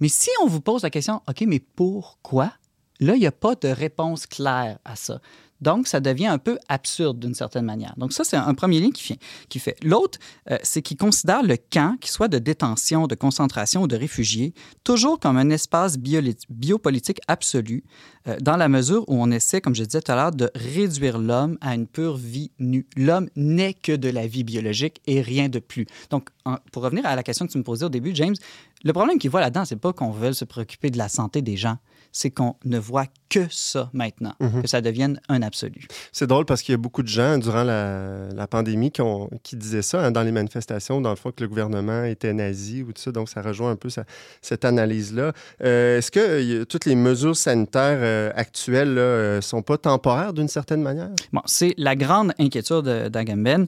Mais 0.00 0.08
si 0.08 0.28
on 0.42 0.48
vous 0.48 0.60
pose 0.60 0.82
la 0.82 0.90
question, 0.90 1.22
OK, 1.26 1.44
mais 1.46 1.60
pourquoi? 1.60 2.52
Là, 3.00 3.16
il 3.16 3.20
n'y 3.20 3.26
a 3.26 3.32
pas 3.32 3.54
de 3.54 3.68
réponse 3.68 4.26
claire 4.26 4.78
à 4.84 4.96
ça. 4.96 5.22
Donc, 5.62 5.86
ça 5.86 6.00
devient 6.00 6.26
un 6.26 6.38
peu 6.38 6.58
absurde 6.68 7.20
d'une 7.20 7.34
certaine 7.34 7.64
manière. 7.64 7.94
Donc, 7.96 8.12
ça, 8.12 8.24
c'est 8.24 8.36
un 8.36 8.54
premier 8.54 8.80
lien 8.80 8.90
qui 8.90 9.58
fait. 9.58 9.76
L'autre, 9.82 10.18
euh, 10.50 10.58
c'est 10.62 10.82
qu'il 10.82 10.96
considère 10.96 11.42
le 11.42 11.56
camp, 11.56 11.96
qu'il 12.00 12.10
soit 12.10 12.28
de 12.28 12.38
détention, 12.38 13.06
de 13.06 13.14
concentration 13.14 13.82
ou 13.82 13.86
de 13.86 13.96
réfugiés, 13.96 14.54
toujours 14.82 15.20
comme 15.20 15.36
un 15.36 15.50
espace 15.50 15.96
biopolitique 15.98 17.20
absolu, 17.28 17.84
euh, 18.26 18.36
dans 18.40 18.56
la 18.56 18.68
mesure 18.68 19.04
où 19.08 19.22
on 19.22 19.30
essaie, 19.30 19.60
comme 19.60 19.74
je 19.74 19.84
disais 19.84 20.00
tout 20.00 20.10
à 20.10 20.16
l'heure, 20.16 20.32
de 20.32 20.50
réduire 20.54 21.18
l'homme 21.18 21.58
à 21.60 21.74
une 21.76 21.86
pure 21.86 22.16
vie 22.16 22.50
nue. 22.58 22.86
L'homme 22.96 23.28
n'est 23.36 23.74
que 23.74 23.92
de 23.92 24.08
la 24.08 24.26
vie 24.26 24.42
biologique 24.42 25.00
et 25.06 25.20
rien 25.20 25.48
de 25.48 25.60
plus. 25.60 25.86
Donc, 26.10 26.30
pour 26.72 26.82
revenir 26.82 27.06
à 27.06 27.14
la 27.14 27.22
question 27.22 27.46
que 27.46 27.52
tu 27.52 27.58
me 27.58 27.62
posais 27.62 27.84
au 27.84 27.88
début, 27.88 28.10
James, 28.14 28.34
le 28.82 28.92
problème 28.92 29.18
qu'il 29.18 29.30
voit 29.30 29.40
là-dedans, 29.40 29.64
c'est 29.64 29.76
pas 29.76 29.92
qu'on 29.92 30.10
veut 30.10 30.32
se 30.32 30.44
préoccuper 30.44 30.90
de 30.90 30.98
la 30.98 31.08
santé 31.08 31.40
des 31.40 31.56
gens 31.56 31.78
c'est 32.12 32.30
qu'on 32.30 32.56
ne 32.64 32.78
voit 32.78 33.06
que 33.30 33.46
ça 33.50 33.88
maintenant, 33.94 34.34
mhm. 34.40 34.62
que 34.62 34.68
ça 34.68 34.82
devienne 34.82 35.18
un 35.30 35.40
absolu. 35.40 35.86
C'est 36.12 36.26
drôle 36.26 36.44
parce 36.44 36.60
qu'il 36.62 36.72
y 36.72 36.74
a 36.74 36.78
beaucoup 36.78 37.02
de 37.02 37.08
gens 37.08 37.38
durant 37.38 37.64
la, 37.64 38.46
pandémie 38.50 38.90
qui, 38.90 39.00
ont, 39.00 39.30
qui, 39.42 39.56
disaient 39.56 39.80
ça 39.80 40.04
hein, 40.04 40.10
dans 40.10 40.22
les 40.22 40.32
manifestations, 40.32 41.00
dans 41.00 41.10
le 41.10 41.16
fond, 41.16 41.30
que 41.30 41.42
le 41.42 41.48
gouvernement 41.48 42.04
était 42.04 42.34
nazi 42.34 42.82
ou 42.82 42.92
tout 42.92 43.00
ça. 43.00 43.12
Donc, 43.12 43.30
ça 43.30 43.40
rejoint 43.40 43.70
un 43.70 43.76
peu 43.76 43.88
cette 44.42 44.64
analyse-là. 44.66 45.32
Euh, 45.62 45.98
est-ce 45.98 46.10
que 46.10 46.64
toutes 46.64 46.84
les 46.84 46.94
mesures 46.94 47.36
sanitaires 47.36 48.00
euh, 48.02 48.30
actuelles 48.34 48.92
ne 48.92 49.00
euh, 49.00 49.40
sont 49.40 49.62
pas 49.62 49.78
temporaires 49.78 50.34
d'une 50.34 50.48
certaine 50.48 50.82
manière? 50.82 51.08
Bon, 51.32 51.40
c'est 51.46 51.72
la 51.78 51.96
grande 51.96 52.32
inquiétude 52.38 52.84
d'Agamben. 53.08 53.66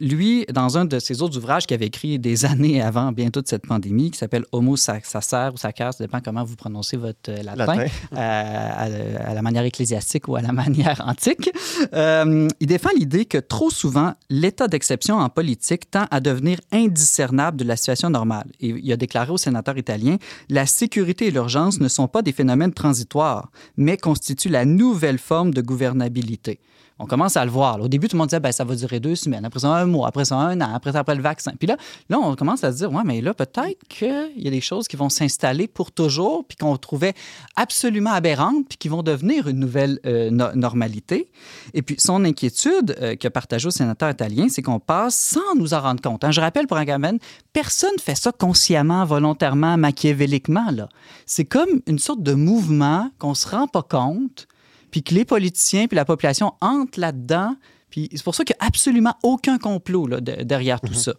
lui, 0.00 0.46
dans 0.46 0.78
un 0.78 0.86
de 0.86 0.98
ses 0.98 1.20
autres 1.20 1.36
ouvrages 1.36 1.66
qu'il 1.66 1.74
avait 1.74 1.86
écrit 1.86 2.18
des 2.18 2.44
années 2.46 2.80
avant, 2.80 3.12
bien 3.12 3.28
toute 3.28 3.48
cette 3.48 3.66
pandémie, 3.66 4.10
qui 4.10 4.18
s'appelle 4.18 4.46
Homo 4.52 4.76
sacer 4.76 5.50
ou 5.52 5.58
sacer, 5.58 5.74
ça 5.76 5.92
dépend 6.00 6.20
comment 6.20 6.44
vous 6.44 6.56
prononcez 6.56 6.96
votre 6.96 7.30
latin. 7.42 7.81
Euh, 7.82 9.16
à, 9.26 9.34
la 9.34 9.42
manière 9.42 9.64
ecclésiastique 9.64 10.28
ou 10.28 10.36
à 10.36 10.42
la 10.42 10.52
manière 10.62 11.02
antique. 11.06 11.50
Euh, 11.94 12.48
il 12.60 12.66
défend 12.66 12.90
l'idée 12.96 13.24
que 13.24 13.38
trop 13.38 13.70
souvent, 13.70 14.14
l'état 14.30 14.68
d'exception 14.68 15.16
en 15.16 15.28
politique 15.28 15.90
tend 15.90 16.06
à 16.10 16.20
devenir 16.20 16.58
indiscernable 16.72 17.56
de 17.56 17.64
la 17.64 17.76
situation 17.76 18.10
normale. 18.10 18.46
Et 18.60 18.68
il 18.68 18.92
a 18.92 18.96
déclaré 18.96 19.30
au 19.32 19.38
sénateur 19.38 19.78
italien 19.78 20.16
La 20.48 20.66
sécurité 20.66 21.26
et 21.26 21.30
l'urgence 21.30 21.80
ne 21.80 21.88
sont 21.88 22.08
pas 22.08 22.22
des 22.22 22.32
phénomènes 22.32 22.72
transitoires, 22.72 23.50
mais 23.76 23.96
constituent 23.96 24.48
la 24.48 24.64
nouvelle 24.64 25.18
forme 25.18 25.52
de 25.54 25.62
gouvernabilité 25.62 26.60
on 27.02 27.06
commence 27.06 27.36
à 27.36 27.44
le 27.44 27.50
voir. 27.50 27.80
Au 27.80 27.88
début, 27.88 28.06
tout 28.06 28.14
le 28.14 28.18
monde 28.18 28.28
disait, 28.28 28.40
ben, 28.40 28.52
ça 28.52 28.64
va 28.64 28.76
durer 28.76 29.00
deux 29.00 29.16
semaines, 29.16 29.44
après 29.44 29.60
ça, 29.60 29.68
un 29.68 29.86
mois, 29.86 30.06
après 30.06 30.24
ça, 30.24 30.36
un 30.36 30.60
an, 30.60 30.72
après 30.72 30.92
ça, 30.92 31.00
après 31.00 31.16
le 31.16 31.22
vaccin. 31.22 31.52
Puis 31.58 31.66
là, 31.66 31.76
là, 32.08 32.18
on 32.20 32.36
commence 32.36 32.62
à 32.62 32.70
se 32.70 32.78
dire, 32.78 32.92
ouais, 32.92 33.02
mais 33.04 33.20
là, 33.20 33.34
peut-être 33.34 33.78
qu'il 33.88 34.32
y 34.36 34.46
a 34.46 34.50
des 34.50 34.60
choses 34.60 34.86
qui 34.86 34.96
vont 34.96 35.08
s'installer 35.08 35.66
pour 35.66 35.90
toujours, 35.90 36.44
puis 36.46 36.56
qu'on 36.56 36.76
trouvait 36.76 37.14
absolument 37.56 38.12
aberrantes, 38.12 38.68
puis 38.68 38.78
qui 38.78 38.88
vont 38.88 39.02
devenir 39.02 39.48
une 39.48 39.58
nouvelle 39.58 39.98
euh, 40.06 40.30
normalité. 40.30 41.28
Et 41.74 41.82
puis, 41.82 41.96
son 41.98 42.24
inquiétude 42.24 42.96
euh, 43.00 43.16
que 43.16 43.26
partage 43.26 43.66
au 43.66 43.70
sénateur 43.70 44.10
italien, 44.10 44.46
c'est 44.48 44.62
qu'on 44.62 44.78
passe 44.78 45.16
sans 45.16 45.56
nous 45.56 45.74
en 45.74 45.80
rendre 45.80 46.00
compte. 46.00 46.22
Hein. 46.22 46.30
Je 46.30 46.40
rappelle 46.40 46.68
pour 46.68 46.76
un 46.76 46.84
gamin, 46.84 47.16
personne 47.52 47.94
ne 47.96 48.00
fait 48.00 48.14
ça 48.14 48.30
consciemment, 48.30 49.04
volontairement, 49.04 49.76
machiavéliquement. 49.76 50.68
C'est 51.26 51.44
comme 51.44 51.80
une 51.88 51.98
sorte 51.98 52.22
de 52.22 52.34
mouvement 52.34 53.10
qu'on 53.18 53.30
ne 53.30 53.34
se 53.34 53.48
rend 53.48 53.66
pas 53.66 53.82
compte, 53.82 54.46
puis 54.92 55.02
que 55.02 55.14
les 55.14 55.24
politiciens 55.24 55.88
puis 55.88 55.96
la 55.96 56.04
population 56.04 56.54
entrent 56.60 57.00
là-dedans. 57.00 57.56
Puis 57.90 58.08
c'est 58.12 58.22
pour 58.22 58.34
ça 58.34 58.44
qu'il 58.44 58.56
n'y 58.58 58.64
a 58.64 58.68
absolument 58.68 59.14
aucun 59.22 59.58
complot 59.58 60.06
là, 60.06 60.20
derrière 60.20 60.80
tout 60.80 60.94
mhm. 60.94 60.98
ça. 60.98 61.14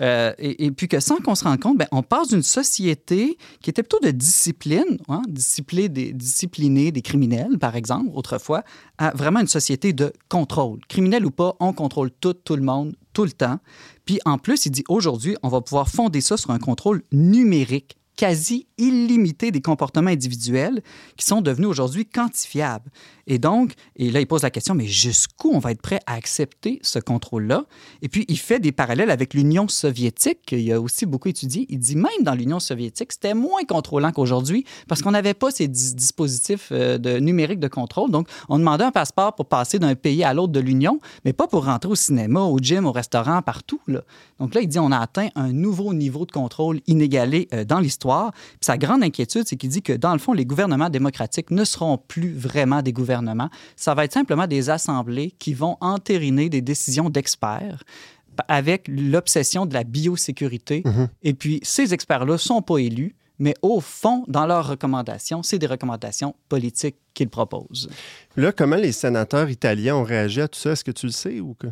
Euh, 0.00 0.32
et, 0.38 0.70
puis 0.72 0.88
que 0.88 0.98
sans 0.98 1.16
qu'on 1.16 1.36
se 1.36 1.44
rende 1.44 1.60
compte, 1.60 1.78
ben, 1.78 1.86
on 1.92 2.02
passe 2.02 2.28
d'une 2.28 2.42
société 2.42 3.38
qui 3.60 3.70
était 3.70 3.84
plutôt 3.84 4.00
de 4.04 4.10
discipline, 4.10 4.98
hein, 5.08 5.22
discipliner, 5.28 5.88
des, 5.88 6.12
discipliner 6.12 6.90
des 6.90 7.02
criminels, 7.02 7.58
par 7.58 7.76
exemple, 7.76 8.10
autrefois, 8.14 8.64
à 8.98 9.12
vraiment 9.12 9.40
une 9.40 9.46
société 9.46 9.92
de 9.92 10.12
contrôle. 10.28 10.80
Criminel 10.88 11.24
ou 11.24 11.30
pas, 11.30 11.54
on 11.60 11.72
contrôle 11.72 12.10
tout, 12.10 12.34
tout 12.34 12.56
le 12.56 12.62
monde, 12.62 12.96
tout 13.12 13.24
le 13.24 13.32
temps. 13.32 13.60
Puis 14.04 14.18
en 14.24 14.38
plus, 14.38 14.66
il 14.66 14.70
dit 14.70 14.84
aujourd'hui, 14.88 15.36
on 15.44 15.48
va 15.48 15.60
pouvoir 15.60 15.88
fonder 15.88 16.20
ça 16.20 16.36
sur 16.36 16.50
un 16.50 16.58
contrôle 16.58 17.02
numérique 17.12 17.96
quasi 18.18 18.66
illimité 18.78 19.52
des 19.52 19.62
comportements 19.62 20.10
individuels 20.10 20.82
qui 21.16 21.24
sont 21.24 21.40
devenus 21.40 21.68
aujourd'hui 21.68 22.04
quantifiables. 22.04 22.90
Et 23.28 23.38
donc, 23.38 23.74
et 23.94 24.10
là, 24.10 24.20
il 24.20 24.26
pose 24.26 24.42
la 24.42 24.50
question, 24.50 24.74
mais 24.74 24.86
jusqu'où 24.86 25.50
on 25.52 25.58
va 25.58 25.70
être 25.70 25.82
prêt 25.82 26.00
à 26.06 26.14
accepter 26.14 26.80
ce 26.82 26.98
contrôle-là? 26.98 27.66
Et 28.00 28.08
puis, 28.08 28.24
il 28.26 28.38
fait 28.38 28.58
des 28.58 28.72
parallèles 28.72 29.10
avec 29.10 29.34
l'Union 29.34 29.68
soviétique, 29.68 30.38
qu'il 30.46 30.72
a 30.72 30.80
aussi 30.80 31.04
beaucoup 31.04 31.28
étudié. 31.28 31.66
Il 31.68 31.78
dit 31.78 31.94
même 31.94 32.22
dans 32.22 32.34
l'Union 32.34 32.58
soviétique, 32.58 33.12
c'était 33.12 33.34
moins 33.34 33.64
contrôlant 33.68 34.12
qu'aujourd'hui 34.12 34.64
parce 34.88 35.02
qu'on 35.02 35.10
n'avait 35.10 35.34
pas 35.34 35.50
ces 35.50 35.68
dispositifs 35.68 36.70
euh, 36.72 36.96
de, 36.96 37.18
numériques 37.18 37.60
de 37.60 37.68
contrôle. 37.68 38.10
Donc, 38.10 38.28
on 38.48 38.58
demandait 38.58 38.84
un 38.84 38.92
passeport 38.92 39.34
pour 39.34 39.46
passer 39.46 39.78
d'un 39.78 39.94
pays 39.94 40.24
à 40.24 40.32
l'autre 40.32 40.52
de 40.52 40.60
l'Union, 40.60 40.98
mais 41.26 41.34
pas 41.34 41.46
pour 41.46 41.66
rentrer 41.66 41.90
au 41.90 41.94
cinéma, 41.94 42.40
au 42.40 42.58
gym, 42.58 42.86
au 42.86 42.92
restaurant, 42.92 43.42
partout. 43.42 43.80
Donc 44.40 44.54
là, 44.54 44.62
il 44.62 44.68
dit 44.68 44.78
on 44.78 44.90
a 44.90 44.98
atteint 44.98 45.28
un 45.34 45.52
nouveau 45.52 45.92
niveau 45.92 46.24
de 46.24 46.32
contrôle 46.32 46.80
inégalé 46.86 47.46
euh, 47.52 47.64
dans 47.64 47.78
l'histoire. 47.78 48.32
sa 48.62 48.78
grande 48.78 49.02
inquiétude, 49.02 49.44
c'est 49.46 49.56
qu'il 49.56 49.68
dit 49.68 49.82
que 49.82 49.92
dans 49.92 50.14
le 50.14 50.18
fond, 50.18 50.32
les 50.32 50.46
gouvernements 50.46 50.88
démocratiques 50.88 51.50
ne 51.50 51.64
seront 51.64 51.98
plus 51.98 52.32
vraiment 52.32 52.80
des 52.80 52.94
gouvernements. 52.94 53.17
Ça 53.76 53.94
va 53.94 54.04
être 54.04 54.12
simplement 54.12 54.46
des 54.46 54.70
assemblées 54.70 55.32
qui 55.38 55.54
vont 55.54 55.76
entériner 55.80 56.48
des 56.48 56.60
décisions 56.60 57.10
d'experts 57.10 57.84
avec 58.46 58.86
l'obsession 58.88 59.66
de 59.66 59.74
la 59.74 59.84
biosécurité. 59.84 60.82
Mm-hmm. 60.82 61.08
Et 61.22 61.34
puis, 61.34 61.60
ces 61.62 61.92
experts-là 61.92 62.34
ne 62.34 62.38
sont 62.38 62.62
pas 62.62 62.78
élus, 62.78 63.16
mais 63.38 63.54
au 63.62 63.80
fond, 63.80 64.24
dans 64.28 64.46
leurs 64.46 64.68
recommandations, 64.68 65.42
c'est 65.42 65.58
des 65.58 65.66
recommandations 65.66 66.34
politiques 66.48 66.96
qu'ils 67.14 67.28
proposent. 67.28 67.88
Là, 68.36 68.52
comment 68.52 68.76
les 68.76 68.92
sénateurs 68.92 69.50
italiens 69.50 69.96
ont 69.96 70.04
réagi 70.04 70.40
à 70.40 70.48
tout 70.48 70.58
ça? 70.58 70.72
Est-ce 70.72 70.84
que 70.84 70.90
tu 70.90 71.06
le 71.06 71.12
sais 71.12 71.40
ou 71.40 71.54
que... 71.54 71.68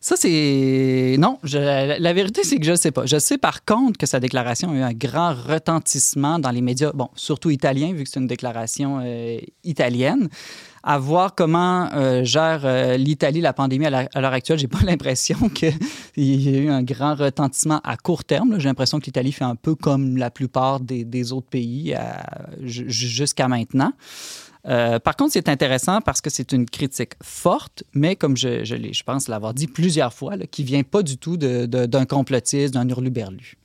Ça, 0.00 0.16
c'est. 0.16 1.16
Non, 1.18 1.38
la 1.44 2.12
vérité, 2.12 2.42
c'est 2.44 2.58
que 2.58 2.64
je 2.64 2.72
ne 2.72 2.76
sais 2.76 2.90
pas. 2.90 3.06
Je 3.06 3.18
sais 3.18 3.38
par 3.38 3.64
contre 3.64 3.98
que 3.98 4.06
sa 4.06 4.20
déclaration 4.20 4.70
a 4.70 4.74
eu 4.74 4.82
un 4.82 4.92
grand 4.92 5.34
retentissement 5.34 6.38
dans 6.38 6.50
les 6.50 6.60
médias, 6.60 6.92
bon, 6.92 7.08
surtout 7.14 7.50
italiens, 7.50 7.92
vu 7.92 8.04
que 8.04 8.10
c'est 8.10 8.20
une 8.20 8.26
déclaration 8.26 9.00
euh, 9.02 9.38
italienne 9.64 10.28
à 10.84 10.98
voir 10.98 11.36
comment 11.36 11.88
euh, 11.94 12.24
gère 12.24 12.62
euh, 12.64 12.96
l'Italie 12.96 13.40
la 13.40 13.52
pandémie 13.52 13.86
à 13.86 14.20
l'heure 14.20 14.32
actuelle. 14.32 14.58
J'ai 14.58 14.66
pas 14.66 14.80
l'impression 14.84 15.48
qu'il 15.48 15.72
y 16.16 16.48
ait 16.48 16.58
eu 16.58 16.70
un 16.70 16.82
grand 16.82 17.14
retentissement 17.14 17.80
à 17.84 17.96
court 17.96 18.24
terme. 18.24 18.58
J'ai 18.58 18.68
l'impression 18.68 18.98
que 18.98 19.06
l'Italie 19.06 19.32
fait 19.32 19.44
un 19.44 19.54
peu 19.54 19.76
comme 19.76 20.16
la 20.16 20.30
plupart 20.30 20.80
des, 20.80 21.32
autres 21.32 21.48
pays 21.48 21.94
jusqu'à 22.60 23.46
maintenant. 23.46 23.92
Euh, 24.68 24.98
par 24.98 25.16
contre, 25.16 25.32
c'est 25.32 25.48
intéressant 25.48 26.00
parce 26.00 26.20
que 26.20 26.30
c'est 26.30 26.52
une 26.52 26.66
critique 26.66 27.12
forte, 27.22 27.84
mais 27.94 28.16
comme 28.16 28.36
je, 28.36 28.64
je, 28.64 28.76
je 28.76 29.02
pense 29.02 29.28
l'avoir 29.28 29.54
dit 29.54 29.66
plusieurs 29.66 30.12
fois, 30.12 30.36
là, 30.36 30.46
qui 30.46 30.62
vient 30.62 30.82
pas 30.82 31.02
du 31.02 31.18
tout 31.18 31.36
d'un 31.36 32.04
complotiste, 32.04 32.74
d'un 32.74 32.88
hurluberlu. 32.88 33.56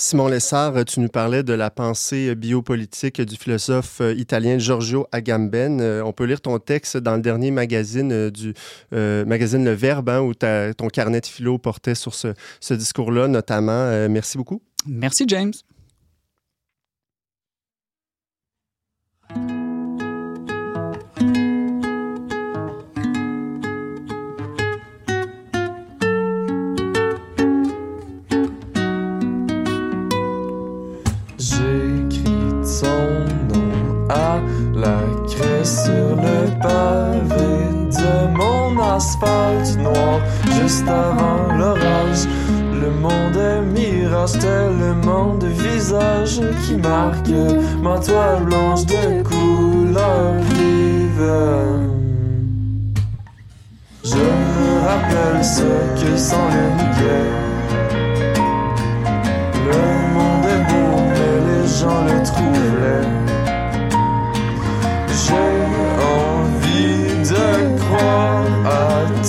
Simon 0.00 0.28
Lessard, 0.28 0.84
tu 0.84 1.00
nous 1.00 1.08
parlais 1.08 1.42
de 1.42 1.52
la 1.52 1.72
pensée 1.72 2.36
biopolitique 2.36 3.20
du 3.20 3.34
philosophe 3.34 4.00
euh, 4.00 4.14
italien 4.14 4.56
Giorgio 4.56 5.08
Agamben. 5.10 5.80
Euh, 5.80 6.04
on 6.04 6.12
peut 6.12 6.22
lire 6.22 6.40
ton 6.40 6.56
texte 6.60 6.96
dans 6.98 7.16
le 7.16 7.20
dernier 7.20 7.50
magazine 7.50 8.12
euh, 8.12 8.30
du 8.30 8.54
magazine 8.92 9.64
Le 9.64 9.72
Verbe, 9.72 10.08
hein, 10.08 10.20
où 10.20 10.34
ton 10.34 10.86
carnet 10.86 11.20
de 11.20 11.26
philo 11.26 11.58
portait 11.58 11.96
sur 11.96 12.14
ce, 12.14 12.28
ce 12.60 12.74
discours-là 12.74 13.26
notamment. 13.26 14.08
merci 14.08 14.38
beaucoup. 14.38 14.62
Merci, 14.86 15.24
James. 15.26 15.52
Mon 38.98 39.04
asphalte 39.04 39.76
noir 39.78 40.20
juste 40.60 40.88
avant 40.88 41.54
l'orage. 41.56 42.26
Le 42.72 42.90
monde 42.90 43.36
est 43.36 43.62
mirage, 43.62 44.32
tellement 44.32 45.34
de 45.36 45.46
visages 45.46 46.40
qui 46.64 46.74
marquent 46.74 47.28
ma 47.80 47.98
toile 47.98 48.44
blanche 48.44 48.86
de 48.86 49.22
couleur 49.22 50.32
vive. 50.50 51.30
Je 54.04 54.16
me 54.16 54.80
rappelle 54.88 55.44
ce 55.44 55.68
que 56.00 56.16
sont 56.16 56.48
les 56.54 56.70
muguets. 56.78 57.30
Le 59.70 59.80
monde 60.14 60.44
est 60.54 60.64
beau, 60.70 60.90
mais 61.08 61.32
les 61.48 61.66
gens 61.68 62.02
le 62.04 62.22
trouvent 62.24 62.58
à 62.82 63.17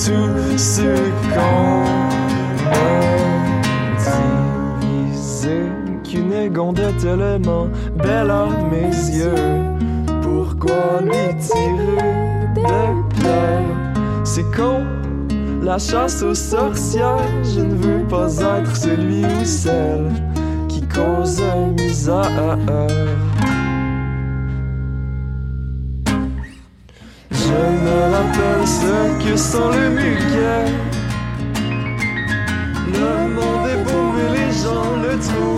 tout 0.06 0.58
ce 0.58 0.82
qu'on 1.34 1.84
divisé. 4.80 5.64
Qu'une 6.04 6.34
égonde 6.34 6.80
est 6.80 6.97
tellement 6.97 7.68
belle 7.97 8.32
à 8.32 8.47
mes 8.72 8.89
yeux. 8.89 9.36
Pourquoi 10.22 11.02
lui 11.02 11.36
tirer 11.39 12.47
des 12.56 13.20
pierres? 13.20 13.93
C'est 14.24 14.50
con, 14.56 14.84
la 15.62 15.78
chasse 15.78 16.24
aux 16.24 16.36
sorcières. 16.36 17.18
Je 17.43 17.62
ne 17.62 17.76
veux 17.76 18.08
pas 18.08 18.32
être 18.60 18.76
celui 18.76 19.26
ou 19.26 19.43
celle 19.43 20.10
qui 20.70 20.82
cause 20.88 21.41
misère. 21.78 22.58
Je 27.32 27.89
que 29.36 29.90
muguets. 29.90 30.74
Le 32.88 33.28
monde 33.36 33.68
est 33.74 33.84
beau 33.84 34.08
et 34.18 34.30
les 34.38 34.52
gens 34.62 34.96
le 35.04 35.20
trouvent 35.20 35.49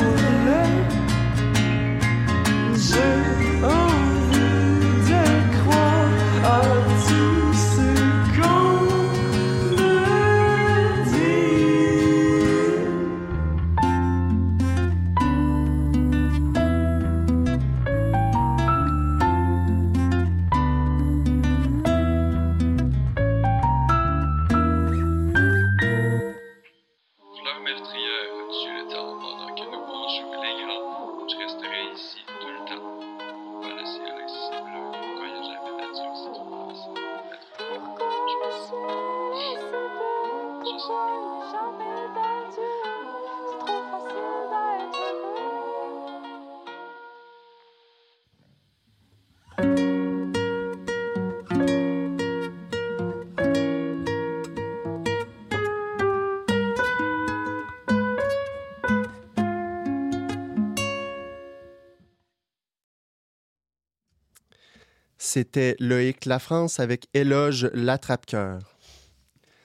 C'était 65.33 65.77
Loïc 65.79 66.25
La 66.25 66.39
France 66.39 66.81
avec 66.81 67.07
Éloge 67.13 67.69
l'attrape-cœur. 67.73 68.59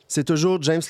C'est 0.07 0.23
toujours 0.23 0.63
James 0.63 0.83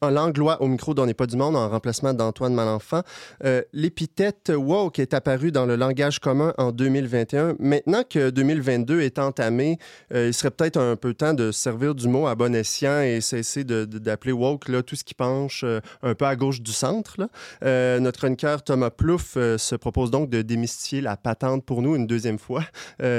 Langlois 0.00 0.62
au 0.62 0.68
micro 0.68 0.94
d'On 0.94 1.04
n'est 1.04 1.12
pas 1.12 1.26
du 1.26 1.36
monde 1.36 1.54
en 1.54 1.68
remplacement 1.68 2.14
d'Antoine 2.14 2.54
Malenfant. 2.54 3.02
Euh, 3.44 3.60
l'épithète 3.74 4.50
woke 4.56 4.98
est 4.98 5.12
apparue 5.12 5.52
dans 5.52 5.66
le 5.66 5.76
langage 5.76 6.18
commun 6.18 6.54
en 6.56 6.72
2021. 6.72 7.56
Maintenant 7.58 8.04
que 8.08 8.30
2022 8.30 9.02
est 9.02 9.18
entamé, 9.18 9.76
euh, 10.14 10.28
il 10.28 10.32
serait 10.32 10.50
peut-être 10.50 10.78
un 10.78 10.96
peu 10.96 11.12
temps 11.12 11.34
de 11.34 11.52
servir 11.52 11.94
du 11.94 12.08
mot 12.08 12.26
à 12.26 12.34
bon 12.34 12.54
escient 12.54 13.02
et 13.02 13.20
cesser 13.20 13.64
d'appeler 13.64 14.32
woke 14.32 14.70
là, 14.70 14.82
tout 14.82 14.96
ce 14.96 15.04
qui 15.04 15.12
penche 15.12 15.62
euh, 15.62 15.80
un 16.02 16.14
peu 16.14 16.24
à 16.24 16.36
gauche 16.36 16.62
du 16.62 16.72
centre. 16.72 17.18
notre 17.60 18.18
chroniqueur 18.18 18.64
Thomas 18.64 18.88
Plouffe 18.88 19.34
se 19.34 19.76
propose 19.76 20.10
donc 20.10 20.30
de 20.30 20.40
démystifier 20.40 21.02
la 21.02 21.18
patente 21.18 21.66
pour 21.66 21.82
nous 21.82 21.96
une 21.96 22.06
deuxième 22.06 22.38
fois. 22.38 22.64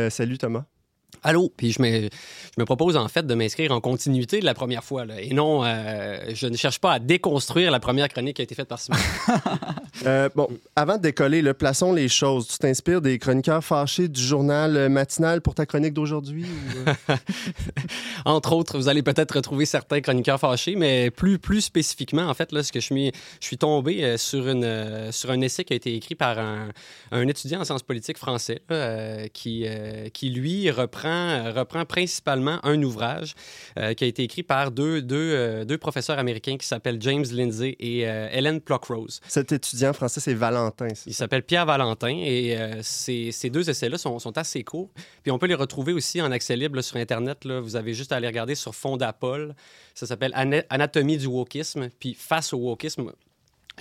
salut 0.09 0.39
Thomas. 0.39 0.63
Allô? 1.23 1.51
Puis 1.55 1.71
je 1.71 1.81
me, 1.81 2.01
je 2.01 2.07
me 2.57 2.65
propose 2.65 2.97
en 2.97 3.07
fait 3.07 3.25
de 3.25 3.33
m'inscrire 3.33 3.71
en 3.71 3.81
continuité 3.81 4.39
de 4.39 4.45
la 4.45 4.53
première 4.53 4.83
fois. 4.83 5.05
là. 5.05 5.21
Et 5.21 5.33
non, 5.33 5.63
euh, 5.63 6.17
je 6.33 6.47
ne 6.47 6.55
cherche 6.55 6.79
pas 6.79 6.93
à 6.93 6.99
déconstruire 6.99 7.71
la 7.71 7.79
première 7.79 8.09
chronique 8.09 8.35
qui 8.35 8.41
a 8.41 8.43
été 8.43 8.55
faite 8.55 8.67
par 8.67 8.79
Simon. 8.79 8.97
Euh, 10.05 10.29
bon, 10.35 10.47
avant 10.75 10.97
de 10.97 11.01
décoller, 11.01 11.41
là, 11.41 11.53
plaçons 11.53 11.93
les 11.93 12.09
choses. 12.09 12.47
Tu 12.47 12.57
t'inspires 12.57 13.01
des 13.01 13.19
chroniqueurs 13.19 13.63
fâchés 13.63 14.07
du 14.07 14.21
journal 14.21 14.75
euh, 14.75 14.89
matinal 14.89 15.41
pour 15.41 15.55
ta 15.55 15.65
chronique 15.65 15.93
d'aujourd'hui? 15.93 16.45
ou, 16.45 16.89
euh? 16.89 17.15
Entre 18.25 18.53
autres, 18.53 18.77
vous 18.77 18.89
allez 18.89 19.03
peut-être 19.03 19.35
retrouver 19.35 19.65
certains 19.65 20.01
chroniqueurs 20.01 20.39
fâchés, 20.39 20.75
mais 20.75 21.11
plus, 21.11 21.39
plus 21.39 21.61
spécifiquement, 21.61 22.23
en 22.23 22.33
fait, 22.33 22.51
là, 22.51 22.63
ce 22.63 22.71
que 22.71 22.79
je 22.79 22.85
suis, 22.85 23.11
je 23.39 23.47
suis 23.47 23.57
tombé 23.57 24.17
sur, 24.17 24.47
une, 24.47 25.11
sur 25.11 25.31
un 25.31 25.41
essai 25.41 25.63
qui 25.63 25.73
a 25.73 25.75
été 25.75 25.95
écrit 25.95 26.15
par 26.15 26.39
un, 26.39 26.69
un 27.11 27.27
étudiant 27.27 27.61
en 27.61 27.65
sciences 27.65 27.83
politiques 27.83 28.17
français 28.17 28.61
là, 28.69 29.27
qui, 29.29 29.63
euh, 29.65 30.09
qui, 30.09 30.29
lui, 30.29 30.69
reprend, 30.71 31.51
reprend 31.53 31.85
principalement 31.85 32.59
un 32.63 32.81
ouvrage 32.83 33.35
euh, 33.77 33.93
qui 33.93 34.03
a 34.03 34.07
été 34.07 34.23
écrit 34.23 34.43
par 34.43 34.71
deux, 34.71 35.01
deux, 35.01 35.65
deux 35.65 35.77
professeurs 35.77 36.19
américains 36.19 36.57
qui 36.57 36.67
s'appellent 36.67 37.01
James 37.01 37.25
Lindsay 37.31 37.75
et 37.79 38.01
Helen 38.01 38.61
Pluckrose. 38.61 39.19
Cet 39.27 39.51
étudiant 39.51 39.92
français, 39.93 40.19
c'est 40.19 40.33
Valentin. 40.33 40.87
Il 41.05 41.13
s'appelle 41.13 41.43
Pierre 41.43 41.65
Valentin 41.65 42.07
et 42.09 42.57
euh, 42.57 42.81
ces, 42.81 43.31
ces 43.31 43.49
deux 43.49 43.69
essais-là 43.69 43.97
sont, 43.97 44.19
sont 44.19 44.37
assez 44.37 44.63
courts. 44.63 44.89
Puis 45.21 45.31
on 45.31 45.37
peut 45.39 45.47
les 45.47 45.55
retrouver 45.55 45.93
aussi 45.93 46.21
en 46.21 46.31
accès 46.31 46.55
libre 46.55 46.75
là, 46.75 46.81
sur 46.81 46.97
Internet. 46.97 47.45
Là. 47.45 47.59
Vous 47.59 47.75
avez 47.75 47.93
juste 47.93 48.11
à 48.11 48.17
aller 48.17 48.27
regarder 48.27 48.55
sur 48.55 48.75
Fondapol. 48.75 49.55
Ça 49.93 50.05
s'appelle 50.05 50.31
Ana- 50.35 50.63
Anatomie 50.69 51.17
du 51.17 51.27
wokisme. 51.27 51.89
Puis 51.99 52.13
face 52.13 52.53
au 52.53 52.57
wokisme, 52.57 53.11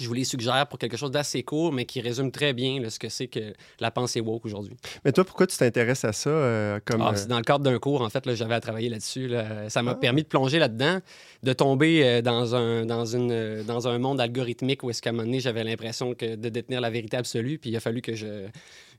je 0.01 0.07
vous 0.09 0.15
les 0.15 0.25
suggère 0.25 0.67
pour 0.69 0.79
quelque 0.79 0.97
chose 0.97 1.11
d'assez 1.11 1.43
court, 1.43 1.73
mais 1.73 1.85
qui 1.85 2.01
résume 2.01 2.31
très 2.31 2.53
bien 2.53 2.81
là, 2.81 2.89
ce 2.91 2.99
que 2.99 3.09
c'est 3.09 3.27
que 3.27 3.53
la 3.81 3.91
pensée 3.91 4.21
woke 4.21 4.45
aujourd'hui. 4.47 4.75
Mais 5.05 5.13
toi, 5.13 5.25
pourquoi 5.25 5.47
tu 5.47 5.57
t'intéresses 5.57 6.05
à 6.05 6.13
ça? 6.13 6.31
euh, 6.31 6.81
comme, 6.85 7.03
Ah, 7.03 7.11
euh, 7.11 7.17
c'est 7.17 7.29
dans 7.29 7.37
le 7.37 7.43
cadre 7.45 7.65
d'un 7.65 7.79
cours, 7.79 8.01
en 8.03 8.09
fait, 8.09 8.25
là, 8.25 8.35
j'avais 8.35 8.55
à 8.55 8.61
travailler 8.61 8.89
là-dessus. 8.89 9.29
là. 9.29 9.69
Ça 9.69 9.83
m'a 9.83 9.91
Ah. 9.93 9.95
permis 9.97 10.23
de 10.23 10.29
plonger 10.29 10.59
là-dedans, 10.59 10.99
de 11.43 11.53
tomber 11.53 12.03
euh, 12.05 12.23
dans, 12.23 12.55
un, 12.55 12.87
dans, 12.87 13.05
une, 13.05 13.63
dans 13.65 13.87
un 13.89 13.99
monde 13.99 14.21
algorithmique 14.21 14.83
où 14.83 14.91
est-ce 14.91 15.03
qu'à 15.03 15.11
un 15.11 15.13
moment 15.13 15.25
donné, 15.25 15.41
j'avais 15.41 15.63
l'impression 15.65 16.15
que 16.15 16.37
de 16.37 16.49
détenir 16.49 16.81
la 16.81 16.91
vérité 16.91 17.17
absolue. 17.19 17.59
Puis 17.59 17.71
il 17.71 17.77
a 17.77 17.81
fallu 17.81 18.01
que 18.01 18.15
je 18.15 18.47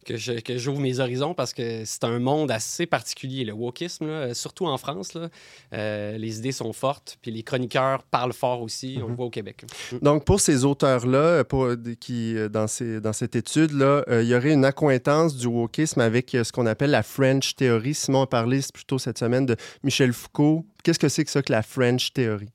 que 0.04 0.18
je- 0.18 0.40
que 0.42 0.58
j'ouvre 0.58 0.80
mes 0.80 1.00
horizons 1.00 1.34
parce 1.34 1.54
que 1.54 1.84
c'est 1.86 2.04
un 2.04 2.20
monde 2.20 2.52
assez 2.52 2.86
particulier, 2.86 3.44
le 3.46 3.54
wokisme, 3.54 4.06
là, 4.08 4.34
surtout 4.34 4.66
en 4.68 4.78
France. 4.78 5.14
Là, 5.14 5.30
Euh, 5.74 6.18
les 6.18 6.38
idées 6.38 6.52
sont 6.52 6.72
fortes, 6.74 7.18
puis 7.22 7.32
les 7.32 7.42
chroniqueurs 7.44 8.04
parlent 8.04 8.34
fort 8.34 8.62
aussi. 8.62 9.00
On 9.04 9.08
le 9.08 9.16
voit 9.16 9.26
au 9.26 9.30
Québec. 9.30 9.64
Donc, 10.02 10.26
pour 10.26 10.40
ces 10.40 10.66
auteurs-là, 10.66 11.44
pour, 11.44 11.70
qui, 12.00 12.36
euh, 12.38 12.50
dans, 12.50 12.68
ces, 12.68 13.02
dans 13.02 13.14
cette 13.14 13.36
étude-là, 13.36 14.04
euh, 14.08 14.22
il 14.24 14.30
y 14.30 14.36
aurait 14.36 14.54
une 14.54 14.66
accointance 14.66 15.36
du 15.36 15.48
wokisme 15.48 16.02
avec 16.02 16.36
euh, 16.36 16.44
ce 16.44 16.52
qu'on 16.52 16.66
appelle 16.68 16.92
la 16.92 17.04
French 17.04 17.56
Theory. 17.56 17.94
Simon 17.94 18.24
a 18.24 18.28
parlé 18.28 18.60
plutôt 18.74 19.00
cette 19.00 19.18
semaine 19.18 19.46
de 19.46 19.56
Michel 19.84 20.14
Foucault. 20.14 20.66
Qu'est-ce 20.84 21.00
que 21.00 21.08
c'est 21.08 21.24
que 21.24 21.32
ça 21.32 21.42
que 21.42 21.52
la 21.52 21.64
French 21.64 22.12
Theory? 22.12 22.50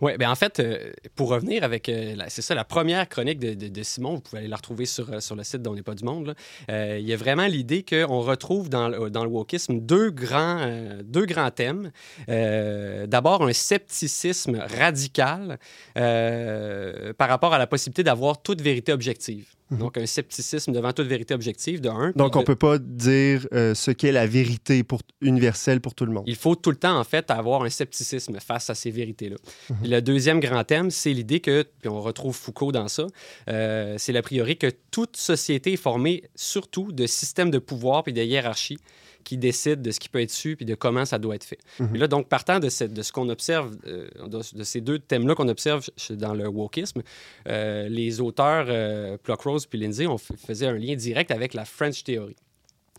Oui, 0.00 0.16
bien 0.16 0.30
en 0.30 0.34
fait, 0.34 0.60
euh, 0.60 0.92
pour 1.14 1.28
revenir 1.28 1.62
avec, 1.62 1.90
euh, 1.90 2.16
c'est 2.28 2.40
ça, 2.40 2.54
la 2.54 2.64
première 2.64 3.06
chronique 3.06 3.38
de, 3.38 3.82
Simon, 3.82 4.14
vous 4.14 4.20
pouvez 4.22 4.38
aller 4.38 4.48
la 4.48 4.56
retrouver 4.56 4.86
sur, 4.86 5.12
euh, 5.12 5.20
sur 5.20 5.36
le 5.36 5.44
site 5.44 5.60
d'On 5.60 5.74
n'est 5.74 5.82
pas 5.82 5.94
du 5.94 6.04
monde. 6.04 6.34
il 6.68 7.00
y 7.02 7.12
a 7.12 7.16
vraiment 7.16 7.46
l'idée 7.46 7.84
qu'on 7.84 8.20
retrouve 8.20 8.70
dans, 8.70 9.10
dans 9.10 9.24
le 9.24 9.30
wokisme 9.30 9.80
deux 9.80 10.10
grands, 10.10 10.70
deux 11.04 11.26
grands 11.26 11.50
thèmes. 11.50 11.90
D'abord, 12.26 13.42
un 13.42 13.52
scepticisme 13.52 14.56
radical 14.78 15.58
par 15.94 17.28
rapport 17.28 17.52
à 17.52 17.58
la 17.58 17.66
possibilité 17.66 18.02
d'avoir 18.02 18.40
toute 18.40 18.62
vérité 18.62 18.92
objective. 18.92 19.46
Donc, 19.70 19.98
un 19.98 20.06
scepticisme 20.06 20.72
devant 20.72 20.92
toute 20.92 21.08
vérité 21.08 21.34
objective, 21.34 21.80
de 21.80 21.88
un. 21.88 22.12
Donc, 22.14 22.36
on 22.36 22.40
de- 22.40 22.44
peut 22.44 22.54
pas 22.56 22.78
dire 22.78 23.46
euh, 23.52 23.74
ce 23.74 23.90
qu'est 23.90 24.12
la 24.12 24.26
vérité 24.26 24.84
pour, 24.84 25.00
universelle 25.20 25.80
pour 25.80 25.94
tout 25.94 26.06
le 26.06 26.12
monde. 26.12 26.24
Il 26.26 26.36
faut 26.36 26.54
tout 26.54 26.70
le 26.70 26.76
temps, 26.76 26.98
en 26.98 27.04
fait, 27.04 27.30
avoir 27.30 27.62
un 27.64 27.70
scepticisme 27.70 28.38
face 28.38 28.70
à 28.70 28.74
ces 28.74 28.90
vérités-là. 28.92 29.36
Puis 29.80 29.90
Le 29.90 30.00
deuxième 30.00 30.38
grand 30.40 30.62
thème, 30.64 30.90
c'est 30.90 31.12
l'idée 31.12 31.40
que, 31.40 31.64
puis 31.80 31.88
on 31.88 32.00
retrouve 32.00 32.36
Foucault 32.36 32.70
dans 32.70 32.88
ça, 32.88 33.06
euh, 33.48 33.96
c'est 33.98 34.12
l'a 34.12 34.22
priori 34.22 34.56
que 34.56 34.68
toute 34.90 35.16
société 35.16 35.72
est 35.72 35.76
formée 35.76 36.22
surtout 36.34 36.92
de 36.92 37.06
systèmes 37.06 37.50
de 37.50 37.58
pouvoir 37.58 38.04
puis 38.04 38.12
de 38.12 38.22
hiérarchies 38.22 38.78
qui 39.26 39.36
décident 39.36 39.82
de 39.82 39.90
ce 39.90 39.98
qui 40.00 40.08
peut 40.08 40.20
être 40.22 40.30
su 40.30 40.54
puis 40.56 40.64
de 40.64 40.74
comment 40.74 41.04
ça 41.04 41.18
doit 41.18 41.34
être 41.34 41.44
fait. 41.44 41.58
Puis 41.76 41.98
là, 41.98 42.06
donc, 42.06 42.28
partant 42.28 42.60
de, 42.60 42.68
ce 42.68 43.12
qu'on 43.12 43.28
observe, 43.28 43.76
euh, 43.86 44.06
de, 44.28 44.40
de 44.56 44.62
ces 44.64 44.80
deux 44.80 45.00
thèmes-là 45.00 45.34
qu'on 45.34 45.48
observe 45.48 45.84
dans 46.10 46.32
le 46.32 46.46
wokisme, 46.48 47.02
euh, 47.48 47.88
les 47.88 48.20
auteurs 48.20 48.66
euh, 48.68 49.16
Pluckrose 49.18 49.66
puis 49.66 49.78
Lindsay 49.80 50.06
on 50.06 50.16
faisaient 50.16 50.68
un 50.68 50.78
lien 50.78 50.94
direct 50.94 51.30
avec 51.32 51.52
la 51.54 51.64
French 51.64 52.04
Theory. 52.04 52.36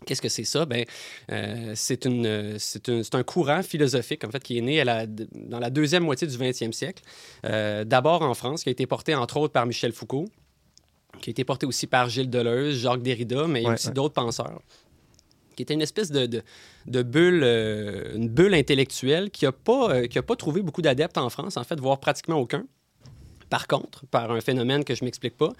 Qu'est-ce 0.06 0.22
que 0.22 0.28
c'est 0.28 0.44
ça? 0.44 0.64
Ben, 0.64 0.84
euh, 1.32 1.72
c'est, 1.74 2.06
un, 2.06 3.22
courant 3.24 3.62
philosophique 3.62 4.22
en 4.24 4.30
fait, 4.30 4.42
qui 4.42 4.58
est 4.58 4.60
né 4.60 4.80
à 4.80 4.84
la- 4.84 5.06
dans 5.06 5.58
la 5.58 5.70
deuxième 5.70 6.04
moitié 6.04 6.26
du 6.28 6.36
20e 6.36 6.72
siècle. 6.72 7.02
Euh, 7.46 7.82
d'abord 7.84 8.22
en 8.22 8.34
France, 8.34 8.62
qui 8.62 8.68
a 8.68 8.72
été 8.72 8.86
porté 8.86 9.14
entre 9.16 9.38
autres 9.38 9.52
par 9.54 9.66
Michel 9.66 9.92
Foucault, 9.92 10.26
qui 11.20 11.30
a 11.30 11.32
été 11.32 11.42
porté 11.44 11.66
aussi 11.66 11.86
par 11.88 12.08
Gilles 12.10 12.30
Deleuze, 12.30 12.76
Jacques 12.76 13.02
Derrida, 13.02 13.46
mais 13.48 13.66
Ouais, 13.66 13.72
aussi 13.74 13.88
ouais. 13.88 13.94
d'autres 13.94 14.14
penseurs 14.14 14.60
qui 15.58 15.62
était 15.62 15.74
une 15.74 15.82
espèce 15.82 16.12
de, 16.12 16.42
euh, 16.86 18.14
bulle 18.16 18.54
intellectuelle 18.54 19.28
qui 19.32 19.44
n'a 19.44 19.50
pas, 19.50 19.90
euh, 19.90 20.22
pas 20.22 20.36
trouvé 20.36 20.62
beaucoup 20.62 20.82
d'adeptes 20.82 21.18
en 21.18 21.28
France, 21.30 21.56
en 21.56 21.64
fait, 21.64 21.80
voire 21.80 21.98
pratiquement 21.98 22.36
aucun. 22.36 22.64
Par 23.50 23.66
contre, 23.66 24.06
par 24.06 24.30
un 24.30 24.40
phénomène 24.40 24.84
que 24.84 24.94
je 24.94 25.02
ne 25.02 25.06
m'explique 25.06 25.36
pas, 25.36 25.52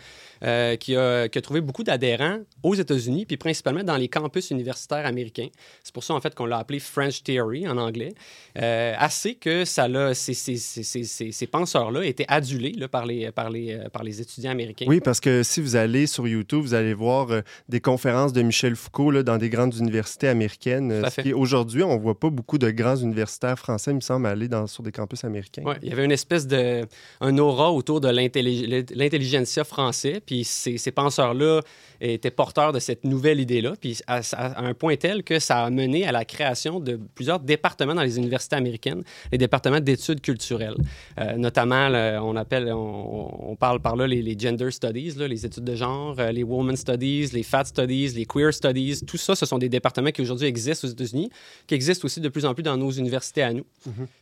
euh, 0.44 0.76
qui, 0.76 0.96
a, 0.96 1.28
qui 1.28 1.38
a 1.38 1.40
trouvé 1.42 1.60
beaucoup 1.60 1.82
d'adhérents 1.84 2.38
aux 2.62 2.74
États-Unis, 2.74 3.26
puis 3.26 3.36
principalement 3.36 3.82
dans 3.82 3.96
les 3.96 4.08
campus 4.08 4.50
universitaires 4.50 5.06
américains. 5.06 5.48
C'est 5.82 5.92
pour 5.94 6.04
ça, 6.04 6.14
en 6.14 6.20
fait, 6.20 6.34
qu'on 6.34 6.46
l'a 6.46 6.58
appelé 6.58 6.78
French 6.80 7.22
Theory 7.22 7.66
en 7.68 7.76
anglais. 7.78 8.12
Euh, 8.58 8.94
assez 8.98 9.34
que 9.34 9.64
ça 9.64 9.88
l'a, 9.88 10.14
ces, 10.14 10.34
ces, 10.34 10.56
ces, 10.56 10.82
ces- 10.82 11.04
ces- 11.04 11.32
ces 11.32 11.46
penseurs-là 11.46 12.04
étaient 12.04 12.26
adulés 12.28 12.72
là, 12.72 12.88
par, 12.88 13.06
les, 13.06 13.30
par, 13.30 13.50
les, 13.50 13.74
euh, 13.74 13.88
par 13.88 14.02
les 14.02 14.20
étudiants 14.20 14.50
américains. 14.50 14.86
Oui, 14.88 15.00
parce 15.00 15.20
que 15.20 15.42
si 15.42 15.60
vous 15.60 15.76
allez 15.76 16.06
sur 16.06 16.26
YouTube, 16.28 16.60
vous 16.62 16.74
allez 16.74 16.94
voir 16.94 17.30
euh, 17.30 17.40
des 17.68 17.80
conférences 17.80 18.32
de 18.32 18.42
Michel 18.42 18.76
Foucault 18.76 19.10
là, 19.10 19.22
dans 19.22 19.38
des 19.38 19.48
grandes 19.50 19.74
universités 19.76 20.28
américaines. 20.28 21.02
Aujourd'hui, 21.34 21.82
on 21.82 21.96
voit 21.98 22.18
pas 22.18 22.30
beaucoup 22.30 22.58
de 22.58 22.70
grands 22.70 22.96
universitaires 22.96 23.58
français, 23.58 23.90
il 23.92 23.96
me 23.96 24.00
semble, 24.00 24.26
aller 24.26 24.48
dans, 24.48 24.66
sur 24.66 24.82
des 24.82 24.92
campus 24.92 25.24
américains. 25.24 25.62
Ouais, 25.62 25.76
il 25.82 25.88
y 25.88 25.92
avait 25.92 26.04
une 26.04 26.12
espèce 26.12 26.46
de 26.46 26.82
un 27.20 27.38
aura 27.38 27.70
autour 27.78 28.00
de 28.00 28.08
l'intelli- 28.08 28.84
l'intelligentsia 28.94 29.64
français, 29.64 30.20
puis 30.24 30.44
ces, 30.44 30.76
ces 30.78 30.90
penseurs-là 30.92 31.60
étaient 32.00 32.30
porteurs 32.30 32.72
de 32.72 32.78
cette 32.78 33.04
nouvelle 33.04 33.40
idée-là, 33.40 33.72
puis 33.80 33.98
à, 34.06 34.20
à 34.32 34.62
un 34.64 34.74
point 34.74 34.96
tel 34.96 35.22
que 35.24 35.38
ça 35.38 35.64
a 35.64 35.70
mené 35.70 36.06
à 36.06 36.12
la 36.12 36.24
création 36.24 36.78
de 36.80 36.92
plusieurs 37.14 37.40
départements 37.40 37.94
dans 37.94 38.02
les 38.02 38.16
universités 38.18 38.56
américaines, 38.56 39.02
les 39.32 39.38
départements 39.38 39.80
d'études 39.80 40.20
culturelles, 40.20 40.76
Euh, 41.18 41.36
notamment 41.36 41.88
le- 41.88 42.18
on 42.30 42.36
appelle, 42.36 42.72
on, 42.72 43.50
on 43.52 43.56
parle 43.56 43.80
par 43.80 43.94
là 43.96 44.06
les, 44.06 44.22
les 44.22 44.36
gender 44.38 44.70
studies, 44.70 45.12
là, 45.16 45.26
les 45.26 45.44
études 45.46 45.64
de 45.64 45.74
genre, 45.74 46.14
euh, 46.18 46.30
les 46.32 46.44
woman 46.44 46.76
studies, 46.76 47.26
les 47.32 47.42
fat 47.42 47.64
studies, 47.64 48.08
les 48.20 48.26
queer 48.26 48.52
studies, 48.52 49.00
tout 49.06 49.16
ça, 49.16 49.34
ce 49.34 49.44
sont 49.46 49.58
des 49.58 49.68
départements 49.68 50.10
qui 50.12 50.22
aujourd'hui 50.22 50.46
existent 50.46 50.86
aux 50.86 50.90
États-Unis, 50.90 51.30
qui 51.66 51.74
existent 51.74 52.04
aussi 52.06 52.20
de 52.20 52.28
plus 52.28 52.44
en 52.44 52.54
plus 52.54 52.62
dans 52.62 52.76
nos 52.76 52.90
universités 52.90 53.42
à 53.42 53.52
nous. 53.52 53.64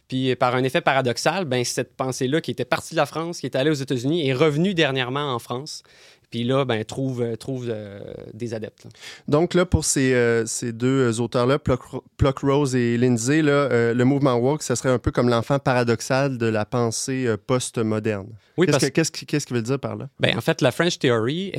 Puis 0.08 0.30
euh, 0.30 0.36
par 0.36 0.54
un 0.54 0.62
effet 0.64 0.80
paradoxal, 0.80 1.44
ben, 1.44 1.62
cette 1.64 1.92
pensée-là 1.96 2.40
qui 2.40 2.50
était 2.52 2.64
partie 2.64 2.94
de 2.94 3.00
la 3.00 3.06
France, 3.06 3.40
qui 3.40 3.45
est 3.46 3.56
allée 3.56 3.70
aux 3.70 3.74
États-Unis, 3.74 4.28
est 4.28 4.34
revenue 4.34 4.74
dernièrement 4.74 5.34
en 5.34 5.38
France. 5.38 5.82
Puis 6.30 6.42
là, 6.44 6.64
ben, 6.64 6.84
trouve, 6.84 7.22
euh, 7.22 7.36
trouve 7.36 7.66
euh, 7.68 8.00
des 8.34 8.52
adeptes. 8.52 8.84
là. 8.84 8.90
Donc 9.28 9.54
là, 9.54 9.64
pour 9.64 9.84
ces, 9.84 10.12
euh, 10.14 10.44
ces 10.46 10.72
deux 10.72 11.20
auteurs-là, 11.20 11.58
Pluck- 11.58 12.02
Pluckrose 12.16 12.74
et 12.74 12.98
Lindsay, 12.98 13.42
là, 13.42 13.52
euh, 13.52 13.94
le 13.94 14.04
mouvement 14.04 14.34
woke, 14.34 14.62
ça 14.62 14.74
serait 14.76 14.90
un 14.90 14.98
peu 14.98 15.12
comme 15.12 15.28
l'enfant 15.28 15.58
paradoxal 15.58 16.36
de 16.36 16.46
la 16.46 16.64
pensée 16.64 17.28
post-moderne. 17.46 18.28
Oui, 18.58 18.64
Qu'est-ce 18.66 18.72
parce 18.78 18.84
que- 18.86 18.90
qu'est-ce 18.90 19.12
qui- 19.12 19.26
qu'est-ce 19.26 19.46
qu'il 19.46 19.54
veut 19.56 19.62
dire 19.62 19.78
par 19.78 19.96
là? 19.96 20.08
Ben, 20.18 20.36
en 20.36 20.40
fait, 20.40 20.62
la 20.62 20.72
French 20.72 20.98
Theory, 20.98 21.52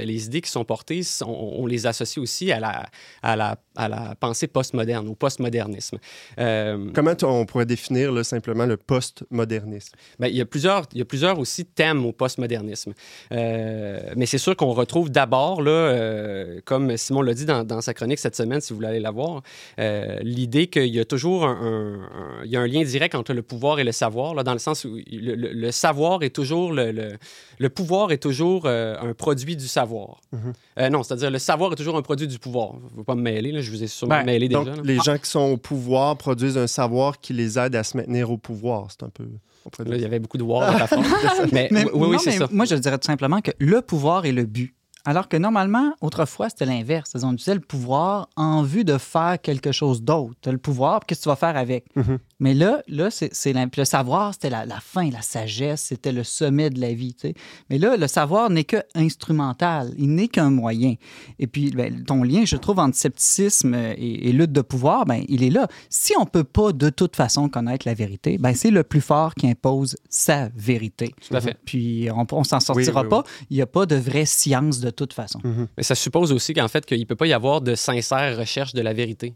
les 0.00 0.26
idées 0.26 0.40
qui 0.40 0.50
sont 0.50 0.64
portées, 0.64 1.02
sont- 1.04 1.26
on, 1.30 1.64
les 1.66 1.86
associe 1.86 2.20
aussi 2.20 2.50
à 2.50 2.58
la, 2.58 2.86
à 3.22 3.36
la, 3.36 3.56
à 3.76 3.88
la 3.88 4.14
pensée 4.18 4.48
postmoderne, 4.48 5.08
au 5.08 5.14
postmodernisme. 5.14 5.98
Comment 6.36 7.14
on 7.22 7.46
pourrait 7.46 7.66
définir 7.66 8.10
là, 8.12 8.24
simplement 8.24 8.66
le 8.66 8.76
post-modernisme? 8.76 9.94
Ben, 10.18 10.26
il, 10.26 10.36
y 10.36 10.40
a 10.40 10.44
plusieurs, 10.46 10.86
il 10.92 10.98
y 10.98 11.02
a 11.02 11.04
plusieurs 11.04 11.38
aussi 11.38 11.64
thèmes 11.64 12.04
au 12.04 12.12
postmodernisme. 12.12 12.92
Mais 14.20 14.26
c'est 14.26 14.36
sûr 14.36 14.54
qu'on 14.54 14.72
retrouve 14.74 15.08
d'abord, 15.10 15.62
là, 15.62 15.70
euh, 15.70 16.60
comme 16.66 16.94
Simon 16.98 17.22
l'a 17.22 17.32
dit 17.32 17.46
dans, 17.46 17.64
dans 17.64 17.80
sa 17.80 17.94
chronique 17.94 18.18
cette 18.18 18.36
semaine, 18.36 18.60
si 18.60 18.70
vous 18.74 18.76
voulez 18.76 18.88
aller 18.88 19.00
la 19.00 19.10
voir, 19.12 19.40
euh, 19.78 20.18
l'idée 20.20 20.66
qu'il 20.66 20.94
y 20.94 21.00
a 21.00 21.06
toujours 21.06 21.46
un, 21.46 21.52
un- 21.52 22.02
un- 22.02 22.44
il 22.44 22.50
y 22.50 22.56
a 22.56 22.60
un 22.60 22.66
lien 22.66 22.82
direct 22.82 23.14
entre 23.14 23.32
le 23.32 23.40
pouvoir 23.40 23.78
et 23.80 23.84
le 23.84 23.92
savoir, 23.92 24.34
là, 24.34 24.42
dans 24.42 24.52
le 24.52 24.58
sens 24.58 24.84
où 24.84 24.96
le, 25.10 25.34
le- 25.36 25.52
le 25.52 25.70
savoir 25.72 26.22
est 26.22 26.28
toujours, 26.34 26.70
le, 26.74 26.92
le- 26.92 27.16
le 27.58 27.68
pouvoir 27.70 28.12
est 28.12 28.18
toujours 28.18 28.64
euh, 28.66 28.94
un 29.00 29.14
produit 29.14 29.56
du 29.56 29.68
savoir. 29.68 30.20
Euh, 30.78 30.90
non, 30.90 31.02
c'est-à-dire 31.02 31.30
le 31.30 31.38
savoir 31.38 31.72
est 31.72 31.76
toujours 31.76 31.96
un 31.96 32.02
produit 32.02 32.28
du 32.28 32.38
pouvoir. 32.38 32.74
Je 32.94 32.98
ne 32.98 33.04
pas 33.04 33.14
me 33.14 33.22
mêler, 33.22 33.52
là, 33.52 33.62
je 33.62 33.70
vous 33.70 33.82
ai 33.82 33.86
sûrement 33.86 34.16
Ben, 34.18 34.26
mêlé 34.26 34.48
Donc, 34.50 34.66
déjà. 34.66 34.76
là. 34.76 34.82
les 34.84 34.98
gens 34.98 35.16
qui 35.16 35.30
sont 35.30 35.50
au 35.52 35.56
pouvoir 35.56 36.16
produisent 36.18 36.58
un 36.58 36.66
savoir 36.66 37.20
qui 37.22 37.32
les 37.32 37.58
aide 37.58 37.74
à 37.74 37.82
se 37.84 37.96
maintenir 37.96 38.30
au 38.30 38.36
pouvoir. 38.36 38.88
C'est 38.90 39.02
un 39.04 39.08
peu... 39.08 39.24
Là, 39.78 39.96
il 39.96 40.02
y 40.02 40.04
avait 40.04 40.18
beaucoup 40.18 40.38
de 40.38 40.42
war 40.42 40.72
phrase. 40.86 40.98
mais, 41.52 41.68
Mais, 41.70 41.84
oui, 41.92 42.08
oui, 42.10 42.16
c'est 42.18 42.32
ça. 42.32 42.48
Moi, 42.50 42.64
je 42.64 42.74
dirais 42.76 42.98
tout 42.98 43.06
simplement 43.06 43.40
que 43.40 43.50
le 43.58 43.80
pouvoir 43.82 44.26
est 44.26 44.32
le 44.32 44.44
but. 44.44 44.74
Alors 45.04 45.28
que 45.28 45.36
normalement, 45.36 45.94
autrefois, 46.00 46.50
c'était 46.50 46.66
l'inverse. 46.66 47.12
On 47.22 47.32
utilisait 47.32 47.54
le 47.54 47.60
pouvoir 47.60 48.28
en 48.36 48.62
vue 48.62 48.84
de 48.84 48.98
faire 48.98 49.40
quelque 49.40 49.72
chose 49.72 50.02
d'autre. 50.02 50.34
Tu 50.42 50.48
as 50.48 50.52
le 50.52 50.58
pouvoir, 50.58 51.00
qu'est-ce 51.06 51.20
que 51.20 51.24
tu 51.24 51.28
vas 51.30 51.36
faire 51.36 51.56
avec? 51.56 51.84
Mhm. 51.96 52.18
Mais 52.40 52.54
là, 52.54 52.82
là 52.88 53.10
c'est, 53.10 53.30
le 53.52 53.84
savoir, 53.84 54.32
c'était 54.34 54.50
la, 54.50 54.66
la 54.66 54.80
fin, 54.80 55.10
la 55.10 55.22
sagesse, 55.22 55.82
c'était 55.82 56.12
le 56.12 56.24
sommet 56.24 56.70
de 56.70 56.80
la 56.80 56.92
vie. 56.92 57.14
tu 57.14 57.28
sais. 57.28 57.34
Mais 57.68 57.78
là, 57.78 57.96
le 57.96 58.06
savoir 58.06 58.50
n'est 58.50 58.64
que 58.64 58.78
instrumental, 58.94 59.92
il 59.98 60.14
n'est 60.14 60.28
qu'un 60.28 60.50
moyen. 60.50 60.94
Et 61.38 61.46
puis, 61.46 61.70
ben, 61.70 62.04
ton 62.04 62.22
lien, 62.22 62.44
je 62.44 62.56
trouve, 62.56 62.78
entre 62.78 62.96
scepticisme 62.96 63.74
et, 63.74 64.28
et 64.28 64.32
lutte 64.32 64.52
de 64.52 64.62
pouvoir, 64.62 65.04
ben, 65.04 65.22
il 65.28 65.44
est 65.44 65.50
là. 65.50 65.68
Si 65.88 66.14
on 66.18 66.24
peut 66.24 66.44
pas 66.44 66.72
de 66.72 66.90
toute 66.90 67.16
façon 67.16 67.48
connaître 67.48 67.86
la 67.86 67.94
vérité, 67.94 68.38
ben, 68.38 68.54
c'est 68.54 68.70
le 68.70 68.82
plus 68.82 69.00
fort 69.00 69.34
qui 69.34 69.48
impose 69.48 69.96
sa 70.08 70.48
vérité. 70.56 71.14
Tout 71.28 71.36
à 71.36 71.40
fait. 71.40 71.56
Puis 71.64 72.08
on, 72.14 72.26
on 72.32 72.44
s'en 72.44 72.60
sortira 72.60 73.02
oui, 73.02 73.08
pas. 73.08 73.24
Il 73.50 73.56
n'y 73.56 73.62
a 73.62 73.66
pas 73.66 73.86
de 73.86 73.96
vraie 73.96 74.26
science 74.26 74.80
de 74.80 74.90
toute 74.90 75.12
façon. 75.12 75.40
Mais 75.76 75.82
ça 75.82 75.94
suppose 75.94 76.32
aussi 76.32 76.54
qu'en 76.54 76.68
fait, 76.68 76.86
qu'il 76.86 77.00
ne 77.00 77.04
peut 77.04 77.16
pas 77.16 77.26
y 77.26 77.32
avoir 77.32 77.60
de 77.60 77.74
sincère 77.74 78.38
recherche 78.38 78.72
de 78.72 78.80
la 78.80 78.92
vérité. 78.92 79.34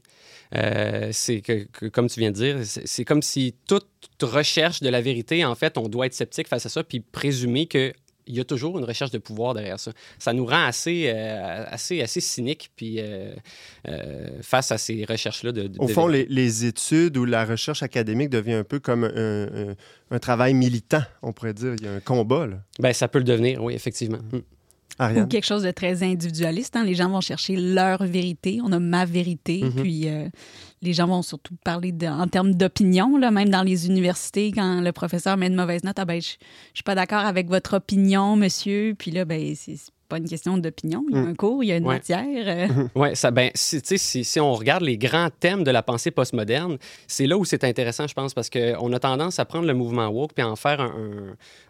Euh, 0.54 1.08
c'est 1.12 1.40
que, 1.40 1.64
que- 1.72 1.86
comme 1.86 2.08
tu 2.08 2.20
viens 2.20 2.30
de 2.30 2.36
dire, 2.36 2.56
c'est 2.64 3.04
comme 3.04 3.22
si 3.22 3.54
toute 3.66 3.86
recherche 4.22 4.80
de 4.80 4.88
la 4.88 5.00
vérité, 5.00 5.44
en 5.44 5.54
fait, 5.54 5.76
on 5.78 5.88
doit 5.88 6.06
être 6.06 6.14
sceptique 6.14 6.48
face 6.48 6.66
à 6.66 6.68
ça, 6.68 6.84
puis 6.84 7.00
présumer 7.00 7.66
que 7.66 7.92
il 8.26 8.34
y 8.36 8.40
a 8.40 8.44
toujours 8.44 8.78
une 8.78 8.86
recherche 8.86 9.10
de 9.10 9.18
pouvoir 9.18 9.52
derrière 9.52 9.78
ça. 9.78 9.92
Ça 10.18 10.32
nous 10.32 10.46
rend 10.46 10.64
assez, 10.64 11.12
euh, 11.14 11.64
assez, 11.68 12.00
assez 12.00 12.22
cyniques 12.22 12.70
puis, 12.74 12.96
euh, 12.98 13.34
euh, 13.86 14.28
face 14.40 14.72
à 14.72 14.78
ces 14.78 15.04
recherches-là. 15.04 15.52
De, 15.52 15.66
de- 15.66 15.78
Au 15.78 15.88
fond, 15.88 16.06
les, 16.06 16.24
les 16.30 16.64
études 16.64 17.18
ou 17.18 17.26
la 17.26 17.44
recherche 17.44 17.82
académique 17.82 18.30
devient 18.30 18.54
un 18.54 18.64
peu 18.64 18.78
comme 18.80 19.04
un, 19.04 19.70
un- 19.72 19.74
un 20.10 20.18
travail 20.18 20.54
militant, 20.54 21.02
on 21.20 21.34
pourrait 21.34 21.52
dire. 21.52 21.74
Il 21.78 21.84
y 21.84 21.88
a 21.88 21.92
un 21.92 22.00
combat, 22.00 22.46
là. 22.46 22.56
Ben, 22.78 22.94
ça 22.94 23.08
peut 23.08 23.18
le 23.18 23.24
devenir, 23.24 23.62
oui, 23.62 23.74
effectivement. 23.74 24.20
Mm. 24.32 24.38
Ou 24.98 25.02
Ariane? 25.02 25.28
quelque 25.28 25.44
chose 25.46 25.62
de 25.64 25.70
très 25.70 26.02
individualiste. 26.02 26.76
hein. 26.76 26.84
Les 26.84 26.94
gens 26.94 27.08
vont 27.08 27.20
chercher 27.20 27.56
leur 27.56 28.04
vérité. 28.04 28.60
On 28.64 28.70
a 28.72 28.78
ma 28.78 29.04
vérité. 29.04 29.62
Mhm. 29.64 29.72
Puis 29.82 30.08
euh, 30.08 30.28
les 30.82 30.92
gens 30.92 31.06
vont 31.06 31.22
surtout 31.22 31.54
parler 31.64 31.92
de- 31.92 32.06
en 32.06 32.28
termes 32.28 32.54
d'opinion, 32.54 33.16
là, 33.16 33.30
même 33.30 33.48
dans 33.48 33.62
les 33.62 33.86
universités, 33.86 34.52
quand 34.52 34.80
le 34.80 34.92
professeur 34.92 35.36
met 35.36 35.46
une 35.48 35.54
mauvaise 35.56 35.82
note. 35.84 35.98
Ah 35.98 36.04
ben, 36.04 36.20
je, 36.20 36.28
je 36.28 36.76
suis 36.76 36.82
pas 36.84 36.94
d'accord 36.94 37.24
avec 37.24 37.48
votre 37.48 37.74
opinion, 37.76 38.36
monsieur. 38.36 38.94
Puis 38.98 39.10
là, 39.10 39.24
ben, 39.24 39.54
c'est 39.56 39.76
pas 40.14 40.18
une 40.18 40.28
question 40.28 40.56
d'opinion. 40.58 41.04
Il 41.10 41.16
y 41.16 41.18
a 41.18 41.22
Mm. 41.22 41.28
un 41.28 41.34
cours, 41.34 41.64
il 41.64 41.66
y 41.68 41.72
a 41.72 41.76
une 41.76 41.86
Ouais. 41.86 41.94
matière. 41.96 42.26
euh, 42.46 42.66
Oui, 42.94 43.16
ça, 43.16 43.30
ben, 43.32 43.50
si, 43.54 43.80
tu 43.82 43.88
sais, 43.88 43.98
si, 43.98 44.24
si 44.24 44.38
on 44.40 44.52
regarde 44.54 44.82
les 44.82 44.96
grands 44.96 45.28
thèmes 45.40 45.64
de 45.64 45.70
la 45.72 45.82
pensée 45.82 46.10
postmoderne, 46.10 46.78
c'est 47.08 47.26
là 47.26 47.36
où 47.36 47.44
c'est 47.44 47.64
intéressant, 47.64 48.06
je 48.06 48.14
pense, 48.14 48.32
parce 48.34 48.48
qu'on 48.50 48.92
a 48.92 48.98
tendance 48.98 49.38
à 49.38 49.44
prendre 49.44 49.66
le 49.66 49.74
mouvement 49.74 50.08
woke 50.08 50.32
puis 50.34 50.42
à 50.44 50.48
en 50.48 50.56
faire 50.56 50.80
un, 50.80 50.94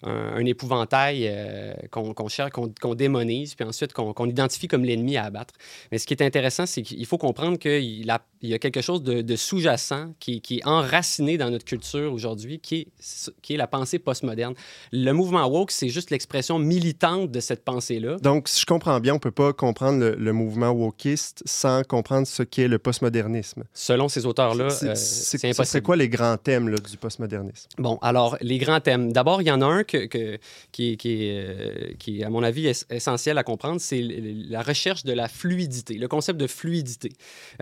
un- 0.04 0.08
un- 0.10 0.34
un 0.36 0.44
épouvantail 0.44 1.26
euh, 1.26 1.72
qu'on 1.90 2.28
cherche, 2.28 2.50
qu'on 2.52 2.94
démonise, 2.94 3.54
puis 3.54 3.64
ensuite 3.66 3.92
qu'on 3.92 4.26
identifie 4.28 4.68
comme 4.68 4.84
l'ennemi 4.84 5.16
à 5.16 5.24
abattre. 5.24 5.54
Mais 5.90 5.98
ce 5.98 6.06
qui 6.06 6.12
est 6.14 6.22
intéressant, 6.22 6.66
c'est 6.66 6.82
qu'il 6.82 7.06
faut 7.06 7.18
comprendre 7.18 7.58
qu'il 7.58 8.10
a- 8.10 8.22
il 8.42 8.50
y 8.50 8.54
a 8.54 8.58
quelque 8.58 8.82
chose 8.82 9.02
de, 9.02 9.22
de 9.22 9.36
sous-jacent 9.36 10.12
qui, 10.20 10.40
qui 10.42 10.58
est 10.58 10.66
enraciné 10.66 11.38
dans 11.38 11.50
notre 11.50 11.64
culture 11.64 12.12
aujourd'hui, 12.12 12.58
qui 12.60 12.74
est, 12.76 13.30
qui 13.40 13.54
est 13.54 13.56
la 13.56 13.66
pensée 13.66 13.98
postmoderne. 13.98 14.54
Le 14.92 15.12
mouvement 15.12 15.46
woke, 15.46 15.70
c'est 15.70 15.88
juste 15.88 16.10
l'expression 16.10 16.58
militante 16.58 17.30
de 17.30 17.40
cette 17.40 17.64
pensée-là. 17.64 18.16
Donc, 18.34 18.48
si 18.48 18.60
je 18.60 18.66
comprends 18.66 18.98
bien, 18.98 19.12
on 19.12 19.16
ne 19.16 19.20
peut 19.20 19.30
pas 19.30 19.52
comprendre 19.52 20.00
le, 20.00 20.14
le 20.16 20.32
mouvement 20.32 20.70
wokiste 20.70 21.42
sans 21.46 21.84
comprendre 21.84 22.26
ce 22.26 22.42
qu'est 22.42 22.66
le 22.66 22.78
postmodernisme. 22.80 23.62
Selon 23.72 24.08
ces 24.08 24.26
auteurs-là, 24.26 24.70
C'est- 24.70 24.86
euh, 24.88 24.94
c'est- 24.96 25.38
c'est 25.38 25.46
impossible. 25.46 25.66
serait 25.66 25.82
quoi 25.82 25.94
les 25.96 26.08
grands 26.08 26.36
thèmes 26.36 26.68
là, 26.68 26.76
du 26.78 26.96
postmodernisme? 26.96 27.68
Bon, 27.78 27.98
alors, 28.02 28.36
les 28.40 28.58
grands 28.58 28.80
thèmes. 28.80 29.12
D'abord, 29.12 29.40
il 29.40 29.46
y 29.46 29.50
en 29.52 29.62
a 29.62 29.66
un 29.66 29.84
que, 29.84 30.06
que- 30.06 30.38
qui, 30.72 30.92
est, 30.92 30.96
qui, 30.96 31.26
est, 31.26 31.44
euh, 31.46 31.92
qui 31.98 32.20
est, 32.20 32.24
à 32.24 32.30
mon 32.30 32.42
avis, 32.42 32.66
es- 32.66 32.84
essentiel 32.90 33.38
à 33.38 33.44
comprendre, 33.44 33.80
c'est 33.80 34.02
la 34.02 34.62
recherche 34.62 35.04
de 35.04 35.12
la 35.12 35.28
fluidité, 35.28 35.94
le 35.94 36.08
concept 36.08 36.40
de 36.40 36.46
fluidité. 36.48 37.12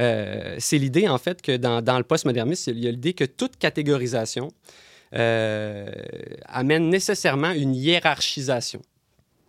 Euh, 0.00 0.56
c'est 0.58 0.78
l'idée, 0.78 1.06
en 1.06 1.18
fait, 1.18 1.42
que 1.42 1.56
dans, 1.56 1.82
dans 1.82 1.98
le 1.98 2.04
postmodernisme, 2.04 2.70
il 2.70 2.82
y 2.82 2.88
a 2.88 2.90
l'idée 2.90 3.12
que 3.12 3.24
toute 3.24 3.58
catégorisation 3.58 4.48
euh, 5.14 5.90
amène 6.46 6.88
nécessairement 6.88 7.50
une 7.52 7.74
hiérarchisation. 7.74 8.80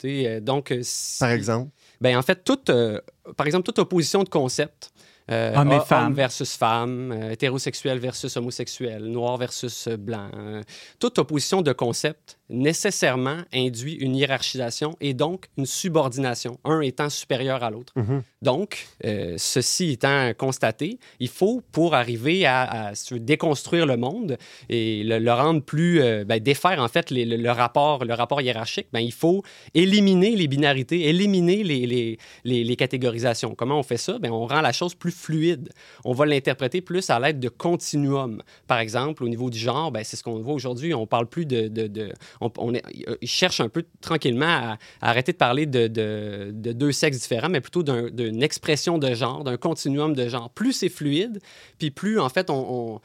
Tu 0.03 0.09
sais, 0.09 0.27
euh, 0.27 0.39
donc, 0.41 0.71
euh, 0.71 0.79
si- 0.83 1.19
Par 1.19 1.29
exemple? 1.31 1.69
ben, 2.01 2.17
en 2.17 2.21
fait, 2.21 2.43
toute, 2.43 2.69
euh, 2.69 2.99
par 3.37 3.45
exemple, 3.47 3.63
toute 3.63 3.79
opposition 3.79 4.23
de 4.23 4.29
concept. 4.29 4.91
euh, 5.31 5.55
Homme 5.55 5.71
et 5.71 5.79
femme. 5.79 6.13
versus 6.13 6.53
femme, 6.57 7.13
euh, 7.13 7.31
hétérosexuel 7.31 7.97
versus 7.97 8.35
homosexuel, 8.35 9.05
noir 9.05 9.37
versus 9.37 9.87
blanc. 9.87 10.29
euh, 10.37 10.61
toute 10.99 11.17
opposition 11.17 11.61
de 11.61 11.71
concept 11.71 12.37
nécessairement 12.49 13.37
induit 13.53 13.93
une 13.95 14.15
hiérarchisation 14.15 14.95
et 15.01 15.13
donc 15.13 15.45
une 15.57 15.65
subordination, 15.65 16.59
un 16.63 16.81
étant 16.81 17.09
supérieur 17.09 17.63
à 17.63 17.69
l'autre. 17.69 17.93
Mhm. 17.95 18.23
Donc, 18.41 18.87
euh, 19.05 19.35
ceci 19.37 19.91
étant 19.91 20.31
constaté, 20.37 20.99
il 21.19 21.29
faut, 21.29 21.61
pour 21.71 21.95
arriver 21.95 22.45
à, 22.45 22.61
à 22.89 22.95
se 22.95 23.15
déconstruire 23.15 23.85
le 23.85 23.97
monde 23.97 24.37
et 24.69 25.03
le, 25.03 25.19
le 25.19 25.33
rendre 25.33 25.61
plus, 25.61 26.01
euh, 26.01 26.25
ben, 26.25 26.39
défaire 26.39 26.79
en 26.81 26.87
fait 26.87 27.09
les- 27.11 27.25
le, 27.25 27.37
le 27.37 27.51
rapport, 27.51 28.03
le 28.05 28.13
rapport 28.13 28.41
hiérarchique, 28.41 28.87
ben, 28.91 28.99
il 28.99 29.13
faut 29.13 29.43
éliminer 29.73 30.35
les 30.35 30.47
binarités, 30.47 31.07
éliminer 31.07 31.63
les, 31.63 31.85
les, 31.87 32.17
les- 32.43 32.63
les 32.63 32.75
catégorisations. 32.75 33.55
Comment 33.55 33.79
on 33.79 33.83
fait 33.83 33.97
ça? 33.97 34.19
Ben, 34.19 34.31
on 34.31 34.45
rend 34.45 34.61
la 34.61 34.71
chose 34.73 34.93
plus 34.95 35.11
fluide. 35.11 35.69
On 36.05 36.13
va 36.13 36.25
l'interpréter 36.25 36.81
plus 36.81 37.09
à 37.09 37.19
l'aide 37.19 37.39
de 37.39 37.49
continuums. 37.49 38.41
Par 38.67 38.79
exemple, 38.79 39.23
au 39.23 39.29
niveau 39.29 39.49
du 39.49 39.57
genre, 39.59 39.91
ben, 39.91 40.03
c'est 40.03 40.17
ce 40.17 40.23
qu'on 40.23 40.39
voit 40.39 40.53
aujourd'hui. 40.53 40.93
On 40.93 41.07
parle 41.07 41.27
plus 41.27 41.45
de... 41.45 41.67
de, 41.67 41.87
de- 41.87 42.13
on, 42.43 42.51
on 42.57 42.73
est- 42.73 42.83
ils 43.21 43.27
cherchent 43.27 43.59
un 43.61 43.69
peu 43.69 43.83
tranquillement 44.01 44.45
à, 44.45 44.77
arrêter 45.01 45.31
de 45.31 45.37
parler 45.37 45.65
de, 45.65 45.87
de- 45.87 46.51
de 46.53 46.71
deux 46.71 46.91
sexes 46.91 47.19
différents, 47.19 47.49
mais 47.49 47.61
plutôt 47.61 47.83
d'un- 47.83 48.09
d'une 48.09 48.43
expression 48.43 48.97
de 48.97 49.13
genre, 49.13 49.43
d'un 49.43 49.57
continuum 49.57 50.13
de 50.13 50.27
genre. 50.27 50.49
Plus 50.49 50.73
c'est 50.73 50.89
fluide, 50.89 51.39
puis 51.77 51.91
plus, 51.91 52.19
en 52.19 52.29
fait, 52.29 52.49
on, 52.49 52.99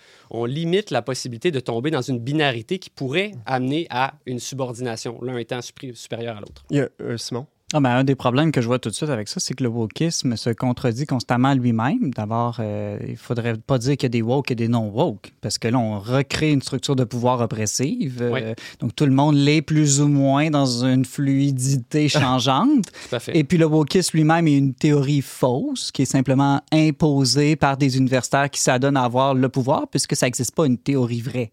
limite 0.47 0.91
la 0.91 1.03
possibilité 1.03 1.51
de 1.51 1.61
tomber 1.61 1.91
dans 1.91 2.03
une 2.03 2.18
binarité 2.18 2.78
qui 2.78 2.91
pourrait 2.91 3.32
amener 3.47 3.86
à 3.91 4.14
une 4.26 4.39
subordination, 4.39 5.18
l'un 5.22 5.36
étant 5.39 5.61
supérieur 5.62 6.36
à 6.36 6.41
l'autre. 6.41 6.64
Euh, 7.01 7.16
Simon? 7.16 7.47
Ah 7.75 7.81
ben, 7.81 7.91
un 7.91 8.05
des 8.05 8.14
problèmes 8.14 8.51
que 8.51 8.62
je 8.62 8.66
vois 8.66 8.79
tout 8.79 8.89
de 8.89 8.95
suite 8.95 9.11
avec 9.11 9.29
ça, 9.29 9.41
c'est 9.41 9.53
que 9.53 9.62
le 9.62 9.69
wokisme 9.69 10.37
se 10.37 10.49
contredit 10.49 11.05
constamment 11.05 11.53
lui-même. 11.53 12.12
D'abord, 12.14 12.57
euh, 12.61 12.99
il 13.07 13.19
faudrait 13.19 13.59
pas 13.59 13.77
dire 13.77 13.99
qu'il 13.99 14.05
y 14.05 14.07
a 14.07 14.09
des 14.09 14.23
woke 14.23 14.51
et 14.51 14.55
des 14.55 14.69
non-woke, 14.69 15.35
parce 15.43 15.59
que 15.59 15.69
là, 15.69 15.79
on 15.79 15.99
recrée 15.99 16.51
une 16.51 16.62
structure 16.62 16.97
de 16.97 17.05
pouvoir 17.05 17.41
oppressive. 17.43 18.21
Euh, 18.23 18.55
donc, 18.81 18.97
tout 18.97 19.05
le 19.05 19.12
monde 19.12 19.37
l'est 19.37 19.61
plus 19.61 20.01
ou 20.01 20.09
moins 20.09 20.49
dans 20.49 20.83
une 20.83 21.05
fluidité 21.05 22.09
changeante. 22.09 22.87
Tout 23.11 23.16
à 23.16 23.19
fait. 23.19 23.37
Et 23.37 23.45
puis, 23.45 23.59
le 23.59 23.66
wokisme 23.66 24.16
lui-même 24.16 24.49
est 24.49 24.57
une 24.57 24.73
théorie 24.73 25.21
fausse 25.21 25.93
qui 25.93 26.03
est 26.03 26.11
simplement 26.11 26.62
imposée 26.73 27.55
par 27.55 27.77
des 27.77 27.99
universitaires 27.99 28.49
qui 28.49 28.62
s'adonnent 28.62 28.97
à 28.97 29.05
avoir 29.05 29.35
le 29.35 29.49
pouvoir, 29.51 29.89
puisque 29.89 30.16
ça 30.16 30.25
n'existe 30.25 30.55
pas 30.55 30.64
une 30.64 30.79
théorie 30.79 31.21
vraie. 31.21 31.51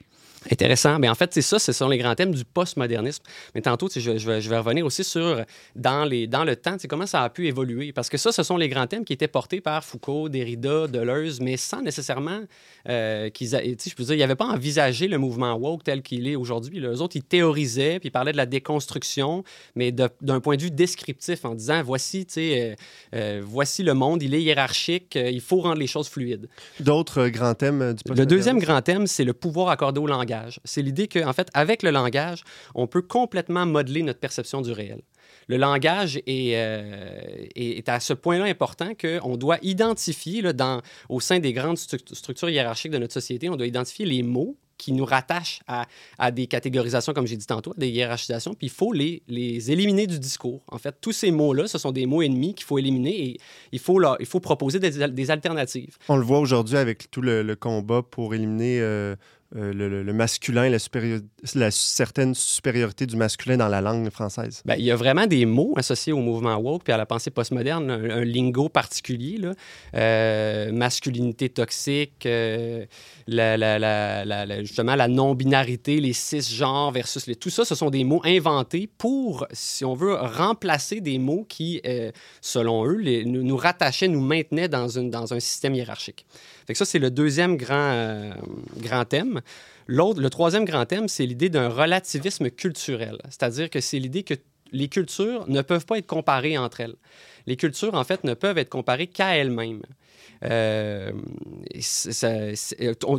Intéressant. 0.52 1.00
Mais 1.00 1.10
en 1.10 1.16
fait, 1.16 1.34
c'est 1.34 1.42
ça, 1.42 1.60
ce 1.60 1.72
sont 1.72 1.88
les 1.90 1.98
grands 1.98 2.16
thèmes 2.16 2.34
du 2.34 2.46
postmodernisme. 2.46 3.24
Mais 3.56 3.62
tantôt, 3.62 3.90
je, 3.94 4.00
je 4.00 4.30
vais, 4.30 4.42
je 4.42 4.50
vais 4.50 4.58
revenir 4.58 4.86
aussi 4.86 5.04
sur, 5.04 5.44
dans, 5.76 6.06
les, 6.06 6.28
dans 6.28 6.44
le 6.44 6.56
temps, 6.56 6.78
comment 6.88 7.06
ça 7.06 7.24
a 7.24 7.30
pu 7.30 7.48
évoluer. 7.48 7.92
Parce 7.94 8.10
que 8.10 8.18
ça, 8.18 8.32
ce 8.32 8.44
sont 8.44 8.58
les 8.58 8.70
grands 8.70 8.88
thèmes 8.88 9.06
qui 9.06 9.14
étaient 9.14 9.28
portés 9.28 9.62
par 9.62 9.84
Foucault, 9.84 10.30
Derrida, 10.30 10.88
Deleuze, 10.88 11.40
mais 11.40 11.58
sans 11.58 11.82
nécessairement 11.82 12.42
euh, 12.90 13.30
qu'ils... 13.30 13.56
a- 13.56 13.62
tu 13.62 13.76
sais, 13.80 13.90
Je 13.90 13.96
peux 13.96 14.04
dire, 14.04 14.16
ils 14.16 14.20
n'avaient 14.20 14.36
pas 14.36 14.46
envisagé 14.48 15.08
le 15.08 15.18
mouvement 15.18 15.54
woke 15.56 15.84
tel 15.84 16.02
qu'il 16.02 16.28
est 16.28 16.36
aujourd'hui. 16.36 16.80
Eux 16.80 17.02
autres, 17.02 17.16
ils 17.16 17.24
théorisaient, 17.24 18.00
puis 18.00 18.10
ils 18.10 18.12
parlaient 18.12 18.32
de 18.32 18.38
la 18.38 18.46
déconstruction, 18.46 19.44
mais 19.76 19.92
d'un 19.92 20.40
point 20.42 20.58
de 20.58 20.62
vue 20.62 20.72
descriptif, 20.72 21.44
en 21.46 21.56
disant, 21.56 21.82
voici, 21.84 22.28
euh, 22.38 22.76
euh, 23.16 23.42
voici 23.44 23.82
le 23.84 23.94
monde, 23.94 24.22
il 24.22 24.34
est 24.34 24.42
hiérarchique, 24.42 25.16
euh, 25.16 25.30
il 25.32 25.42
faut 25.42 25.62
rendre 25.62 25.80
les 25.80 25.88
choses 25.88 26.08
fluides. 26.08 26.48
D'autres 26.80 27.22
euh, 27.22 27.30
grands 27.30 27.54
thèmes 27.56 27.80
du 27.80 27.86
Le 27.86 27.94
postmodernisme? 27.94 28.26
deuxième 28.30 28.60
grand 28.60 28.82
thème, 28.82 29.08
c'est 29.08 29.24
le 29.24 29.34
pouvoir 29.34 29.70
accordé 29.70 30.00
au 30.00 30.08
langage. 30.08 30.35
C'est 30.64 30.82
l'idée 30.82 31.08
qu'en 31.08 31.34
fait, 31.34 31.50
avec 31.54 31.84
le 31.84 31.92
langage, 31.92 32.44
on 32.74 32.88
peut 32.88 33.02
complètement 33.02 33.66
modeler 33.66 34.04
notre 34.04 34.20
perception 34.20 34.62
du 34.62 34.72
réel. 34.72 35.02
Le 35.48 35.58
langage 35.58 36.18
est, 36.26 36.54
euh, 36.56 37.82
à 37.88 38.00
ce 38.00 38.14
point-là 38.14 38.46
important 38.46 38.94
qu'on 39.00 39.38
doit 39.38 39.58
identifier, 39.62 40.44
au 41.10 41.20
sein 41.20 41.40
des 41.40 41.54
grandes 41.54 41.78
stru- 41.78 42.14
structures 42.14 42.50
hiérarchiques 42.50 42.92
de 42.92 42.98
notre 42.98 43.14
société, 43.14 43.50
on 43.50 43.56
doit 43.56 43.68
identifier 43.68 44.06
les 44.06 44.24
mots 44.24 44.58
qui 44.78 44.92
nous 44.92 45.06
rattachent 45.06 45.62
à, 45.68 46.32
des 46.32 46.48
catégorisations, 46.48 47.14
comme 47.14 47.28
j'ai 47.28 47.38
dit 47.38 47.46
tantôt, 47.46 47.74
des 47.78 47.88
hiérarchisations, 47.90 48.54
puis 48.54 48.68
il 48.68 48.74
faut 48.74 48.92
les, 48.92 49.24
éliminer 49.72 50.06
du 50.06 50.20
discours. 50.20 50.64
En 50.68 50.78
fait, 50.78 50.96
tous 51.00 51.14
ces 51.14 51.32
mots-là, 51.32 51.68
ce 51.68 51.78
sont 51.78 51.94
des 51.94 52.06
mots 52.06 52.22
ennemis 52.22 52.56
qu'il 52.56 52.66
faut 52.66 52.78
éliminer 52.78 53.30
et 53.30 53.38
il 53.72 53.80
faut, 53.80 54.40
proposer 54.42 54.80
des, 54.80 55.02
al- 55.02 55.14
des 55.14 55.32
alternatives. 55.32 55.98
On 56.10 56.18
le 56.18 56.26
voit 56.26 56.40
aujourd'hui 56.40 56.76
avec 56.78 57.10
tout 57.10 57.22
le, 57.22 57.42
le 57.42 57.56
combat 57.56 58.02
pour 58.04 58.36
éliminer 58.36 58.80
euh, 58.82 59.16
euh, 59.56 59.72
le, 59.74 60.14
masculin, 60.14 60.70
la, 60.70 60.78
la 61.56 61.72
certaine 61.72 62.36
supériorité 62.36 63.06
du 63.06 63.16
masculin 63.16 63.56
dans 63.56 63.70
la 63.70 63.80
langue 63.80 64.10
française? 64.10 64.62
Ben, 64.66 64.76
il 64.78 64.84
y 64.84 64.92
a 64.92 64.96
vraiment 64.96 65.28
des 65.28 65.46
mots 65.46 65.74
associés 65.78 66.12
au 66.12 66.20
mouvement 66.20 66.58
woke 66.58 66.84
puis 66.84 66.92
à 66.92 66.98
la 66.98 67.06
pensée 67.06 67.32
postmoderne, 67.32 67.90
un, 67.90 68.26
lingo 68.26 68.68
particulier. 68.68 69.40
Euh, 69.94 70.72
masculinité 70.72 71.50
toxique, 71.50 72.26
euh, 72.26 72.86
justement 73.28 74.96
la 74.96 75.08
non-binarité, 75.08 76.02
les 76.02 76.14
cisgenres 76.14 76.92
versus 76.92 77.28
les... 77.28 77.36
Tout 77.36 77.50
ça, 77.50 77.64
ce 77.64 77.76
sont 77.76 77.90
des 77.90 78.04
mots 78.04 78.22
inventés 78.26 78.90
pour, 78.98 79.48
si 79.52 79.86
on 79.86 79.94
veut, 79.94 80.16
remplacer 80.16 81.00
des 81.00 81.18
mots 81.18 81.46
qui, 81.48 81.82
selon 82.42 82.86
eux, 82.86 83.02
nous, 83.26 83.58
rattachaient, 83.58 84.08
nous 84.08 84.22
maintenaient 84.22 84.68
dans 84.68 85.34
un 85.34 85.40
système 85.40 85.76
hiérarchique. 85.76 86.26
Fait 86.68 86.74
ça, 86.74 86.86
c'est 86.86 87.00
le 87.00 87.12
deuxième 87.12 87.58
grand, 87.58 87.92
euh, 87.92 88.34
grand 88.78 89.06
thème. 89.06 89.42
Le 89.88 90.30
troisième 90.30 90.66
grand 90.66 90.86
thème, 90.86 91.08
c'est 91.08 91.26
l'idée 91.26 91.50
d'un 91.50 91.70
relativisme 91.70 92.50
culturel. 92.50 93.18
C'est-à-dire 93.26 93.70
que 93.70 93.82
c'est 93.82 94.00
l'idée 94.00 94.24
que 94.24 94.34
les 94.72 94.88
cultures 94.88 95.46
ne 95.48 95.62
peuvent 95.62 95.86
pas 95.86 95.98
être 95.98 96.08
comparées 96.08 96.58
entre 96.58 96.82
elles. 96.82 96.96
Les 97.46 97.56
cultures, 97.56 97.94
en 97.94 98.04
fait, 98.04 98.24
ne 98.24 98.34
peuvent 98.34 98.58
être 98.58 98.70
comparées 98.70 99.08
qu'à 99.08 99.38
elles-mêmes. 99.38 99.84
Euh, 100.44 101.12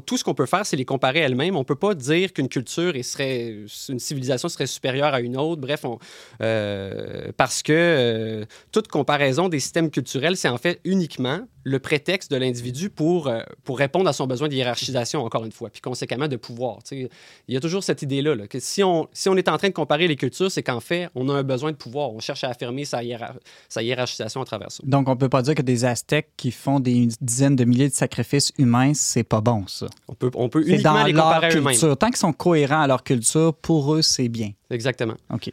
tout 0.07 0.17
ce 0.17 0.25
qu'on 0.25 0.35
peut 0.35 0.47
faire, 0.47 0.65
c'est 0.67 0.77
les 0.77 0.85
comparer 0.85 1.21
elles-mêmes. 1.21 1.57
On 1.57 1.61
ne 1.61 1.65
peut 1.65 1.75
pas 1.75 1.95
dire 1.95 2.33
qu'une 2.33 2.49
culture 2.49 2.97
et 2.97 3.03
serait, 3.03 3.55
une 3.89 3.99
civilisation 3.99 4.49
serait 4.49 4.67
supérieure 4.67 5.15
à 5.15 5.21
une 5.21 5.37
autre. 5.37 5.61
Bref, 5.61 5.85
euh, 6.41 7.33
parce 7.37 7.63
que 7.63 7.73
euh, 7.73 8.45
toute 8.73 8.89
comparaison 8.89 9.49
des 9.49 9.61
systèmes 9.61 9.91
culturels, 9.91 10.37
c'est 10.37 10.49
en 10.49 10.59
fait 10.59 10.81
uniquement 10.85 11.41
le 11.65 11.81
prétexte 11.81 12.31
de 12.31 12.37
l'individu 12.37 12.91
pour, 12.91 13.29
pour 13.65 13.79
répondre 13.79 14.09
à 14.09 14.13
son 14.13 14.29
besoin 14.29 14.47
de 14.47 14.55
hiérarchisation, 14.55 15.25
encore 15.25 15.45
une 15.45 15.51
fois, 15.51 15.69
puis 15.69 15.81
conséquemment 15.81 16.29
de 16.29 16.37
pouvoir. 16.37 16.81
Tu 16.85 17.03
sais, 17.03 17.11
Il 17.49 17.55
y 17.55 17.57
a 17.57 17.61
toujours 17.61 17.83
cette 17.83 18.03
idée-là, 18.03 18.37
là, 18.37 18.47
que 18.47 18.61
si 18.61 18.85
on, 18.85 19.09
si 19.13 19.29
on 19.29 19.37
est 19.37 19.49
en 19.49 19.59
train 19.59 19.67
de 19.67 19.73
comparer 19.73 20.07
les 20.07 20.15
cultures, 20.15 20.49
c'est 20.49 20.63
qu'en 20.63 20.79
fait, 20.79 21.09
on 21.17 21.29
a 21.29 21.35
un 21.35 21.43
besoin 21.43 21.73
de 21.73 21.77
pouvoir. 21.77 22.13
On 22.13 22.21
cherche 22.21 22.45
à 22.45 22.51
affirmer 22.51 22.85
sa, 22.85 23.03
hiérar- 23.03 23.35
sa 23.69 23.83
hiérarchisation 23.83 24.41
à 24.43 24.45
travers 24.45 24.71
ça. 24.71 24.81
Donc, 24.87 25.09
on 25.09 25.17
peut 25.17 25.29
pas 25.29 25.43
dire 25.43 25.57
que 25.57 25.63
des 25.63 25.85
Aztèques 25.85 26.31
qui 26.37 26.53
font 26.53 26.79
des 26.79 26.96
dizaines 27.21 27.57
de 27.57 27.65
milliers 27.65 27.89
de 27.89 27.95
sacrifices 27.95 28.53
humains, 28.59 28.93
c'est 28.95 29.23
pas 29.25 29.41
bon, 29.41 29.65
ça. 29.67 29.87
On 30.09 30.15
peut, 30.15 30.31
on 30.35 30.49
peut 30.49 30.63
C'est 30.65 30.71
uniquement 30.73 30.95
dans 30.95 31.05
les 31.05 31.13
leur 31.13 31.25
comparer 31.25 31.49
eux-mêmes. 31.57 31.65
culture. 31.73 31.97
Tant 31.97 32.07
qu'ils 32.09 32.17
sont 32.17 32.33
cohérents 32.33 32.81
à 32.83 32.87
leur 32.87 33.03
culture, 33.05 33.53
pour 33.55 33.95
eux, 33.95 34.03
c'est 34.03 34.29
bien. 34.29 34.51
Exactement. 34.71 35.15
OK. 35.33 35.51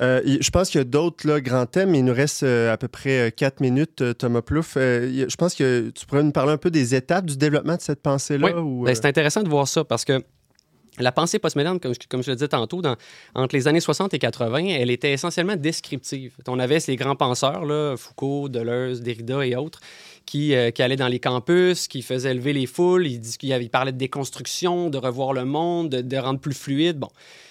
Euh, 0.00 0.22
y- 0.24 0.38
je 0.42 0.50
pense 0.50 0.70
qu'il 0.70 0.78
y 0.78 0.82
a 0.82 0.84
d'autres 0.84 1.26
là, 1.28 1.40
grands 1.40 1.66
thèmes. 1.66 1.90
mais 1.90 1.98
Il 1.98 2.04
nous 2.04 2.14
reste 2.14 2.42
euh, 2.42 2.72
à 2.72 2.76
peu 2.76 2.88
près 2.88 3.28
euh, 3.28 3.30
quatre 3.30 3.60
minutes, 3.60 4.00
euh, 4.02 4.12
Thomas. 4.14 4.40
Euh, 4.76 5.24
a- 5.24 5.28
je 5.28 5.36
pense 5.36 5.54
que 5.54 5.90
tu 5.94 6.06
pourrais 6.06 6.22
nous 6.22 6.32
parler 6.32 6.52
un 6.52 6.56
peu 6.58 6.70
des 6.70 6.94
étapes 6.94 7.26
du 7.26 7.36
développement 7.36 7.76
de 7.76 7.80
cette 7.82 8.00
pensée-là. 8.02 8.46
Oui, 8.46 8.52
ou, 8.60 8.84
Ben, 8.84 8.90
euh, 8.90 8.94
c'est 8.94 9.06
intéressant 9.06 9.42
de 9.42 9.48
voir 9.48 9.68
ça 9.68 9.84
parce 9.84 10.04
que 10.04 10.22
la 11.00 11.10
pensée 11.10 11.40
postmoderne, 11.40 11.80
comme 11.80 11.92
je, 11.92 11.98
comme 12.08 12.22
je 12.22 12.30
le 12.30 12.36
disais 12.36 12.46
tantôt, 12.46 12.80
dans- 12.80 12.94
entre 13.34 13.56
les 13.56 13.66
années 13.66 13.80
60 13.80 14.14
et 14.14 14.18
80, 14.20 14.66
elle 14.66 14.90
était 14.90 15.12
essentiellement 15.12 15.56
descriptive. 15.56 16.36
On 16.46 16.60
avait 16.60 16.78
ces 16.78 16.94
grands 16.94 17.16
penseurs, 17.16 17.64
là, 17.64 17.96
Foucault, 17.96 18.48
Deleuze, 18.48 19.02
Derrida 19.02 19.44
et 19.44 19.56
autres, 19.56 19.80
qui, 20.26 20.54
euh, 20.54 20.70
qui 20.70 20.82
allaient 20.82 20.96
dans 20.96 21.08
les 21.08 21.20
campus, 21.20 21.88
qui 21.88 22.02
faisaient 22.02 22.34
lever 22.34 22.52
les 22.52 22.66
foules, 22.66 23.06
ils, 23.06 23.20
dis- 23.20 23.36
ils 23.42 23.70
parlaient 23.70 23.92
de 23.92 23.98
déconstruction, 23.98 24.90
de 24.90 24.98
revoir 24.98 25.32
le 25.32 25.44
monde, 25.44 25.90
de, 25.90 26.16
rendre 26.16 26.40
plus 26.40 26.54
fluide. 26.54 26.98
Bon, 26.98 27.10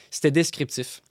c'était 0.09 0.31
descriptif. 0.31 1.01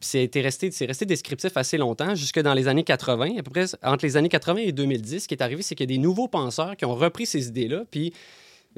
C'est 0.00 0.30
resté, 0.36 0.70
resté 0.86 1.04
descriptif 1.04 1.56
assez 1.56 1.76
longtemps, 1.76 2.14
jusque 2.14 2.40
dans 2.40 2.54
les 2.54 2.68
années 2.68 2.84
80. 2.84 3.38
À 3.38 3.42
peu 3.42 3.50
près 3.50 3.66
entre 3.82 4.04
les 4.04 4.16
années 4.16 4.28
80 4.28 4.60
et 4.62 4.72
2010, 4.72 5.20
ce 5.20 5.28
qui 5.28 5.34
est 5.34 5.42
arrivé, 5.42 5.62
c'est 5.62 5.74
qu'il 5.74 5.90
y 5.90 5.92
a 5.92 5.96
des 5.96 6.02
nouveaux 6.02 6.28
penseurs 6.28 6.76
qui 6.76 6.84
ont 6.84 6.94
repris 6.94 7.26
ces 7.26 7.48
idées-là, 7.48 7.84
puis 7.90 8.12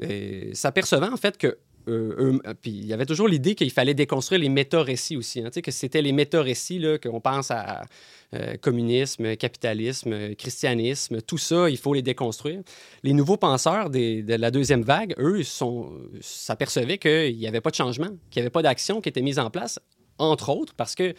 euh, 0.03 0.49
s'apercevant 0.53 1.11
en 1.11 1.17
fait 1.17 1.37
que 1.37 1.57
euh, 1.87 2.15
eux- 2.19 2.41
puis 2.61 2.71
il 2.71 2.85
y 2.85 2.93
avait 2.93 3.05
toujours 3.05 3.27
l'idée 3.27 3.55
qu'il 3.55 3.71
fallait 3.71 3.93
déconstruire 3.93 4.41
les 4.41 4.49
méta-récits 4.49 5.17
aussi, 5.17 5.41
hein, 5.41 5.49
que 5.49 5.71
c'était 5.71 6.01
les 6.01 6.11
méta-récits, 6.11 6.83
qu'on 7.01 7.21
pense 7.21 7.51
à 7.51 7.83
euh, 8.33 8.57
communisme, 8.57 9.35
capitalisme, 9.37 10.11
euh, 10.13 10.33
christianisme, 10.35 11.21
tout 11.21 11.37
ça, 11.37 11.69
il 11.69 11.77
faut 11.77 11.93
les 11.93 12.01
déconstruire. 12.01 12.61
Les 13.03 13.13
nouveaux 13.13 13.37
penseurs 13.37 13.89
de 13.89 14.35
la 14.35 14.51
deuxième 14.51 14.81
vague, 14.83 15.15
eux, 15.17 15.41
s'apercevaient 16.21 16.97
qu'il 16.97 17.37
n'y 17.37 17.47
avait 17.47 17.61
pas 17.61 17.69
de 17.69 17.75
changement, 17.75 18.09
qu'il 18.29 18.41
n'y 18.41 18.43
avait 18.43 18.49
pas 18.49 18.61
d'action 18.61 19.01
qui 19.01 19.09
était 19.09 19.21
mise 19.21 19.39
en 19.39 19.49
place, 19.49 19.79
entre 20.17 20.49
autres 20.49 20.73
parce 20.75 20.95
que 20.95 21.13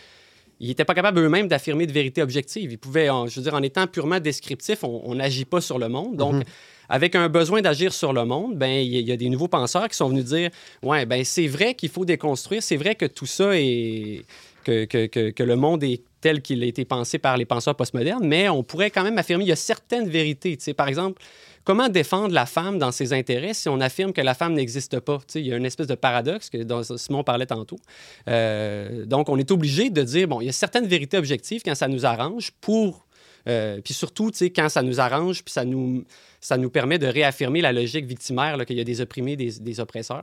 ils 0.61 0.67
n'étaient 0.69 0.85
pas 0.85 0.95
capables 0.95 1.21
eux-mêmes 1.21 1.47
d'affirmer 1.47 1.87
de 1.87 1.93
vérité 1.93 2.21
objective. 2.21 2.73
Ils 2.73 2.79
pouvaient, 2.79 3.09
en- 3.11 3.29
je 3.29 3.37
veux 3.39 3.45
dire, 3.45 3.55
en 3.55 3.63
étant 3.63 3.87
purement 3.87 4.19
descriptif, 4.19 4.83
on 4.83 5.15
n'agit 5.15 5.45
pas 5.45 5.61
sur 5.61 5.79
le 5.79 5.89
monde. 5.89 6.17
Donc, 6.17 6.43
avec 6.89 7.15
un 7.15 7.29
besoin 7.29 7.61
d'agir 7.61 7.93
sur 7.93 8.13
le 8.13 8.25
monde, 8.25 8.57
ben 8.57 8.71
il 8.71 9.09
y, 9.09 9.13
a- 9.13 9.17
des 9.17 9.29
nouveaux 9.29 9.49
penseurs 9.49 9.89
qui 9.89 9.97
sont 9.97 10.09
venus 10.09 10.25
dire, 10.25 10.51
ouais, 10.83 11.07
ben 11.07 11.25
c'est 11.25 11.47
vrai 11.47 11.75
qu'il 11.75 11.89
faut 11.89 12.05
déconstruire, 12.05 12.63
c'est 12.63 12.77
vrai 12.77 12.95
que 12.95 13.07
tout 13.07 13.27
ça 13.27 13.51
est 13.55 14.25
que, 14.65 15.07
que, 15.07 15.31
que, 15.31 15.43
le 15.43 15.57
monde 15.57 15.83
est 15.83 16.03
tel 16.21 16.43
qu'il 16.43 16.63
a 16.63 16.67
été 16.67 16.85
pensé 16.85 17.19
par 17.19 17.37
les 17.37 17.47
penseurs 17.47 17.75
postmodernes, 17.75 18.27
mais 18.27 18.49
on 18.49 18.63
pourrait 18.63 18.91
quand 18.91 19.03
même 19.03 19.17
affirmer 19.17 19.45
qu'il 19.45 19.51
y 19.51 19.53
a 19.53 19.57
certaines 19.57 20.09
vérités. 20.09 20.57
Tu 20.57 20.75
par 20.75 20.89
exemple, 20.89 21.23
comment 21.65 21.89
défendre 21.89 22.35
la 22.35 22.47
femme 22.47 22.79
dans 22.79 22.93
ses 22.93 23.13
intérêts 23.13 23.55
si 23.55 23.69
on 23.69 23.81
affirme 23.81 24.13
que 24.13 24.21
la 24.21 24.35
femme 24.35 24.55
n'existe 24.55 25.01
pas? 25.01 25.19
Il 25.35 25.47
y 25.47 25.53
a 25.53 25.57
une 25.57 25.67
espèce 25.67 25.87
de 25.87 25.95
paradoxe 25.95 26.51
que 26.51 26.63
dont 26.63 26.83
Simon 26.83 27.25
parlait 27.25 27.47
tantôt. 27.47 27.79
Euh, 28.29 29.07
donc, 29.07 29.29
on 29.29 29.39
est 29.39 29.51
obligé 29.51 29.91
de 29.91 30.03
dire, 30.03 30.29
bon, 30.29 30.41
il 30.41 30.47
y 30.47 30.49
a 30.49 30.53
certaines 30.53 30.87
vérités 30.87 31.17
objectives 31.17 31.63
quand 31.65 31.75
ça 31.75 31.89
nous 31.89 32.05
arrange 32.05 32.53
pour... 32.61 33.07
euh, 33.49 33.81
puis 33.83 33.95
surtout, 33.95 34.31
tu 34.31 34.39
sais, 34.39 34.51
quand 34.51 34.69
ça 34.69 34.83
nous 34.83 35.01
arrange, 35.01 35.43
puis 35.45 35.53
ça 35.53 35.65
nous, 35.65 36.05
ça 36.41 36.57
nous 36.57 36.71
permet 36.71 36.99
de 36.99 37.07
réaffirmer 37.07 37.61
la 37.61 37.73
logique 37.73 38.05
victimaire, 38.07 38.65
qu'il 38.67 38.77
y 38.77 38.81
a 38.81 38.85
des 38.85 39.01
opprimés, 39.01 39.37
des, 39.37 39.53
des 39.61 39.81
oppresseurs. 39.81 40.23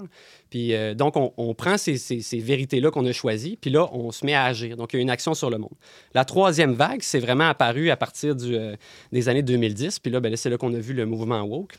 Puis 0.50 0.74
euh, 0.74 0.94
donc, 0.94 1.18
on, 1.18 1.34
on 1.38 1.54
prend 1.54 1.78
ces, 1.78 1.98
ces- 1.98 2.22
ces 2.22 2.40
vérités-là 2.40 2.92
qu'on 2.92 3.06
a 3.06 3.12
choisies, 3.12 3.58
puis 3.60 3.70
là, 3.72 3.90
on 3.94 4.12
se 4.12 4.26
met 4.26 4.34
à 4.34 4.44
agir. 4.46 4.78
Donc, 4.78 4.94
il 4.94 4.98
y 4.98 5.00
a 5.00 5.02
une 5.02 5.10
action 5.10 5.34
sur 5.34 5.50
le 5.50 5.58
monde. 5.58 5.74
La 6.14 6.26
troisième 6.26 6.74
vague, 6.74 7.02
c'est 7.02 7.20
vraiment 7.20 7.50
apparu 7.50 7.90
à 7.90 7.98
partir 7.98 8.36
du, 8.36 8.56
euh, 8.56 8.76
des 9.12 9.28
années 9.30 9.44
2010, 9.44 10.00
puis 10.00 10.12
là, 10.12 10.20
ben, 10.20 10.36
c'est 10.36 10.50
là 10.50 10.58
qu'on 10.58 10.74
a 10.74 10.80
vu 10.80 10.94
le 10.94 11.06
mouvement 11.06 11.42
woke. 11.44 11.76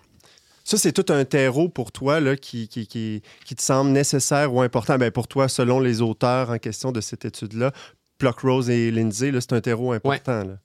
Ça, 0.65 0.77
c'est 0.77 0.91
tout 0.93 1.13
un 1.13 1.25
terreau 1.25 1.69
pour 1.69 1.93
toi 1.93 2.19
là, 2.19 2.35
qui, 2.35 2.67
qui, 2.67 2.89
qui, 2.89 3.23
qui 3.45 3.55
te 3.55 3.63
semble 3.63 3.93
nécessaire 3.93 4.53
ou 4.53 4.61
important. 4.63 4.99
Ben, 4.99 5.13
pour 5.13 5.29
toi, 5.29 5.47
selon 5.47 5.79
les 5.79 6.03
auteurs 6.03 6.51
en 6.51 6.59
question 6.59 6.91
de 6.91 7.01
cette 7.01 7.25
étude-là, 7.25 7.71
Pluckrose 8.19 8.71
et 8.71 8.91
Lindsay, 8.91 9.31
c'est 9.41 9.53
un 9.53 9.61
terreau 9.61 9.93
important. 9.93 10.45
là. 10.45 10.59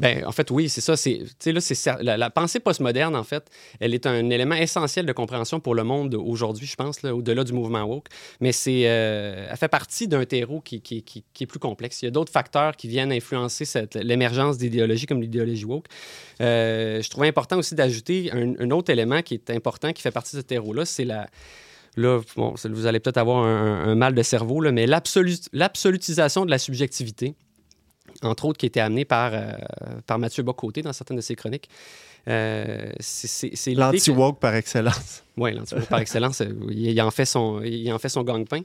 Ben, 0.00 0.24
en 0.24 0.32
fait, 0.32 0.50
oui, 0.50 0.68
c'est 0.68 0.80
ça. 0.80 0.96
C'est, 0.96 1.20
là, 1.46 1.60
c'est 1.60 2.02
la, 2.02 2.16
la 2.16 2.30
pensée 2.30 2.58
postmoderne, 2.58 3.14
en 3.14 3.22
fait, 3.24 3.44
elle 3.80 3.94
est 3.94 4.06
un 4.06 4.28
élément 4.30 4.54
essentiel 4.54 5.06
de 5.06 5.12
compréhension 5.12 5.60
pour 5.60 5.74
le 5.74 5.84
monde 5.84 6.14
aujourd'hui, 6.14 6.66
je 6.66 6.74
pense, 6.76 7.02
là, 7.02 7.14
au-delà 7.14 7.44
du 7.44 7.52
mouvement 7.52 7.82
woke. 7.84 8.06
Mais 8.40 8.52
c'est, 8.52 8.82
euh, 8.86 9.46
elle 9.50 9.56
fait 9.56 9.68
partie 9.68 10.08
d'un 10.08 10.24
terreau 10.24 10.60
qui, 10.60 10.80
qui- 10.80 11.02
qui- 11.02 11.24
qui 11.32 11.44
est 11.44 11.46
plus 11.46 11.58
complexe. 11.58 12.02
Il 12.02 12.06
y 12.06 12.08
a 12.08 12.10
d'autres 12.10 12.32
facteurs 12.32 12.76
qui 12.76 12.88
viennent 12.88 13.12
influencer 13.12 13.64
l'émergence 13.94 14.56
d'idéologies 14.58 15.06
comme 15.06 15.20
l'idéologie 15.20 15.64
woke. 15.64 15.86
Euh, 16.40 17.02
je 17.02 17.10
trouvais 17.10 17.28
important 17.28 17.58
aussi 17.58 17.74
d'ajouter 17.74 18.30
un, 18.32 18.54
un 18.58 18.70
autre 18.70 18.90
élément 18.90 19.22
qui 19.22 19.34
est 19.34 19.50
important, 19.50 19.92
qui 19.92 20.02
fait 20.02 20.10
partie 20.12 20.34
de 20.36 20.40
ce 20.40 20.46
terreau-là, 20.46 20.84
c'est 20.86 21.04
la, 21.04 21.28
Là, 21.98 22.20
bon, 22.36 22.54
vous 22.70 22.86
allez 22.86 23.00
peut-être 23.00 23.16
avoir 23.18 23.44
un, 23.44 23.88
un 23.88 23.94
mal 23.94 24.14
de 24.14 24.22
cerveau, 24.22 24.60
là, 24.60 24.70
mais 24.72 24.86
l'absolu- 24.86 25.48
l'absolutisation 25.52 26.44
de 26.46 26.50
la 26.50 26.58
subjectivité, 26.58 27.34
entre 28.22 28.44
autres, 28.46 28.58
qui 28.58 28.66
été 28.66 28.80
amenée 28.80 29.04
par, 29.04 29.32
euh, 29.34 29.50
par 30.06 30.18
Mathieu 30.18 30.42
Bocoté 30.44 30.82
dans 30.82 30.92
certaines 30.92 31.16
de 31.16 31.22
ses 31.22 31.34
chroniques. 31.34 31.68
Euh, 32.28 32.90
c'est- 33.00 33.50
que- 33.50 33.78
L'anti-woke 33.78 34.38
par 34.38 34.54
excellence. 34.54 35.24
oui, 35.36 35.54
l'anti-woke 35.54 35.86
par 35.86 35.98
excellence, 36.00 36.40
il, 36.68 36.88
il 36.90 37.00
en 37.02 37.10
fait 37.10 37.24
son, 37.24 37.62
il 37.62 37.90
en 37.92 37.98
fait 37.98 38.08
son 38.10 38.22
gagne-pain. 38.22 38.60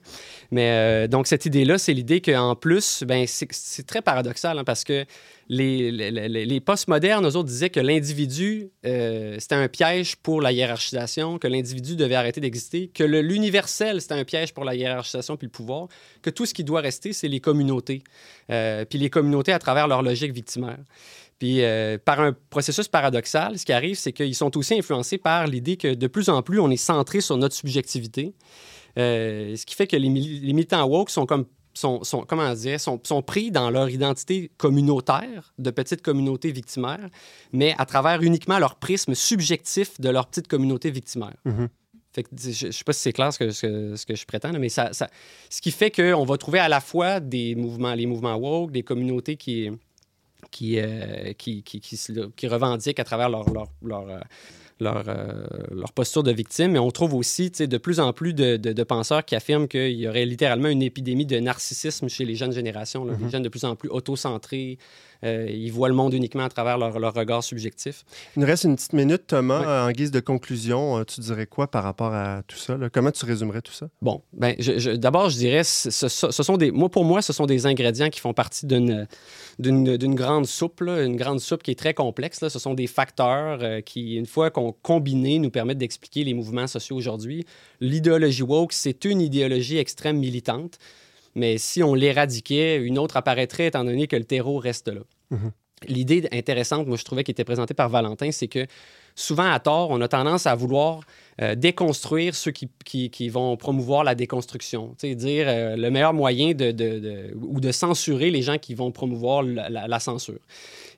Mais 0.52 0.70
euh, 0.72 1.08
donc, 1.08 1.28
cette 1.28 1.46
idée-là, 1.46 1.78
c'est 1.78 1.94
l'idée 1.94 2.20
qu'en 2.22 2.56
plus, 2.56 3.04
ben, 3.08 3.26
c'est 3.28 3.48
c'est 3.52 3.86
très 3.88 4.02
paradoxal 4.02 4.60
hein, 4.60 4.64
parce 4.64 4.84
que 4.84 5.06
les, 5.50 5.91
les, 5.91 6.46
les- 6.46 6.60
postmodernes, 6.62 7.26
eux 7.28 7.36
autres, 7.36 7.50
disaient 7.50 7.70
que 7.70 7.80
l'individu, 7.80 8.70
euh, 8.86 9.38
c'était 9.39 9.56
un 9.56 9.68
piège 9.68 10.16
pour 10.16 10.41
la 10.41 10.52
hiérarchisation, 10.52 11.38
que 11.38 11.48
l'individu 11.48 11.96
devait 11.96 12.16
arrêter 12.16 12.41
d'exister, 12.41 12.88
que 12.88 13.04
l'universel, 13.04 14.02
c'était 14.02 14.14
un 14.16 14.24
piège 14.24 14.54
pour 14.54 14.64
la 14.64 14.76
hiérarchisation 14.76 15.36
puis 15.38 15.48
le 15.48 15.52
pouvoir, 15.52 15.88
que 16.22 16.30
tout 16.30 16.46
ce 16.46 16.54
qui 16.54 16.64
doit 16.64 16.82
rester, 16.82 17.14
c'est 17.14 17.28
les 17.28 17.39
communautés. 17.39 18.04
Euh, 18.50 18.86
puis 18.86 19.00
les 19.00 19.10
communautés 19.10 19.52
à 19.54 19.60
travers 19.60 19.88
leur 19.88 20.02
logique 20.02 20.34
victimaire. 20.34 20.80
Puis, 21.39 21.62
euh, 21.64 21.98
par 22.04 22.22
un 22.22 22.34
processus 22.50 22.88
paradoxal, 22.88 23.60
ce 23.60 23.66
qui 23.66 23.74
arrive, 23.74 23.96
c'est 23.98 24.14
qu'ils 24.14 24.36
sont 24.36 24.56
aussi 24.58 24.76
influencés 24.76 25.18
par 25.18 25.48
l'idée 25.48 25.76
que 25.76 25.94
de 25.94 26.08
plus 26.08 26.30
en 26.30 26.41
plus, 26.41 26.60
on 26.60 26.70
est 26.72 26.78
centré 26.78 27.20
sur 27.20 27.36
notre 27.38 27.56
subjectivité. 27.56 28.34
Ce 28.96 29.66
qui 29.66 29.76
fait 29.76 29.88
que 29.88 29.98
les, 29.98 30.08
mili- 30.10 30.39
les 30.41 30.54
militants 30.54 30.86
woke 30.86 31.10
sont 31.10 31.26
comme 31.26 31.46
sont, 31.74 32.03
sont- 32.03 32.24
comment 32.28 32.53
dire, 32.53 32.80
sont, 32.80 32.99
sont 33.03 33.21
pris 33.21 33.51
dans 33.51 33.69
leur 33.69 33.89
identité 33.89 34.51
communautaire, 34.57 35.53
de 35.57 35.71
petites 35.71 36.01
communautés 36.01 36.51
victimaires, 36.51 37.09
mais 37.51 37.74
à 37.78 37.86
travers 37.86 38.21
uniquement 38.21 38.59
leur 38.59 38.76
prisme 38.76 39.15
subjectif 39.15 39.99
de 39.99 40.09
leur 40.09 40.28
petite 40.28 40.47
communauté 40.47 40.91
victimaire. 40.91 41.36
Mhm. 41.45 41.69
Fait 42.15 42.21
que, 42.24 42.30
je 42.38 42.67
ne 42.67 42.71
sais 42.71 42.84
pas 42.84 42.93
si 42.93 42.99
c'est 43.01 43.11
clair 43.13 43.34
ce 43.34 43.39
que, 43.39 43.49
ce 43.49 43.61
que, 43.65 43.95
ce 43.95 44.05
que 44.05 44.15
je 44.15 44.26
prétends, 44.26 44.51
là, 44.51 44.59
mais 44.59 44.69
ça, 44.69 44.93
ça- 44.93 45.09
ce 45.49 45.61
qui 45.61 45.71
fait 45.71 45.89
qu'on 45.89 46.26
va 46.26 46.38
trouver 46.38 46.59
à 46.59 46.69
la 46.69 46.80
fois 46.80 47.19
des 47.19 47.55
mouvements, 47.55 47.95
les 47.95 48.05
mouvements 48.05 48.36
woke, 48.36 48.71
des 48.71 48.84
communautés 48.84 49.36
qui, 49.36 49.71
qui, 50.51 50.78
euh, 50.80 51.34
qui, 51.34 51.63
qui, 51.63 51.80
qui, 51.80 51.97
se- 51.97 52.30
qui 52.36 52.47
revendiquent 52.47 52.99
à 52.99 53.03
travers 53.03 53.30
leur, 53.30 53.51
leur, 53.51 53.65
leur, 53.84 54.07
euh, 54.09 54.19
leur, 54.84 55.04
euh, 55.08 55.46
leur 55.72 55.92
posture 55.94 56.22
de 56.24 56.32
victime. 56.32 56.72
Mais 56.74 56.80
on 56.80 56.92
trouve 56.92 57.14
aussi 57.16 57.50
de 57.50 57.78
plus 57.78 58.00
en 58.00 58.14
plus 58.14 58.34
de, 58.34 58.58
de, 58.58 58.72
de 58.74 58.84
penseurs 58.84 59.26
qui 59.26 59.36
affirment 59.36 59.68
qu'il 59.68 59.92
y 60.00 60.08
aurait 60.08 60.26
littéralement 60.26 60.70
une 60.70 60.84
épidémie 60.84 61.26
de 61.26 61.40
narcissisme 61.40 62.08
chez 62.10 62.26
les 62.26 62.36
jeunes 62.36 62.52
générations, 62.54 63.06
là, 63.06 63.14
Mhm. 63.14 63.26
les 63.26 63.30
jeunes 63.32 63.44
de 63.44 63.50
plus 63.50 63.64
en 63.66 63.76
plus 63.76 63.90
autocentrés. 63.90 64.78
Euh, 65.24 65.47
ils 65.49 65.71
voient 65.71 65.89
le 65.89 65.95
monde 65.95 66.13
uniquement 66.13 66.43
à 66.43 66.49
travers 66.49 66.78
leur, 66.78 66.99
leur 66.99 67.13
regard 67.13 67.43
subjectif. 67.43 68.03
Il 68.36 68.41
nous 68.41 68.45
reste 68.45 68.63
une 68.63 68.76
petite 68.76 68.93
minute, 68.93 69.28
Thomas. 69.28 69.63
Euh, 69.65 69.88
En 69.88 69.91
guise 69.91 70.11
de 70.11 70.19
conclusion, 70.19 70.97
euh, 70.97 71.03
tu 71.03 71.21
dirais 71.21 71.45
quoi 71.45 71.67
par 71.67 71.84
rapport 71.84 72.13
à 72.13 72.43
tout 72.47 72.57
ça? 72.57 72.78
là? 72.78 72.89
Comment 72.89 73.11
tu 73.11 73.26
résumerais 73.26 73.61
tout 73.61 73.71
ça? 73.71 73.88
Bon, 74.01 74.21
ben, 74.34 74.55
d'abord, 74.95 75.30
je 75.30 75.38
dirais, 75.38 75.63
ce, 75.63 75.89
sont 76.09 76.57
des, 76.57 76.71
moi, 76.71 76.89
pour 76.89 77.05
moi, 77.05 77.21
ce 77.21 77.34
sont 77.34 77.45
des 77.45 77.65
ingrédients 77.65 78.09
qui 78.09 78.19
font 78.19 78.34
partie 78.34 78.65
d'une, 78.65 79.07
d'une, 79.59 79.97
d'une 79.97 80.15
grande 80.15 80.45
soupe, 80.45 80.82
là, 80.82 81.03
une 81.03 81.15
grande 81.15 81.39
soupe 81.39 81.63
qui 81.63 81.71
est 81.71 81.80
très 81.80 81.93
complexe. 81.93 82.41
Là. 82.41 82.49
Ce 82.49 82.59
sont 82.59 82.74
des 82.74 82.88
facteurs 82.88 83.59
euh, 83.61 83.82
qui, 83.82 84.15
une 84.15 84.26
fois 84.26 84.49
qu'on 84.49 84.74
combinés, 84.82 85.39
nous 85.39 85.51
permettent 85.51 85.78
d'expliquer 85.78 86.24
les 86.24 86.34
mouvements 86.34 86.67
sociaux 86.67 86.95
aujourd'hui. 86.95 87.45
L'idéologie 87.80 88.43
woke, 88.43 88.74
c'est 88.74 89.05
une 89.05 89.21
idéologie 89.21 89.78
extrême 89.78 90.17
militante, 90.17 90.78
mais 91.36 91.58
si 91.58 91.82
on 91.84 91.94
l'éradiquait, 91.94 92.78
une 92.78 92.98
autre 93.00 93.18
apparaîtrait 93.18 93.68
étant 93.68 93.84
donné 93.84 94.08
que 94.08 94.16
le 94.16 94.26
terreau 94.26 94.58
reste 94.58 94.88
là. 94.88 95.02
Mhm. 95.32 95.52
L'idée 95.90 96.30
intéressante, 96.32 96.88
moi, 96.88 96.96
je 96.96 97.04
trouvais, 97.04 97.26
qui 97.26 97.32
était 97.32 97.44
présentée 97.44 97.74
par 97.74 97.90
Valentin, 97.90 98.32
c'est 98.32 98.48
que 98.48 98.66
souvent, 99.16 99.52
à 99.52 99.60
tort, 99.60 99.90
on 99.90 100.00
a 100.00 100.08
tendance 100.08 100.48
à 100.48 100.56
vouloir 100.56 101.02
euh, 101.42 101.56
déconstruire 101.56 102.36
ceux 102.36 102.52
qui, 102.52 102.70
qui- 102.86 103.10
qui 103.10 103.28
vont 103.28 103.58
promouvoir 103.58 104.04
la 104.06 104.16
déconstruction. 104.16 104.96
Tu 104.98 105.10
sais, 105.10 105.16
dire 105.16 105.46
euh, 105.50 105.76
le 105.76 105.90
meilleur 105.92 106.14
moyen 106.14 106.54
de, 106.54 106.72
de- 106.72 107.00
de- 107.00 107.34
ou 107.36 107.60
de 107.60 107.72
censurer 107.74 108.30
les 108.32 108.42
gens 108.44 108.58
qui 108.60 108.76
vont 108.76 108.92
promouvoir 108.92 109.44
la, 109.44 109.68
la- 109.70 109.88
la 109.88 110.00
censure. 110.00 110.40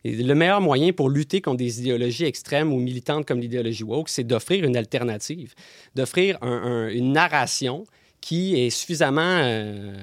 Et 0.04 0.12
le 0.12 0.36
meilleur 0.36 0.62
moyen 0.62 0.92
pour 0.94 1.10
lutter 1.10 1.42
contre 1.42 1.58
des 1.58 1.80
idéologies 1.80 2.26
extrêmes 2.26 2.72
ou 2.72 2.78
militantes 2.80 3.26
comme 3.26 3.40
l'idéologie 3.40 3.84
woke, 3.84 4.10
c'est 4.10 4.24
d'offrir 4.26 4.66
une 4.66 4.78
alternative, 4.78 5.56
d'offrir 5.96 6.38
un- 6.44 6.48
un- 6.52 6.88
une 6.90 7.12
narration 7.12 7.86
qui 8.26 8.56
est 8.56 8.72
suffisamment 8.72 9.22
euh, 9.44 9.94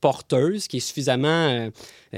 porteuse, 0.00 0.66
qui 0.66 0.78
est 0.78 0.80
suffisamment, 0.80 1.28
euh, 1.28 1.70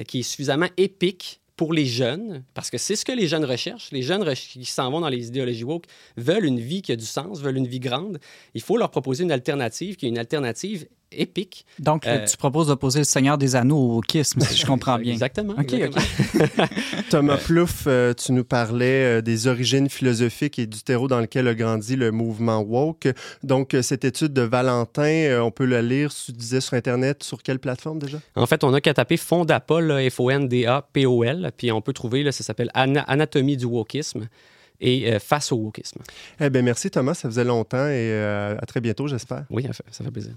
qui 0.06 0.20
est 0.20 0.22
suffisamment 0.22 0.68
épique 0.76 1.40
pour 1.56 1.72
les 1.72 1.84
jeunes, 1.84 2.44
parce 2.54 2.70
que 2.70 2.78
c'est 2.78 2.94
ce 2.94 3.04
que 3.04 3.10
les 3.10 3.26
jeunes 3.26 3.44
recherchent. 3.44 3.90
Les 3.90 4.02
jeunes 4.02 4.24
qui 4.34 4.64
s'en 4.64 4.88
vont 4.92 5.00
dans 5.00 5.08
les 5.08 5.26
idéologies 5.26 5.64
woke 5.64 5.86
veulent 6.16 6.44
une 6.44 6.60
vie 6.60 6.80
qui 6.80 6.92
a 6.92 6.96
du 6.96 7.04
sens, 7.04 7.40
veulent 7.40 7.56
une 7.56 7.66
vie 7.66 7.80
grande. 7.80 8.20
Il 8.54 8.60
faut 8.60 8.76
leur 8.76 8.92
proposer 8.92 9.24
une 9.24 9.32
alternative 9.32 9.96
qui 9.96 10.06
est 10.06 10.10
une 10.10 10.18
alternative 10.18 10.86
épique. 11.10 11.64
Donc, 11.78 12.06
Euh, 12.06 12.24
tu 12.26 12.36
proposes 12.36 12.66
d'opposer 12.68 12.98
le 13.00 13.04
Seigneur 13.04 13.38
des 13.38 13.56
Anneaux 13.56 13.76
au 13.78 13.94
wokisme, 13.96 14.40
si 14.40 14.56
je 14.58 14.66
comprends 14.66 14.98
bien. 14.98 15.12
Exactement. 15.12 15.54
OK, 15.58 15.72
exactement. 15.72 16.66
Thomas 17.10 17.36
Plouffe, 17.38 17.84
euh, 17.86 18.12
tu 18.14 18.32
nous 18.32 18.44
parlais 18.44 19.18
euh, 19.18 19.20
des 19.22 19.46
origines 19.46 19.88
philosophiques 19.88 20.58
et 20.58 20.66
du 20.66 20.82
terreau 20.82 21.08
dans 21.08 21.20
lequel 21.20 21.48
a 21.48 21.54
grandi 21.54 21.96
le 21.96 22.10
mouvement 22.12 22.60
woke. 22.60 23.08
Donc, 23.42 23.74
cette 23.82 24.04
étude 24.04 24.32
de 24.32 24.42
Valentin, 24.42 25.40
on 25.42 25.50
peut 25.50 25.64
la 25.64 25.82
lire, 25.82 26.12
tu 26.14 26.32
disais, 26.32 26.60
sur 26.60 26.74
Internet, 26.74 27.22
sur 27.22 27.42
quelle 27.42 27.58
plateforme 27.58 27.98
déjà? 27.98 28.18
En 28.36 28.46
fait, 28.46 28.62
on 28.64 28.72
a 28.74 28.80
qu'à 28.80 28.94
taper 28.94 29.16
Fondapol, 29.16 30.10
F-O-N-D-A-P-O-L, 30.10 31.50
puis 31.56 31.72
on 31.72 31.80
peut 31.80 31.92
trouver, 31.92 32.22
là, 32.22 32.32
ça 32.32 32.44
s'appelle 32.44 32.70
Ana- 32.74 33.02
Anatomie 33.02 33.56
du 33.56 33.64
wokisme 33.64 34.28
et 34.80 35.12
euh, 35.12 35.18
Face 35.18 35.50
au 35.52 35.56
wokisme. 35.56 36.00
Eh 36.40 36.50
bien, 36.50 36.62
merci 36.62 36.90
Thomas, 36.90 37.14
ça 37.14 37.28
faisait 37.28 37.44
longtemps 37.44 37.86
et 37.86 38.10
euh, 38.12 38.56
à 38.60 38.66
très 38.66 38.80
bientôt, 38.80 39.08
j'espère. 39.08 39.44
Oui, 39.50 39.66
ça 39.90 40.04
fait 40.04 40.10
plaisir. 40.10 40.32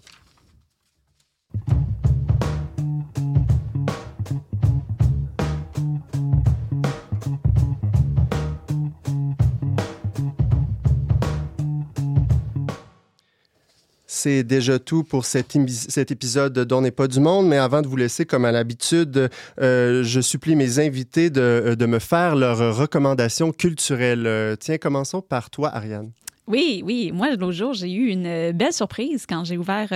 C'est 14.14 14.44
déjà 14.44 14.78
tout 14.78 15.06
pour 15.06 15.24
cet, 15.24 15.58
cet 15.70 16.12
épisode 16.12 16.60
d'On 16.60 16.82
n'est 16.82 16.92
pas 16.92 17.08
du 17.08 17.22
monde, 17.22 17.48
mais 17.48 17.56
avant 17.56 17.82
de 17.82 17.88
vous 17.88 17.96
laisser, 17.96 18.26
comme 18.26 18.44
à 18.44 18.52
l'habitude, 18.52 19.30
euh, 19.62 20.04
je 20.04 20.20
supplie 20.20 20.58
mes 20.58 20.80
invités 20.80 21.30
de, 21.30 21.40
euh, 21.40 21.76
de 21.78 21.86
me 21.86 21.98
faire 21.98 22.36
leurs 22.36 22.76
recommandations 22.76 23.54
culturelles. 23.54 24.58
Tiens, 24.60 24.78
commençons 24.78 25.22
par 25.22 25.50
toi, 25.50 25.74
Ariane. 25.74 26.12
Oui, 26.46 26.84
oui. 26.86 27.14
Moi, 27.14 27.30
l'autre 27.30 27.54
jour, 27.54 27.74
j'ai 27.74 27.90
eu 27.90 28.10
une 28.10 28.28
euh, 28.28 28.52
belle 28.52 28.74
surprise 28.74 29.26
quand 29.26 29.46
j'ai 29.46 29.58
ouvert 29.58 29.88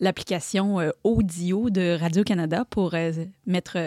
l'application 0.00 0.78
audio 1.04 1.70
de 1.70 1.96
Radio-Canada 1.96 2.64
pour 2.68 2.96
mettre 3.46 3.78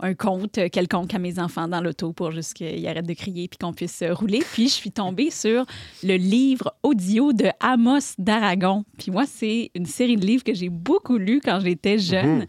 un 0.00 0.14
compte 0.14 0.58
euh, 0.58 0.68
quelconque 0.68 1.14
à 1.14 1.18
mes 1.18 1.38
enfants 1.38 1.68
dans 1.68 1.80
l'auto 1.80 2.12
pour 2.12 2.30
juste 2.32 2.54
qu'ils 2.54 2.86
arrêtent 2.86 3.06
de 3.06 3.14
crier 3.14 3.48
puis 3.48 3.58
qu'on 3.58 3.72
puisse 3.72 4.02
euh, 4.02 4.12
rouler. 4.14 4.40
Puis 4.52 4.68
je 4.68 4.74
suis 4.74 4.92
tombée 4.92 5.30
sur 5.30 5.64
le 6.02 6.16
livre 6.16 6.74
audio 6.82 7.32
de 7.32 7.48
Amos 7.60 8.14
d'Aragon. 8.18 8.84
Puis 8.98 9.10
moi, 9.10 9.24
c'est 9.26 9.70
une 9.74 9.86
série 9.86 10.16
de 10.16 10.24
livres 10.26 10.44
que 10.44 10.54
j'ai 10.54 10.68
beaucoup 10.68 11.18
lu 11.18 11.40
quand 11.44 11.60
j'étais 11.60 11.98
jeune. 11.98 12.38
Mhm. 12.38 12.46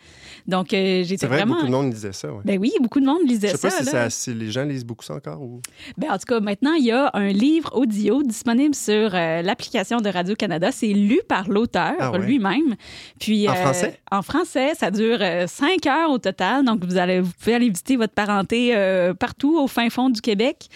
Donc, 0.47 0.73
euh, 0.73 1.03
j'étais 1.03 1.25
vrai, 1.27 1.37
vraiment... 1.37 1.55
beaucoup 1.55 1.67
de 1.67 1.71
monde 1.71 1.89
disait 1.91 2.13
ça. 2.13 2.31
ouais. 2.31 2.41
Ben 2.45 2.59
oui, 2.59 2.71
beaucoup 2.81 2.99
de 2.99 3.05
monde 3.05 3.19
Je 3.25 3.29
lisait 3.29 3.47
sais 3.49 3.57
pas 3.57 3.69
ça. 3.69 3.79
si, 3.79 3.85
là. 3.85 3.91
ça- 3.91 4.09
si 4.09 4.33
les 4.33 4.51
gens 4.51 4.63
lisent 4.63 4.85
beaucoup 4.85 5.03
ça 5.03 5.15
encore. 5.15 5.41
Ou... 5.41 5.61
Ben, 5.97 6.11
en 6.11 6.17
tout 6.17 6.25
cas, 6.27 6.39
maintenant, 6.39 6.73
il 6.73 6.85
y 6.85 6.91
a 6.91 7.09
un 7.13 7.29
livre 7.29 7.71
audio 7.75 8.23
disponible 8.23 8.75
sur 8.75 9.13
euh, 9.15 9.41
l'application 9.41 9.97
de 10.01 10.09
Radio-Canada. 10.09 10.71
C'est 10.71 10.87
lu 10.93 11.19
par 11.27 11.49
l'auteur 11.49 11.93
Ah 11.99 12.11
ouais. 12.11 12.19
lui-même. 12.19 12.75
Puis, 13.19 13.47
En 13.47 13.51
euh, 13.53 13.55
français? 13.55 13.99
En 14.11 14.21
français, 14.21 14.73
ça 14.75 14.91
dure 14.91 15.19
cinq 15.47 15.85
heures 15.87 16.11
au 16.11 16.17
total. 16.17 16.63
Donc, 16.65 16.83
vous, 16.85 16.97
allez, 16.97 17.19
vous 17.21 17.31
pouvez 17.39 17.55
aller 17.55 17.69
visiter 17.69 17.95
votre 17.95 18.13
parenté 18.13 18.75
euh, 18.75 19.13
partout 19.13 19.57
au 19.57 19.67
fin 19.67 19.89
fond 19.89 20.09
du 20.09 20.21
Québec. 20.21 20.69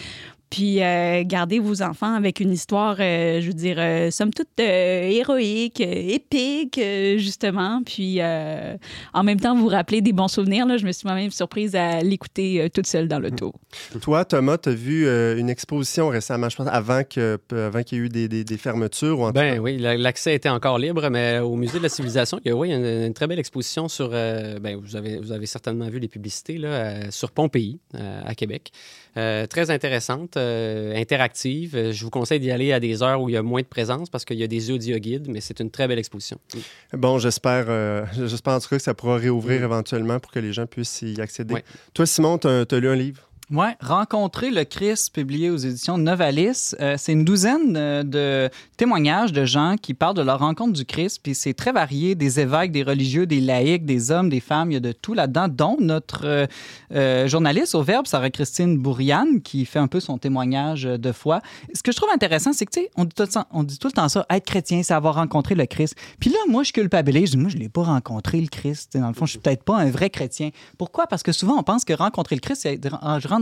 Puis, 0.54 0.80
euh, 0.84 1.24
garder 1.26 1.58
vos 1.58 1.82
enfants 1.82 2.14
avec 2.14 2.38
une 2.38 2.52
histoire, 2.52 2.94
euh, 3.00 3.40
je 3.40 3.48
veux 3.48 3.54
dire, 3.54 3.74
euh, 3.80 4.12
somme 4.12 4.32
toute 4.32 4.46
euh, 4.60 5.02
héroïque, 5.10 5.80
épique, 5.80 6.78
euh, 6.78 7.18
justement. 7.18 7.82
Puis, 7.84 8.20
euh, 8.20 8.76
en 9.14 9.24
même 9.24 9.40
temps, 9.40 9.56
vous 9.56 9.66
rappeler 9.66 10.00
des 10.00 10.12
bons 10.12 10.28
souvenirs. 10.28 10.64
Là, 10.64 10.76
je 10.76 10.86
me 10.86 10.92
suis 10.92 11.08
moi-même 11.08 11.32
surprise 11.32 11.74
à 11.74 12.02
l'écouter 12.02 12.62
euh, 12.62 12.68
toute 12.68 12.86
seule 12.86 13.08
dans 13.08 13.18
l'auto. 13.18 13.52
Toi, 14.00 14.24
Thomas, 14.24 14.58
tu 14.58 14.68
as 14.68 14.74
vu 14.74 15.08
euh, 15.08 15.36
une 15.36 15.50
exposition 15.50 16.06
récemment, 16.08 16.48
je 16.48 16.54
pense, 16.56 16.68
avant 16.70 17.02
que- 17.02 17.36
avant 17.50 17.82
qu'il 17.82 17.98
y 17.98 18.00
ait 18.00 18.04
eu 18.04 18.08
des, 18.08 18.28
des- 18.28 18.44
des 18.44 18.56
fermetures. 18.56 19.18
Ou 19.18 19.24
en 19.24 19.30
Ben 19.32 19.58
oui, 19.58 19.76
la- 19.78 19.96
l'accès 19.96 20.36
était 20.36 20.48
encore 20.50 20.78
libre, 20.78 21.08
mais 21.10 21.40
au 21.40 21.56
Musée 21.56 21.78
de 21.78 21.82
la 21.82 21.88
Civilisation, 21.88 22.38
il 22.44 22.48
y 22.50 22.52
a 22.52 22.56
oui, 22.56 22.70
une, 22.72 22.84
une 22.84 23.12
très 23.14 23.26
belle 23.26 23.40
exposition 23.40 23.88
sur. 23.88 24.10
euh, 24.12 24.60
ben, 24.60 24.76
vous, 24.80 24.94
avez, 24.94 25.18
vous 25.18 25.32
avez 25.32 25.46
certainement 25.46 25.88
vu 25.88 25.98
les 25.98 26.06
publicités 26.08 26.58
là, 26.58 26.68
euh, 26.68 27.02
sur 27.10 27.32
Pompéi, 27.32 27.80
euh, 27.96 28.20
à 28.24 28.36
Québec. 28.36 28.70
Euh, 29.16 29.46
très 29.46 29.70
intéressante, 29.70 30.36
euh, 30.36 30.94
interactive. 30.96 31.76
Euh, 31.76 31.92
Je 31.92 32.04
vous 32.04 32.10
conseille 32.10 32.40
d'y 32.40 32.50
aller 32.50 32.72
à 32.72 32.80
des 32.80 33.02
heures 33.02 33.20
où 33.20 33.28
il 33.28 33.32
y 33.32 33.36
a 33.36 33.42
moins 33.42 33.62
de 33.62 33.66
présence 33.66 34.10
parce 34.10 34.24
qu'il 34.24 34.38
y 34.38 34.42
a 34.42 34.48
des 34.48 34.72
audio 34.72 34.98
guides, 34.98 35.28
mais 35.28 35.40
c'est 35.40 35.60
une 35.60 35.70
très 35.70 35.86
belle 35.86 36.00
exposition. 36.00 36.38
Bon, 36.92 37.18
j'espère, 37.18 37.66
euh, 37.68 38.04
j'espère 38.16 38.54
en 38.54 38.60
tout 38.60 38.68
cas 38.68 38.76
que 38.76 38.82
ça 38.82 38.94
pourra 38.94 39.16
réouvrir 39.16 39.62
éventuellement 39.62 40.18
pour 40.18 40.32
que 40.32 40.40
les 40.40 40.52
gens 40.52 40.66
puissent 40.66 41.02
y 41.02 41.20
accéder. 41.20 41.54
Toi, 41.92 42.06
Simon, 42.06 42.38
tu 42.38 42.48
as, 42.48 42.80
lu 42.80 42.88
un 42.88 42.96
livre? 42.96 43.28
Oui, 43.50 43.66
Rencontrer 43.80 44.50
le 44.50 44.64
Christ, 44.64 45.12
publié 45.12 45.50
aux 45.50 45.58
éditions 45.58 45.98
Novalis. 45.98 46.72
Euh, 46.80 46.94
c'est 46.96 47.12
une 47.12 47.26
douzaine 47.26 47.76
euh, 47.76 48.02
de 48.02 48.48
témoignages 48.78 49.34
de 49.34 49.44
gens 49.44 49.76
qui 49.80 49.92
parlent 49.92 50.16
de 50.16 50.22
leur 50.22 50.38
rencontre 50.38 50.72
du 50.72 50.86
Christ, 50.86 51.20
puis 51.22 51.34
c'est 51.34 51.52
très 51.52 51.70
varié, 51.70 52.14
des 52.14 52.40
évêques, 52.40 52.72
des 52.72 52.82
religieux, 52.82 53.26
des 53.26 53.42
laïcs, 53.42 53.84
des 53.84 54.10
hommes, 54.10 54.30
des 54.30 54.40
femmes, 54.40 54.70
il 54.70 54.74
y 54.74 54.76
a 54.78 54.80
de 54.80 54.92
tout 54.92 55.12
là-dedans, 55.12 55.48
dont 55.48 55.76
notre 55.78 56.48
euh, 56.94 57.28
journaliste 57.28 57.74
au 57.74 57.82
Verbe, 57.82 58.06
Sarah-Christine 58.06 58.78
Bourriane, 58.78 59.42
qui 59.42 59.66
fait 59.66 59.78
un 59.78 59.88
peu 59.88 60.00
son 60.00 60.16
témoignage 60.16 60.84
de 60.84 61.12
foi. 61.12 61.42
Ce 61.74 61.82
que 61.82 61.92
je 61.92 61.98
trouve 61.98 62.10
intéressant, 62.14 62.54
c'est 62.54 62.64
que, 62.64 62.72
tu 62.72 62.80
sais, 62.80 62.90
on, 62.96 63.04
dit 63.04 63.78
tout 63.78 63.88
le 63.88 63.92
temps- 63.92 64.08
ça, 64.08 64.24
être 64.30 64.46
chrétien, 64.46 64.82
c'est 64.82 64.94
avoir 64.94 65.16
rencontré 65.16 65.54
le 65.54 65.66
Christ. 65.66 65.96
Puis 66.18 66.30
là, 66.30 66.38
moi, 66.48 66.62
je 66.62 66.72
culpabilise, 66.72 67.26
je 67.26 67.30
dis, 67.32 67.36
moi, 67.36 67.50
je 67.50 67.58
l'ai 67.58 67.68
pas 67.68 67.82
rencontré, 67.82 68.40
le 68.40 68.48
Christ. 68.48 68.96
Dans 68.96 69.08
le 69.08 69.14
fond, 69.14 69.26
je 69.26 69.32
suis 69.32 69.38
peut-être 69.38 69.64
pas 69.64 69.76
un 69.76 69.90
vrai 69.90 70.08
chrétien. 70.08 70.48
Pourquoi? 70.78 71.06
Parce 71.06 71.22
que 71.22 71.32
souvent, 71.32 71.58
on 71.58 71.62
pense 71.62 71.84
que 71.84 71.92
rencontrer 71.92 72.36
le 72.36 72.40
Christ, 72.40 72.62
c'est 72.62 72.80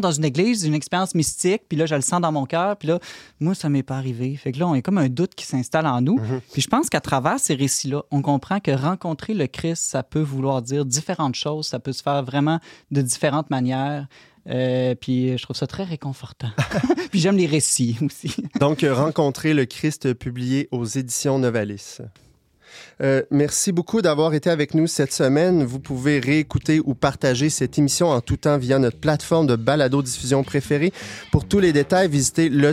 rentre 0.03 0.09
dans 0.09 0.13
une 0.13 0.25
église, 0.25 0.65
une 0.65 0.75
expérience 0.75 1.15
mystique, 1.15 1.63
puis 1.69 1.79
là, 1.79 1.87
je 1.87 1.95
le 1.95 2.01
sens 2.01 2.21
dans 2.21 2.33
mon 2.33 2.45
cœur, 2.45 2.77
puis 2.77 2.89
là, 2.89 2.99
moi, 3.41 3.55
ça 3.55 3.69
m'est 3.69 3.83
pas 3.83 3.97
arrivé. 3.97 4.35
Fait 4.37 4.53
que 4.53 4.59
là, 4.59 4.67
on 4.67 4.75
est 4.75 4.83
comme 4.83 4.99
un 4.99 5.09
doute 5.09 5.35
qui 5.35 5.47
s'installe 5.47 5.87
en 5.87 6.01
nous. 6.01 6.21
Puis 6.53 6.63
je 6.63 6.69
pense 6.69 6.91
qu'à 6.91 7.01
travers 7.01 7.39
ces 7.39 7.55
récits-là, 7.55 8.03
on 8.11 8.23
comprend 8.23 8.61
que 8.61 8.71
rencontrer 8.71 9.35
le 9.35 9.47
Christ, 9.47 9.83
ça 9.83 10.03
peut 10.03 10.21
vouloir 10.21 10.63
dire 10.63 10.85
différentes 10.85 11.35
choses, 11.35 11.67
ça 11.67 11.79
peut 11.79 11.93
se 11.93 12.03
faire 12.03 12.23
vraiment 12.23 12.59
de 12.91 13.03
différentes 13.03 13.51
manières. 13.51 14.07
Euh, 14.49 14.97
puis 14.97 15.39
je 15.39 15.43
trouve 15.43 15.57
ça 15.57 15.69
très 15.69 15.85
réconfortant. 15.85 16.51
puis 17.11 17.21
j'aime 17.21 17.37
les 17.37 17.47
récits 17.47 17.97
aussi. 18.03 18.35
Donc, 18.59 18.85
Rencontrer 18.89 19.55
le 19.55 19.67
Christ, 19.67 20.15
publié 20.15 20.69
aux 20.73 20.85
éditions 20.85 21.39
Novalis. 21.39 21.99
Euh, 23.03 23.23
merci 23.31 23.73
beaucoup 23.73 24.03
d'avoir 24.03 24.35
été 24.35 24.51
avec 24.51 24.75
nous 24.75 24.87
cette 24.87 25.13
semaine. 25.13 25.65
Vous 25.65 25.79
pouvez 25.79 26.21
réécouter 26.21 26.81
ou 26.85 26.95
partager 26.95 27.51
cette 27.51 27.79
émission 27.79 28.11
en 28.11 28.21
tout 28.21 28.37
temps 28.37 28.59
via 28.59 28.79
notre 28.79 28.99
plateforme 28.99 29.47
de 29.47 29.57
balado-diffusion 29.57 30.45
préférée. 30.45 30.93
Pour 31.31 31.47
tous 31.47 31.59
les 31.59 31.73
détails, 31.73 32.09
visitez 32.09 32.49
le 32.49 32.73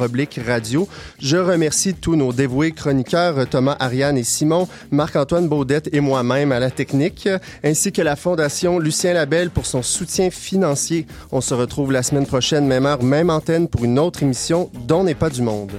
oblique 0.00 0.40
radio. 0.46 0.88
Je 1.18 1.36
remercie 1.36 1.94
tous 1.94 2.16
nos 2.16 2.32
dévoués 2.32 2.72
chroniqueurs 2.72 3.48
Thomas, 3.48 3.76
Ariane 3.78 4.18
et 4.18 4.24
Simon, 4.24 4.68
Marc-Antoine 4.90 5.48
Baudette 5.48 5.88
et 5.92 6.00
moi-même 6.00 6.52
à 6.52 6.58
la 6.58 6.70
technique, 6.70 7.28
ainsi 7.64 7.92
que 7.92 8.02
la 8.02 8.16
Fondation 8.16 8.78
Lucien 8.78 9.14
Labelle 9.14 9.50
pour 9.50 9.66
son 9.66 9.82
soutien 9.82 10.30
financier. 10.30 11.06
On 11.32 11.40
se 11.40 11.54
retrouve 11.54 11.92
la 11.92 12.02
semaine 12.02 12.26
prochaine, 12.26 12.66
même 12.66 12.86
heure, 12.86 13.02
même 13.02 13.30
antenne, 13.30 13.68
pour 13.68 13.84
une 13.84 13.98
autre 13.98 14.22
émission 14.22 14.70
dont 14.86 15.04
n'est 15.04 15.14
pas 15.14 15.30
du 15.30 15.42
monde. 15.42 15.72